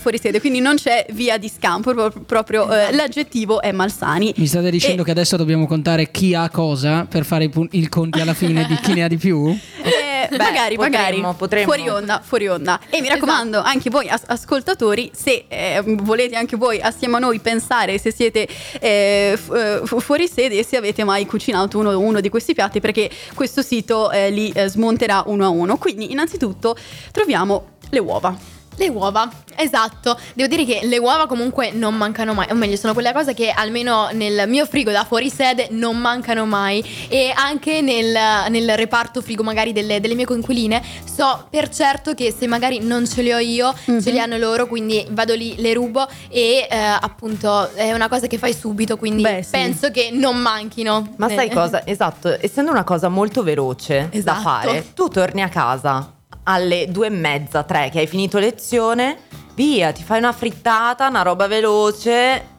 fuori 0.00 0.18
sede, 0.18 0.40
quindi 0.40 0.60
non 0.60 0.76
c'è 0.76 1.04
via 1.10 1.36
di 1.38 1.48
scampo, 1.54 1.92
pro- 1.92 2.12
proprio 2.24 2.70
eh, 2.72 2.92
l'aggettivo 2.92 3.60
è 3.60 3.72
malsani. 3.72 4.32
Mi 4.36 4.46
state 4.46 4.70
dicendo 4.70 5.02
E- 5.02 5.04
che 5.04 5.10
adesso 5.10 5.36
dobbiamo 5.36 5.66
contare 5.66 6.10
chi 6.10 6.34
ha 6.34 6.48
cosa 6.50 7.04
per 7.08 7.24
fare 7.24 7.44
i, 7.44 7.48
pun- 7.48 7.68
i 7.72 7.86
conti 7.88 8.20
alla 8.20 8.34
fine 8.34 8.64
di 8.66 8.76
chi 8.76 8.94
ne 8.94 9.04
ha 9.04 9.08
di 9.08 9.16
più? 9.18 9.54
Eh, 9.86 10.05
Beh, 10.30 10.36
magari, 10.36 10.76
potremmo, 10.76 10.96
magari. 11.20 11.34
potremmo. 11.36 11.64
Fuori 11.72 11.88
onda, 11.88 12.20
fuori 12.24 12.48
onda. 12.48 12.80
E 12.90 13.00
mi 13.00 13.08
raccomando, 13.08 13.60
anche 13.62 13.90
voi 13.90 14.08
as- 14.08 14.24
ascoltatori, 14.26 15.10
se 15.14 15.44
eh, 15.48 15.82
volete 15.84 16.36
anche 16.36 16.56
voi 16.56 16.80
assieme 16.80 17.16
a 17.16 17.18
noi 17.18 17.38
pensare 17.40 17.98
se 17.98 18.12
siete 18.12 18.46
eh, 18.80 19.38
fu- 19.42 19.54
eh, 19.54 19.80
fu- 19.84 20.00
fuori 20.00 20.28
sede 20.28 20.58
e 20.58 20.64
se 20.64 20.76
avete 20.76 21.04
mai 21.04 21.26
cucinato 21.26 21.78
uno, 21.78 21.98
uno 21.98 22.20
di 22.20 22.28
questi 22.28 22.54
piatti, 22.54 22.80
perché 22.80 23.10
questo 23.34 23.62
sito 23.62 24.10
eh, 24.10 24.30
li 24.30 24.50
eh, 24.54 24.68
smonterà 24.68 25.22
uno 25.26 25.44
a 25.44 25.48
uno. 25.48 25.76
Quindi, 25.76 26.12
innanzitutto, 26.12 26.76
troviamo 27.12 27.70
le 27.90 27.98
uova. 27.98 28.36
Le 28.78 28.88
uova, 28.88 29.30
esatto. 29.56 30.18
Devo 30.34 30.48
dire 30.48 30.64
che 30.64 30.80
le 30.86 30.98
uova 30.98 31.26
comunque 31.26 31.70
non 31.72 31.94
mancano 31.94 32.34
mai, 32.34 32.46
o 32.50 32.54
meglio, 32.54 32.76
sono 32.76 32.92
quelle 32.92 33.12
cose 33.12 33.32
che 33.34 33.50
almeno 33.50 34.08
nel 34.12 34.44
mio 34.48 34.66
frigo 34.66 34.90
da 34.90 35.04
fuori 35.04 35.30
sede 35.30 35.68
non 35.70 35.96
mancano 35.96 36.44
mai. 36.44 36.84
E 37.08 37.32
anche 37.34 37.80
nel, 37.80 38.14
nel 38.50 38.76
reparto 38.76 39.22
frigo 39.22 39.42
magari 39.42 39.72
delle, 39.72 40.00
delle 40.00 40.14
mie 40.14 40.26
coinquiline 40.26 40.82
so 41.04 41.46
per 41.48 41.68
certo 41.70 42.12
che 42.14 42.34
se 42.36 42.46
magari 42.46 42.80
non 42.80 43.06
ce 43.08 43.22
le 43.22 43.34
ho 43.34 43.38
io, 43.38 43.74
ce 43.84 44.12
le 44.12 44.20
hanno 44.20 44.36
loro, 44.36 44.66
quindi 44.66 45.06
vado 45.10 45.34
lì, 45.34 45.54
le 45.58 45.72
rubo 45.72 46.06
e 46.28 46.66
eh, 46.70 46.76
appunto 46.76 47.70
è 47.74 47.92
una 47.92 48.08
cosa 48.08 48.26
che 48.26 48.36
fai 48.36 48.52
subito, 48.52 48.96
quindi 48.98 49.22
Beh, 49.22 49.42
sì. 49.42 49.50
penso 49.52 49.90
che 49.90 50.10
non 50.12 50.36
manchino. 50.36 51.14
Ma 51.16 51.28
sai 51.28 51.48
Eh, 51.48 51.52
cosa? 51.52 51.86
Esatto, 51.86 52.36
essendo 52.40 52.70
una 52.70 52.84
cosa 52.84 53.08
molto 53.08 53.42
veloce 53.42 54.08
da 54.10 54.16
Esatto. 54.18 54.40
fare, 54.42 54.92
tu 54.94 55.08
torni 55.08 55.42
a 55.42 55.48
casa 55.48 56.10
alle 56.48 56.86
due 56.88 57.06
e 57.06 57.10
mezza, 57.10 57.62
tre, 57.62 57.88
che 57.90 58.00
hai 58.00 58.06
finito 58.06 58.38
lezione, 58.38 59.18
via, 59.54 59.92
ti 59.92 60.02
fai 60.02 60.18
una 60.18 60.32
frittata, 60.32 61.08
una 61.08 61.22
roba 61.22 61.46
veloce. 61.46 62.54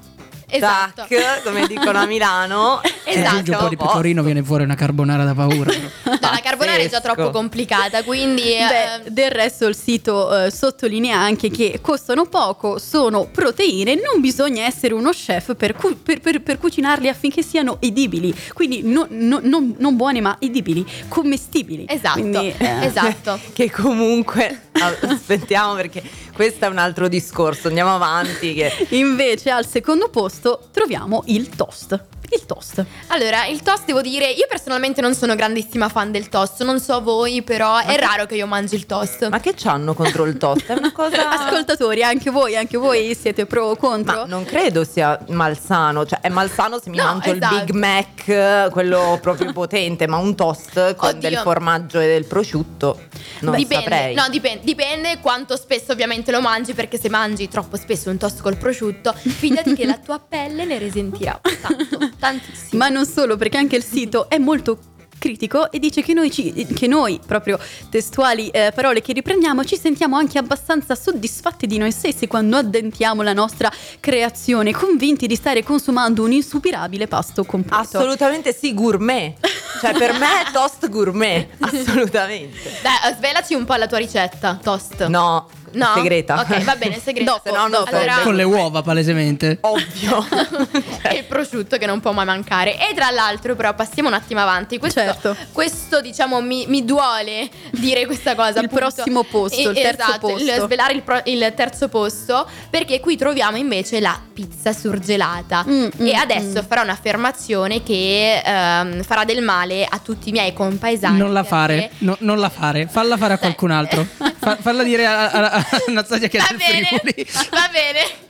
Esatto. 0.50 1.06
Tac, 1.08 1.44
come 1.44 1.68
dicono 1.68 2.00
a 2.00 2.06
Milano. 2.06 2.82
Esatto. 3.08 3.30
Aggiungi 3.30 3.52
un 3.52 3.58
po' 3.58 3.70
di 3.70 3.78
pecorino, 3.78 4.22
viene 4.22 4.44
fuori 4.44 4.64
una 4.64 4.76
carbonara 4.76 5.24
da 5.24 5.34
paura. 5.34 5.72
No, 6.20 6.34
la 6.34 6.40
carbonara 6.44 6.78
è 6.82 6.90
già 6.90 7.00
troppo 7.00 7.30
complicata, 7.30 8.04
quindi 8.04 8.54
eh, 8.54 9.00
Beh, 9.04 9.12
del 9.12 9.30
resto 9.32 9.66
il 9.68 9.76
sito 9.76 10.46
eh, 10.46 10.52
sottolinea 10.52 11.18
anche 11.18 11.50
che 11.50 11.80
costano 11.82 12.26
poco, 12.26 12.80
sono 12.80 13.26
proteine, 13.32 13.94
non 13.96 14.20
bisogna 14.20 14.66
essere 14.66 14.94
uno 14.94 15.12
chef 15.12 15.56
per, 15.56 15.74
cu- 15.76 16.02
per- 16.02 16.20
per- 16.20 16.42
per 16.42 16.58
cucinarli 16.58 17.08
affinché 17.08 17.44
siano 17.44 17.78
edibili, 17.80 18.34
quindi 18.54 18.82
no- 18.84 19.08
no- 19.10 19.40
non, 19.42 19.76
non 19.78 19.96
buone 19.96 20.20
ma 20.20 20.36
edibili, 20.40 20.86
commestibili. 21.08 21.86
Esatto, 21.88 22.20
Quindi, 22.20 22.54
eh, 22.58 22.78
esatto. 22.88 23.40
Che 23.54 23.72
comunque 23.72 24.64
ah, 24.74 24.94
aspettiamo 25.10 25.76
perché 25.76 26.02
questo 26.34 26.66
è 26.66 26.68
un 26.68 26.78
altro 26.78 27.08
discorso. 27.08 27.68
Andiamo 27.68 27.96
avanti. 27.96 28.54
Che 28.54 28.88
Invece 28.90 29.50
al 29.50 29.66
secondo 29.66 30.10
posto 30.10 30.37
troviamo 30.72 31.24
il 31.26 31.50
toast. 31.50 32.17
Il 32.30 32.46
toast. 32.46 32.86
Allora, 33.08 33.46
il 33.46 33.62
toast 33.62 33.86
devo 33.86 34.02
dire, 34.02 34.30
io 34.30 34.46
personalmente 34.50 35.00
non 35.02 35.16
sono 35.16 35.34
grandissima 35.36 35.88
fan 35.90 36.12
del 36.12 36.28
toast, 36.30 36.64
non 36.64 36.80
so 36.80 37.02
voi, 37.02 37.42
però 37.42 37.78
è 37.78 37.98
raro 37.98 38.26
che 38.26 38.36
io 38.36 38.46
mangi 38.48 38.76
il 38.76 38.86
toast. 38.86 39.30
Ma 39.30 39.40
che 39.40 39.54
c'hanno 39.56 39.94
contro 39.94 40.26
il 40.26 40.38
toast? 40.38 40.66
È 40.66 40.74
una 40.74 40.92
cosa. 40.92 41.30
Ascoltatori, 41.48 42.04
anche 42.04 42.30
voi, 42.30 42.56
anche 42.58 42.78
voi 42.78 43.16
siete 43.16 43.46
pro 43.46 43.68
o 43.68 43.76
contro? 43.78 44.16
Ma 44.16 44.26
non 44.26 44.44
credo 44.44 44.84
sia 44.84 45.18
malsano, 45.30 46.06
cioè 46.06 46.20
è 46.22 46.30
malsano 46.30 46.80
se 46.82 46.90
mi 46.90 46.98
No, 46.98 47.04
mangio 47.06 47.32
esatto. 47.32 47.56
il 47.56 47.64
Big 47.64 47.70
Mac, 47.76 48.70
quello 48.72 49.18
proprio 49.22 49.54
potente, 49.54 50.06
ma 50.08 50.18
un 50.18 50.36
toast 50.36 50.96
con 50.96 51.10
Oddio. 51.10 51.30
del 51.30 51.38
formaggio 51.40 52.00
e 52.00 52.08
del 52.08 52.26
prosciutto 52.26 53.00
non 53.42 53.56
dipende, 53.56 53.84
saprei. 53.84 54.16
no, 54.16 54.28
dipende, 54.30 54.64
dipende 54.64 55.20
quanto 55.22 55.56
spesso 55.56 55.92
ovviamente 55.94 56.32
lo 56.32 56.42
mangi, 56.42 56.74
perché 56.74 57.00
se 57.00 57.10
mangi 57.10 57.48
troppo 57.48 57.78
spesso 57.78 58.10
un 58.10 58.18
toast 58.18 58.42
col 58.42 58.58
prosciutto, 58.58 59.14
fidati 59.14 59.74
che 59.76 59.86
la 59.86 59.98
tua 59.98 60.20
pelle 60.20 60.66
ne 60.66 60.78
risentirà 60.78 61.40
tanto, 61.62 62.10
tantissimo. 62.20 62.78
Ma 62.78 62.90
non 62.90 63.06
solo, 63.06 63.38
perché 63.38 63.58
anche 63.58 63.76
il 63.76 63.84
sito 63.84 64.30
è 64.30 64.38
molto 64.38 64.80
critico 65.20 65.72
e 65.72 65.80
dice 65.80 66.02
che 66.04 66.14
noi, 66.14 66.32
ci- 66.32 66.54
che 66.76 66.88
noi 66.88 67.20
proprio 67.26 67.60
testuali 67.90 68.50
eh, 68.50 68.72
parole 68.74 69.02
che 69.02 69.14
riprendiamo, 69.14 69.64
ci 69.66 69.78
sentiamo 69.78 70.16
anche 70.16 70.38
abbastanza 70.38 70.96
soddisfatti 70.96 71.66
di 71.68 71.78
noi 71.78 71.92
stessi 71.92 72.28
quando 72.28 72.58
addentiamo 72.58 73.24
la 73.24 73.34
nostra 73.34 73.72
creazione, 74.00 74.72
convinti 74.74 75.28
di 75.28 75.36
stare 75.36 75.64
consumando 75.64 76.24
un 76.24 76.32
insuperabile 76.32 77.08
pasto 77.08 77.44
completo. 77.46 77.98
Assolutamente 77.98 78.54
sì, 78.54 78.74
gourmet. 78.74 79.36
Cioè 79.82 79.94
per 79.98 80.14
me 80.14 80.42
è 80.48 80.52
toast 80.52 80.88
gourmet, 80.90 81.48
assolutamente. 81.60 82.72
Dai, 82.82 83.14
svelaci 83.16 83.54
un 83.54 83.66
po' 83.66 83.76
la 83.76 83.88
tua 83.88 83.98
ricetta, 83.98 84.60
toast. 84.62 85.06
No, 85.08 85.48
No? 85.74 85.92
segreta. 85.96 86.40
Ok, 86.40 86.64
va 86.64 86.76
bene, 86.76 87.00
segreta. 87.00 87.32
Dopo, 87.44 87.56
no 87.56 87.70
sarebbe 87.86 87.98
Allora- 87.98 88.22
Con 88.24 88.36
le 88.36 88.44
uova, 88.44 88.82
palesemente. 88.82 89.58
ovvio. 89.62 90.26
e 91.04 91.16
il 91.18 91.24
prosciutto 91.26 91.78
che 91.78 91.86
non 91.86 92.00
può 92.00 92.12
mai 92.12 92.26
mancare. 92.26 92.76
E 92.76 92.94
tra 92.96 93.10
l'altro, 93.12 93.56
però, 93.56 93.74
passiamo 93.74 94.08
un 94.10 94.16
attimo 94.16 94.40
avanti. 94.42 94.78
Questo, 94.78 95.02
Certo. 95.02 95.36
questo 95.52 96.02
diciamo, 96.02 96.42
mi, 96.42 96.66
mi 96.68 96.84
duole 96.86 97.50
dire 97.72 98.06
questa 98.06 98.34
cosa. 98.36 98.60
Il 98.60 98.66
appunto. 98.66 98.76
prossimo 98.94 99.24
posto, 99.24 99.70
il 99.70 99.76
terzo 99.76 100.02
esatto, 100.04 100.30
il 100.38 100.46
posto. 100.46 100.66
svelare 100.66 100.94
il, 100.94 101.02
pro- 101.02 101.22
il 101.26 101.54
terzo 101.56 101.88
posto, 101.90 102.48
perché 102.70 103.00
qui 103.00 103.18
troviamo 103.18 103.58
invece 103.58 104.00
la 104.00 104.20
pizza 104.34 104.74
surgelata. 104.74 105.64
Mm, 105.68 105.88
mm, 106.02 106.06
e 106.08 106.14
adesso 106.14 106.64
farò 106.68 106.82
un'affermazione 106.84 107.84
che 107.84 108.42
ehm, 108.44 109.04
farà 109.04 109.24
del 109.26 109.42
male 109.42 109.86
a 109.86 110.00
tutti 110.00 110.30
i 110.30 110.32
miei 110.32 110.54
compaesani. 110.54 111.18
Non 111.18 111.34
la 111.34 111.42
perché- 111.44 111.56
fare, 111.56 111.90
no- 112.00 112.18
non 112.20 112.40
la 112.40 112.50
fare, 112.50 112.88
falla 112.88 113.18
fare 113.18 113.34
a 113.34 113.38
qualcun 113.38 113.72
altro. 113.72 114.06
Fa- 114.48 114.58
falla 114.62 114.84
dire 114.84 115.06
a, 115.06 115.30
a, 115.30 115.52
a 115.52 115.66
Anastasia 115.88 116.28
che 116.28 116.38
è 116.38 116.42
Va 116.42 116.48
del 116.50 116.58
bene, 116.58 116.86
Friuli. 116.86 117.28
va 117.52 117.70
bene. 117.72 118.26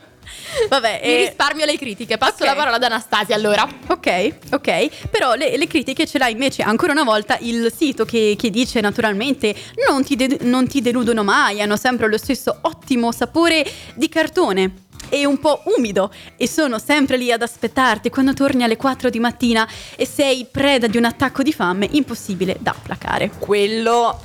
Vabbè, 0.68 1.00
Mi 1.04 1.08
eh, 1.10 1.16
risparmio 1.26 1.64
le 1.66 1.76
critiche. 1.76 2.16
Passo 2.16 2.42
ok. 2.42 2.46
la 2.46 2.54
parola 2.54 2.76
ad 2.76 2.82
Anastasia 2.82 3.34
allora. 3.36 3.68
Ok, 3.88 4.34
ok, 4.52 5.08
però 5.10 5.34
le, 5.34 5.56
le 5.56 5.66
critiche 5.66 6.06
ce 6.06 6.18
l'ha 6.18 6.28
invece 6.28 6.62
ancora 6.62 6.92
una 6.92 7.04
volta 7.04 7.36
il 7.40 7.70
sito 7.76 8.04
che, 8.06 8.34
che 8.38 8.48
dice 8.50 8.80
naturalmente 8.80 9.54
non 9.86 10.02
ti, 10.04 10.16
de- 10.16 10.38
non 10.42 10.66
ti 10.66 10.80
deludono 10.80 11.22
mai, 11.22 11.60
hanno 11.60 11.76
sempre 11.76 12.08
lo 12.08 12.16
stesso 12.16 12.58
ottimo 12.62 13.12
sapore 13.12 13.64
di 13.94 14.08
cartone. 14.08 14.72
E 15.10 15.24
un 15.24 15.38
po' 15.38 15.62
umido 15.76 16.12
e 16.36 16.46
sono 16.48 16.78
sempre 16.78 17.16
lì 17.16 17.30
ad 17.32 17.40
aspettarti 17.40 18.10
quando 18.10 18.34
torni 18.34 18.62
alle 18.62 18.76
4 18.76 19.08
di 19.08 19.18
mattina 19.20 19.66
e 19.96 20.04
sei 20.06 20.46
preda 20.50 20.86
di 20.86 20.98
un 20.98 21.04
attacco 21.04 21.42
di 21.42 21.52
fame 21.52 21.88
impossibile 21.92 22.56
da 22.58 22.74
placare. 22.82 23.30
Quello, 23.38 24.20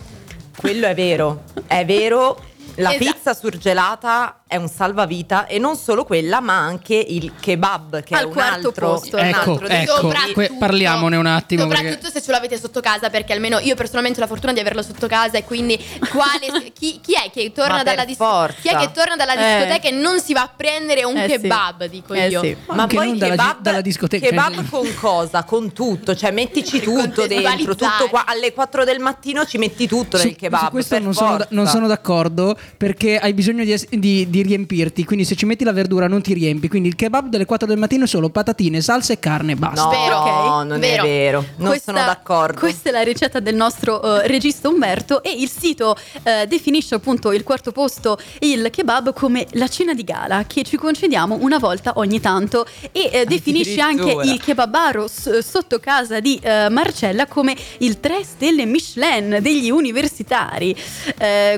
quello 0.55 0.87
è 0.87 0.93
vero. 0.95 1.43
È 1.65 1.85
vero. 1.85 2.39
La 2.77 2.93
Esatto. 2.93 3.11
pizza 3.11 3.33
surgelata 3.33 4.42
è 4.53 4.57
un 4.57 4.67
salvavita 4.69 5.47
e 5.47 5.57
non 5.57 5.75
solo 5.75 6.03
quella, 6.03 6.39
ma 6.39 6.55
anche 6.57 6.93
il 6.95 7.33
kebab 7.39 8.03
che 8.03 8.13
Al 8.13 8.21
è 8.21 8.23
un 8.25 8.31
quarto 8.31 8.67
altro, 8.67 8.87
posto. 8.91 9.17
un 9.17 9.23
Ecco, 9.25 9.51
altro 9.53 9.67
ecco. 9.67 10.33
que- 10.33 10.51
parliamone 10.59 11.15
un 11.15 11.25
attimo, 11.25 11.63
Soprattutto 11.63 11.89
perché- 11.97 12.11
se 12.11 12.21
ce 12.21 12.31
l'avete 12.31 12.59
sotto 12.59 12.79
casa, 12.79 13.09
perché 13.09 13.33
almeno 13.33 13.57
io 13.57 13.73
personalmente 13.73 14.19
ho 14.19 14.21
la 14.21 14.27
fortuna 14.27 14.53
di 14.53 14.59
averlo 14.59 14.83
sotto 14.83 15.07
casa 15.07 15.37
e 15.39 15.43
quindi 15.43 15.75
quale, 16.11 16.71
chi, 16.77 16.99
chi 17.01 17.13
è 17.13 17.31
che 17.31 17.51
torna 17.51 17.77
Ma 17.77 17.83
dalla 17.83 18.05
forza. 18.15 18.57
Chi 18.61 18.67
è 18.67 18.77
che 18.77 18.91
torna 18.91 19.15
dalla 19.15 19.33
Eh. 19.33 19.57
discoteca 19.65 19.87
e 19.87 19.91
non 19.91 20.19
si 20.19 20.33
va 20.33 20.41
a 20.43 20.51
prendere 20.55 21.03
un 21.03 21.17
Eh 21.17 21.23
sì. 21.29 21.39
kebab, 21.39 21.85
dico 21.85 22.13
Eh 22.13 22.27
io. 22.27 22.41
sì. 22.41 22.55
Ma 22.67 22.83
Anche 22.83 22.95
poi 22.95 23.17
dalla, 23.17 23.31
kebab, 23.35 23.59
dalla 23.61 23.81
discoteca. 23.81 24.27
Kebab 24.27 24.53
cioè- 24.53 24.65
con 24.69 24.93
cosa? 24.99 25.43
Con 25.45 25.73
tutto, 25.73 26.15
cioè 26.15 26.29
mettici 26.29 26.79
tutto 26.83 27.25
dentro, 27.25 27.73
tutto 27.75 28.07
qua. 28.09 28.25
Alle 28.27 28.53
4 28.53 28.83
del 28.83 28.99
mattino 28.99 29.45
ci 29.45 29.57
metti 29.57 29.87
tutto 29.87 30.17
Su, 30.17 30.25
nel 30.27 30.35
kebab. 30.35 30.65
su 30.65 30.69
questo 30.69 30.93
per 30.95 31.03
non 31.03 31.13
sono, 31.15 31.43
non 31.49 31.65
sono 31.65 31.87
d'accordo 31.87 32.55
perché 32.77 33.17
hai 33.17 33.33
bisogno 33.33 33.63
di, 33.63 33.71
es- 33.71 33.87
di- 33.89 34.29
di 34.29 34.42
riempirti. 34.43 35.03
Quindi, 35.05 35.25
se 35.25 35.35
ci 35.35 35.45
metti 35.45 35.63
la 35.63 35.71
verdura, 35.73 36.07
non 36.07 36.21
ti 36.21 36.33
riempi. 36.33 36.67
Quindi, 36.67 36.87
il 36.89 36.95
kebab 36.95 37.27
delle 37.29 37.45
4 37.45 37.67
del 37.67 37.77
mattino 37.77 38.03
è 38.05 38.07
solo 38.07 38.29
patatine, 38.29 38.81
salsa 38.81 39.13
e 39.13 39.19
carne. 39.19 39.55
Basta. 39.55 39.83
No, 39.83 39.89
Vero. 39.89 40.17
Ok. 40.19 40.65
non 40.67 40.79
Vero. 40.79 41.03
è 41.03 41.07
vero. 41.07 41.45
Non 41.57 41.69
Questa- 41.69 41.91
sono 41.93 42.05
d'accordo. 42.05 42.59
Questa 42.59 42.89
è 42.89 42.91
la 42.91 43.01
ricetta 43.01 43.39
del 43.39 43.55
nostro 43.55 44.21
eh, 44.21 44.27
regista 44.27 44.67
Umberto 44.69 45.23
e 45.23 45.31
il 45.31 45.49
sito 45.49 45.95
eh, 46.23 46.45
definisce 46.47 46.95
appunto 46.95 47.31
il 47.31 47.43
quarto 47.43 47.71
posto 47.71 48.17
il 48.39 48.69
kebab 48.71 49.13
come 49.13 49.45
la 49.51 49.67
cena 49.67 49.93
di 49.93 50.03
gala 50.03 50.45
che 50.45 50.63
ci 50.63 50.77
concediamo 50.77 51.37
una 51.41 51.57
volta 51.59 51.93
ogni 51.95 52.19
tanto 52.19 52.65
e 52.91 53.09
eh, 53.11 53.25
definisce 53.25 53.79
anche 53.81 54.11
il 54.23 54.39
kebabaro 54.41 55.07
s- 55.07 55.39
sotto 55.39 55.79
casa 55.79 56.19
di 56.19 56.39
Marcella 56.43 57.27
come 57.27 57.55
il 57.79 57.99
3 57.99 58.23
stelle 58.23 58.65
Michelin 58.65 59.37
degli 59.41 59.69
universitari. 59.69 60.75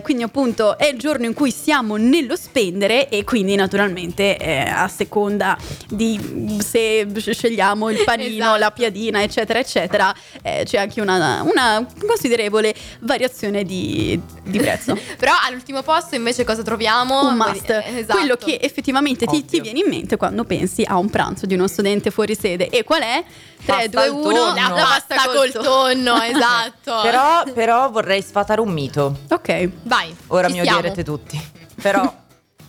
Quindi 0.02 0.24
appunto 0.24 0.78
è 0.78 0.88
il 0.88 0.98
giorno 1.00 1.26
in 1.26 1.34
cui 1.34 1.52
siamo 1.52 1.96
nello 1.96 2.36
spendere 2.76 3.07
e 3.07 3.23
quindi 3.23 3.55
naturalmente 3.55 4.38
eh, 4.38 4.59
a 4.59 4.88
seconda 4.88 5.57
di 5.88 6.59
se 6.59 7.07
scegliamo 7.15 7.89
il 7.89 8.03
panino, 8.03 8.45
Esatto. 8.45 8.59
la 8.59 8.71
piadina 8.71 9.23
eccetera 9.23 9.59
eccetera 9.59 10.13
eh, 10.41 10.63
c'è 10.65 10.78
anche 10.78 10.99
una, 10.99 11.41
una 11.43 11.86
considerevole 12.05 12.76
variazione 12.99 13.63
di, 13.63 14.19
di 14.43 14.57
prezzo. 14.59 14.97
Però 15.17 15.32
all'ultimo 15.47 15.82
posto 15.82 16.15
invece 16.15 16.43
cosa 16.43 16.61
troviamo? 16.61 17.28
Un 17.28 17.36
must, 17.36 17.69
eh, 17.69 17.99
esatto. 17.99 18.19
quello 18.19 18.36
che 18.36 18.59
effettivamente 18.61 19.26
ti, 19.26 19.45
ti 19.45 19.61
viene 19.61 19.80
in 19.80 19.88
mente 19.88 20.17
quando 20.17 20.43
pensi 20.43 20.84
a 20.86 20.97
un 20.97 21.09
pranzo 21.09 21.45
di 21.45 21.53
uno 21.53 21.67
studente 21.67 22.11
fuori 22.11 22.36
sede. 22.36 22.69
E 22.69 22.84
qual 22.84 23.01
è? 23.01 23.23
3, 23.65 23.73
Pasta 23.73 23.88
2, 23.89 24.01
al 24.01 24.11
1, 24.11 24.21
tonno. 24.21 24.53
la 24.53 24.69
pasta 24.69 25.15
col 25.34 25.51
tonno, 25.51 26.21
esatto. 26.21 27.01
Però, 27.01 27.43
però 27.53 27.89
vorrei 27.89 28.21
sfatare 28.21 28.61
un 28.61 28.69
mito. 28.69 29.19
Ok. 29.30 29.69
vai. 29.84 30.15
Ora 30.28 30.49
mi 30.49 30.59
odierete 30.59 31.03
tutti. 31.03 31.41
Però 31.82 32.23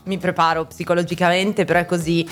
mi 0.07 0.18
preparo 0.18 0.64
psicologicamente, 0.64 1.64
però 1.64 1.78
è 1.78 1.84
così. 1.86 2.26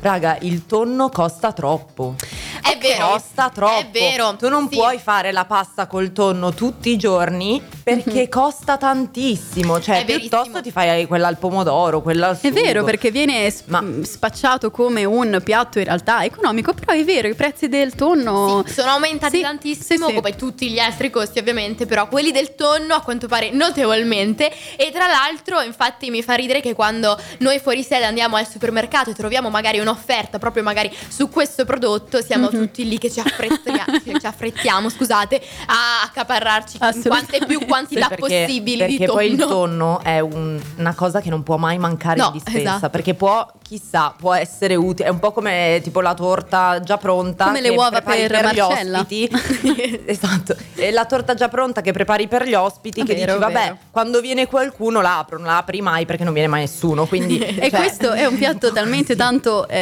Raga, 0.00 0.38
il 0.42 0.64
tonno 0.66 1.08
costa 1.08 1.52
troppo. 1.52 2.14
È 2.62 2.78
vero. 2.78 3.08
Costa 3.08 3.50
troppo. 3.52 3.78
È 3.80 3.88
vero. 3.90 4.36
Tu 4.36 4.48
non 4.48 4.68
sì. 4.70 4.76
puoi 4.76 4.98
fare 4.98 5.32
la 5.32 5.44
pasta 5.44 5.86
col 5.88 6.12
tonno 6.12 6.52
tutti 6.54 6.90
i 6.90 6.96
giorni 6.96 7.60
perché 7.82 8.28
costa 8.28 8.76
tantissimo. 8.76 9.80
Cioè, 9.80 10.04
È 10.04 10.04
piuttosto 10.04 10.60
ti 10.62 10.70
fai 10.70 11.04
quella 11.06 11.26
al 11.26 11.38
pomodoro, 11.38 12.00
quella 12.00 12.28
al 12.28 12.36
È 12.40 12.46
sugo. 12.48 12.60
vero 12.60 12.84
perché 12.84 13.10
viene 13.10 13.50
s- 13.50 13.62
Ma- 13.66 13.80
mh, 13.80 14.02
spacciato 14.02 14.70
come 14.70 15.04
un 15.04 15.40
piatto 15.42 15.78
in 15.78 15.84
realtà 15.86 16.22
economico, 16.24 16.72
però 16.74 16.92
è 16.92 17.02
vero, 17.04 17.26
i 17.26 17.34
prezzi 17.34 17.68
del 17.68 17.94
tonno 17.96 18.62
Sì, 18.66 18.74
sono 18.74 18.90
aumentati 18.92 19.36
Sì, 19.38 19.42
tantissimo, 19.42 20.12
come 20.12 20.36
tutti 20.36 20.70
gli 20.70 20.78
altri 20.78 21.10
costi 21.10 21.40
ovviamente, 21.40 21.86
però 21.86 22.06
quelli 22.06 22.30
del 22.30 22.54
tonno 22.54 22.94
a 22.94 23.00
quanto 23.00 23.26
pare 23.26 23.50
notevolmente 23.50 24.50
e 24.76 24.90
tra 24.92 25.06
l'altro 25.08 25.60
infatti 25.62 26.10
mi 26.10 26.22
fa 26.22 26.34
ridere 26.34 26.60
che 26.60 26.74
quando 26.74 27.18
noi 27.38 27.58
fuori 27.58 27.82
sede 27.82 28.04
andiamo 28.04 28.36
al 28.36 28.46
supermercato 28.48 29.10
e 29.10 29.14
troviamo 29.14 29.50
magari 29.50 29.78
un'offerta 29.88 30.38
proprio 30.38 30.62
magari 30.62 30.90
su 31.08 31.28
questo 31.28 31.64
prodotto, 31.64 32.22
siamo 32.22 32.48
Mhm. 32.52 32.58
tutti 32.60 32.88
lì 32.88 32.98
che 32.98 33.10
ci, 33.10 33.22
che 33.22 33.22
ci 34.20 34.26
affrettiamo, 34.26 34.88
scusate, 34.88 35.40
a 35.66 36.02
accaparrarci 36.04 36.78
in 36.80 37.02
quante 37.06 37.38
più 37.46 37.64
quantità 37.66 38.02
Sì, 38.08 38.14
perché, 38.14 38.44
possibili 38.46 38.78
perché 38.78 38.96
di 38.96 39.04
tonno. 39.04 39.12
poi 39.14 39.30
il 39.30 39.36
tonno 39.38 40.00
è 40.02 40.20
un- 40.20 40.60
una 40.76 40.94
cosa 40.94 41.20
che 41.20 41.30
non 41.30 41.42
può 41.42 41.56
mai 41.56 41.78
mancare 41.78 42.18
No, 42.18 42.26
in 42.26 42.32
dispensa 42.32 42.58
esatto. 42.76 42.90
perché 42.90 43.14
può 43.14 43.46
chissà 43.62 44.14
può 44.16 44.32
essere 44.32 44.74
utile 44.76 45.08
è 45.08 45.10
un 45.10 45.18
po' 45.18 45.30
come 45.32 45.80
tipo 45.82 46.00
la 46.00 46.14
torta 46.14 46.80
già 46.80 46.96
pronta 46.96 47.44
Come 47.46 47.60
le 47.60 47.68
che 47.68 47.74
uova 47.76 48.00
prepari 48.00 48.26
per 48.26 48.54
gli 48.54 48.60
ospiti 48.60 49.28
esatto 50.06 50.56
e 50.74 50.90
la 50.90 51.04
torta 51.04 51.34
già 51.34 51.48
pronta 51.48 51.82
che 51.82 51.92
prepari 51.92 52.28
per 52.28 52.46
gli 52.46 52.54
ospiti 52.54 53.04
che 53.04 53.14
Vero, 53.14 53.34
dici 53.34 53.38
vabbè 53.44 53.52
vero. 53.64 53.78
quando 53.90 54.20
viene 54.22 54.46
qualcuno 54.46 55.02
la 55.02 55.18
apro 55.18 55.36
non 55.36 55.46
la 55.48 55.58
apri 55.58 55.82
mai 55.82 56.06
perché 56.06 56.24
non 56.24 56.32
viene 56.32 56.48
mai 56.48 56.60
nessuno 56.62 57.04
quindi 57.06 57.38
E 57.58 57.70
cioè, 57.70 57.78
questo 57.80 58.12
è 58.12 58.24
un 58.24 58.36
piatto 58.38 58.72
talmente 58.72 59.14
tanto 59.16 59.68
eh, 59.68 59.77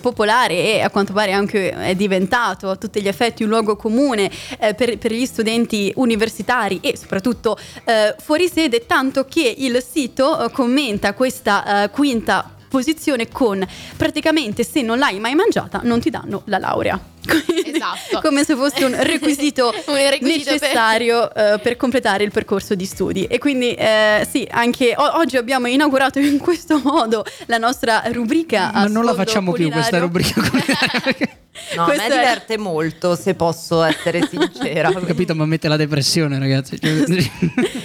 popolare 0.00 0.54
e 0.54 0.80
a 0.80 0.90
quanto 0.90 1.12
pare 1.12 1.32
anche 1.32 1.70
è 1.70 1.94
diventato 1.94 2.70
a 2.70 2.76
tutti 2.76 3.00
gli 3.00 3.08
effetti 3.08 3.42
un 3.42 3.48
luogo 3.48 3.76
comune 3.76 4.30
eh, 4.58 4.74
per, 4.74 4.98
per 4.98 5.12
gli 5.12 5.26
studenti 5.26 5.92
universitari 5.96 6.80
e 6.82 6.96
soprattutto 6.96 7.58
eh, 7.84 8.14
fuori 8.18 8.48
sede, 8.48 8.86
tanto 8.86 9.24
che 9.24 9.54
il 9.58 9.82
sito 9.82 10.44
eh, 10.44 10.50
commenta 10.50 11.14
questa 11.14 11.84
eh, 11.84 11.90
quinta 11.90 12.52
posizione 12.68 13.28
con 13.28 13.66
praticamente 13.96 14.62
se 14.62 14.82
non 14.82 14.98
l'hai 14.98 15.18
mai 15.18 15.34
mangiata 15.34 15.80
non 15.84 16.00
ti 16.00 16.10
danno 16.10 16.42
la 16.44 16.58
laurea. 16.58 17.16
Quindi, 17.26 17.70
Esatto. 17.74 18.20
Come 18.22 18.44
se 18.44 18.54
fosse 18.54 18.84
un 18.84 18.96
requisito, 19.02 19.66
Un 19.86 19.94
requisito 20.10 20.44
per- 20.50 20.60
necessario 20.60 21.34
eh, 21.34 21.58
per 21.58 21.76
completare 21.76 22.24
il 22.24 22.30
percorso 22.30 22.74
di 22.74 22.84
studi. 22.86 23.24
E 23.26 23.38
quindi 23.38 23.72
eh, 23.74 24.26
sì, 24.30 24.46
anche 24.50 24.94
o- 24.96 25.18
oggi 25.18 25.36
abbiamo 25.36 25.66
inaugurato 25.68 26.18
in 26.18 26.38
questo 26.38 26.80
modo 26.82 27.24
la 27.46 27.58
nostra 27.58 28.02
rubrica. 28.06 28.70
Ma 28.72 28.84
non 28.86 29.04
la 29.04 29.14
facciamo 29.14 29.52
più 29.52 29.70
questa 29.70 29.98
culinario. 30.00 30.06
rubrica. 30.06 31.26
no, 31.76 31.82
a 31.84 31.86
me 31.88 31.94
Questo 31.94 32.12
è- 32.12 32.16
diverte 32.18 32.58
molto 32.58 33.14
se 33.16 33.34
posso 33.34 33.82
essere 33.82 34.26
sincera 34.28 34.88
Ho 34.94 35.00
capito, 35.00 35.34
ma 35.34 35.44
mette 35.44 35.68
la 35.68 35.76
depressione, 35.76 36.38
ragazzi. 36.38 36.78
Cioè, 36.80 37.04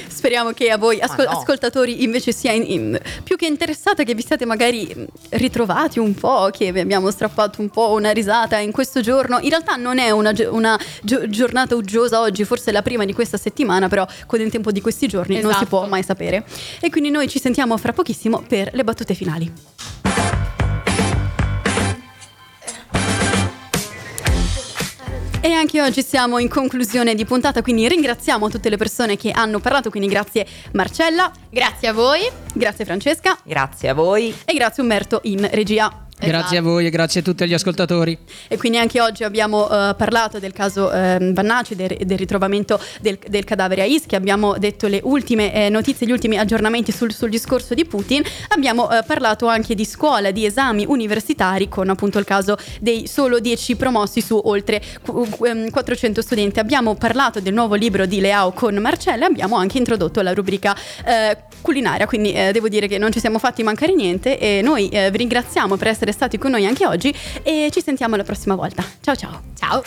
Speriamo 0.07 0.51
che 0.51 0.69
a 0.69 0.77
voi 0.77 0.99
ascol- 1.01 1.25
no. 1.25 1.38
ascoltatori 1.38 2.03
invece 2.03 2.31
sia 2.31 2.51
in- 2.51 2.63
in- 2.67 2.99
più 3.23 3.36
che 3.36 3.45
interessata, 3.45 4.03
che 4.03 4.13
vi 4.15 4.23
siate 4.25 4.45
magari 4.45 4.89
mh, 4.95 5.03
ritrovati 5.31 5.99
un 5.99 6.13
po', 6.13 6.49
che 6.51 6.71
vi 6.71 6.79
abbiamo 6.79 7.11
strappato 7.11 7.61
un 7.61 7.69
po' 7.69 7.91
una 7.91 8.11
risata 8.11 8.57
in 8.57 8.71
questo 8.71 9.01
giorno. 9.01 9.22
In 9.41 9.49
realtà 9.49 9.76
non 9.76 9.97
è 9.97 10.11
una, 10.11 10.34
una 10.49 10.80
gio- 11.01 11.28
giornata 11.30 11.76
uggiosa 11.76 12.19
oggi, 12.21 12.43
forse 12.43 12.69
è 12.69 12.74
la 12.74 12.82
prima 12.82 13.05
di 13.05 13.13
questa 13.13 13.38
settimana, 13.38 13.88
però 13.88 14.05
con 14.26 14.39
il 14.41 14.49
tempo 14.51 14.71
di 14.71 14.82
questi 14.82 15.07
giorni 15.07 15.36
non 15.36 15.51
si 15.51 15.57
Esatto. 15.57 15.65
può 15.65 15.86
mai 15.88 16.03
sapere. 16.03 16.43
E 16.80 16.89
quindi 16.89 17.09
noi 17.09 17.28
ci 17.28 17.39
sentiamo 17.39 17.78
fra 17.78 17.93
pochissimo 17.93 18.43
per 18.47 18.69
le 18.74 18.84
battute 18.84 19.13
finali. 19.13 19.51
E 25.45 25.51
anche 25.51 25.82
oggi 25.82 26.01
siamo 26.01 26.38
in 26.38 26.47
conclusione 26.47 27.15
di 27.15 27.26
puntata, 27.26 27.61
quindi 27.61 27.86
ringraziamo 27.89 28.47
tutte 28.49 28.69
le 28.69 28.78
persone 28.78 29.17
che 29.17 29.32
hanno 29.32 29.59
parlato, 29.59 29.89
quindi 29.89 30.07
grazie 30.07 30.45
Marcella, 30.71 31.30
Grazie 31.49 31.89
a 31.89 31.93
voi. 31.93 32.21
grazie 32.53 32.86
Francesca 32.86 33.38
grazie 33.43 33.89
a 33.89 33.93
voi 33.93 34.34
e 34.45 34.53
grazie 34.53 34.82
Umberto 34.84 35.19
in 35.24 35.45
regia. 35.51 36.03
Grazie 36.20 36.57
a 36.57 36.61
voi 36.61 36.86
e 36.86 36.89
grazie 36.89 37.22
a 37.22 37.24
tutti 37.24 37.45
gli 37.47 37.53
ascoltatori. 37.53 38.18
E 38.47 38.57
quindi 38.57 38.78
anche 38.78 39.01
oggi 39.01 39.24
abbiamo 39.24 39.66
eh, 39.66 39.95
parlato 39.95 40.39
del 40.39 40.53
caso 40.53 40.91
ehm, 40.91 41.34
Vannaci, 41.34 41.76
del, 41.76 41.97
del 42.05 42.18
ritrovamento 42.18 42.80
del, 43.01 43.18
del 43.28 43.43
cadavere 43.43 43.82
a 43.82 43.86
Ischia, 43.86 44.18
abbiamo 44.18 44.57
detto 44.57 44.88
le 44.88 45.01
ultime 45.03 45.53
eh, 45.53 45.70
notizie, 45.70 46.07
gli 46.07 46.11
ultimi 46.11 46.38
aggiornamenti 46.38 46.91
sul, 46.91 47.14
sul 47.14 47.30
discorso 47.30 47.74
di 47.74 47.86
Putin, 47.86 48.24
abbiamo 48.49 48.91
eh, 48.91 49.03
parlato 49.03 49.47
anche 49.47 49.76
di 49.76 49.86
scuola, 49.86 50.32
di 50.32 50.45
esami 50.45 50.86
universitari 50.88 51.68
con 51.68 51.89
appunto 51.89 52.20
il 52.20 52.26
caso 52.26 52.57
dei 52.80 53.07
solo 53.07 53.39
10 53.39 53.76
promossi 53.76 54.22
su 54.22 54.39
oltre 54.43 54.82
qu- 55.03 55.30
qu- 55.30 55.47
ehm, 55.47 55.70
400 55.70 56.22
studenti. 56.22 56.59
Abbiamo 56.59 56.95
parlato 56.95 57.39
del 57.39 57.53
nuovo 57.53 57.76
libro 57.76 58.05
di 58.05 58.20
Leao 58.20 58.51
con 58.51 58.76
Marcella 58.76 59.26
abbiamo 59.26 59.55
anche 59.55 59.78
introdotto 59.78 60.22
la 60.22 60.34
rubrica 60.34 60.76
eh, 61.05 61.38
culinaria, 61.61 62.05
quindi 62.05 62.34
devo 62.34 62.68
dire 62.68 62.88
che 62.88 62.97
non 62.97 63.11
ci 63.11 63.20
siamo 63.20 63.39
fatti 63.39 63.64
mancare 63.64 63.93
niente 63.95 64.38
e 64.38 64.61
noi 64.61 64.89
vi 64.89 65.18
ringraziamo 65.18 65.78
per 65.78 65.88
essere 65.88 66.03
stati 66.12 66.38
con 66.38 66.51
noi 66.51 66.66
anche 66.66 66.86
oggi 66.86 67.14
e 67.43 67.70
ci 67.72 67.82
sentiamo 67.82 68.16
la 68.16 68.24
prossima 68.24 68.56
volta. 68.56 68.84
Ciao 69.01 69.16
ciao. 69.16 69.41
Ciao. 69.58 69.84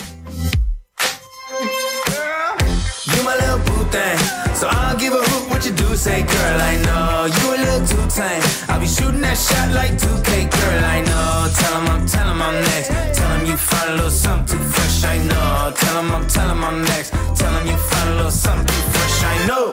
You 3.08 3.22
my 3.22 3.34
little 3.38 3.58
boo 3.64 3.84
thing. 3.90 4.18
So 4.54 4.66
I'll 4.68 4.96
give 4.96 5.12
a 5.12 5.18
hoot 5.18 5.50
what 5.50 5.64
you 5.64 5.72
do 5.72 5.94
say, 5.94 6.22
girl. 6.22 6.60
I 6.60 6.76
know 6.82 7.26
you 7.26 7.54
a 7.54 7.58
little 7.58 7.86
too 7.86 8.06
tame. 8.08 8.42
I'll 8.68 8.80
be 8.80 8.86
shooting 8.86 9.20
that 9.20 9.36
shot 9.36 9.70
like 9.72 9.96
2K, 9.98 10.48
girl. 10.48 10.84
I 10.84 11.02
know. 11.02 11.48
Tell 11.54 11.74
'em 11.76 11.88
I'm, 11.88 12.06
tell 12.06 12.28
'em 12.28 12.40
I'm 12.42 12.60
next. 12.62 12.88
Tell 13.14 13.30
'em 13.32 13.46
you 13.46 13.56
find 13.56 13.90
a 13.90 13.94
little 13.94 14.10
something 14.10 14.58
too 14.58 14.64
fresh. 14.64 15.04
I 15.04 15.18
know. 15.18 15.72
Tell 15.74 15.98
'em 15.98 16.10
I'm, 16.14 16.26
tell 16.26 16.48
'em 16.50 16.64
I'm 16.64 16.82
next. 16.84 17.12
Tell 17.36 17.54
'em 17.54 17.66
you 17.66 17.76
find 17.76 18.08
a 18.08 18.14
little 18.16 18.30
something 18.30 18.66
too 18.66 18.90
fresh. 18.90 19.22
I 19.24 19.46
know. 19.46 19.72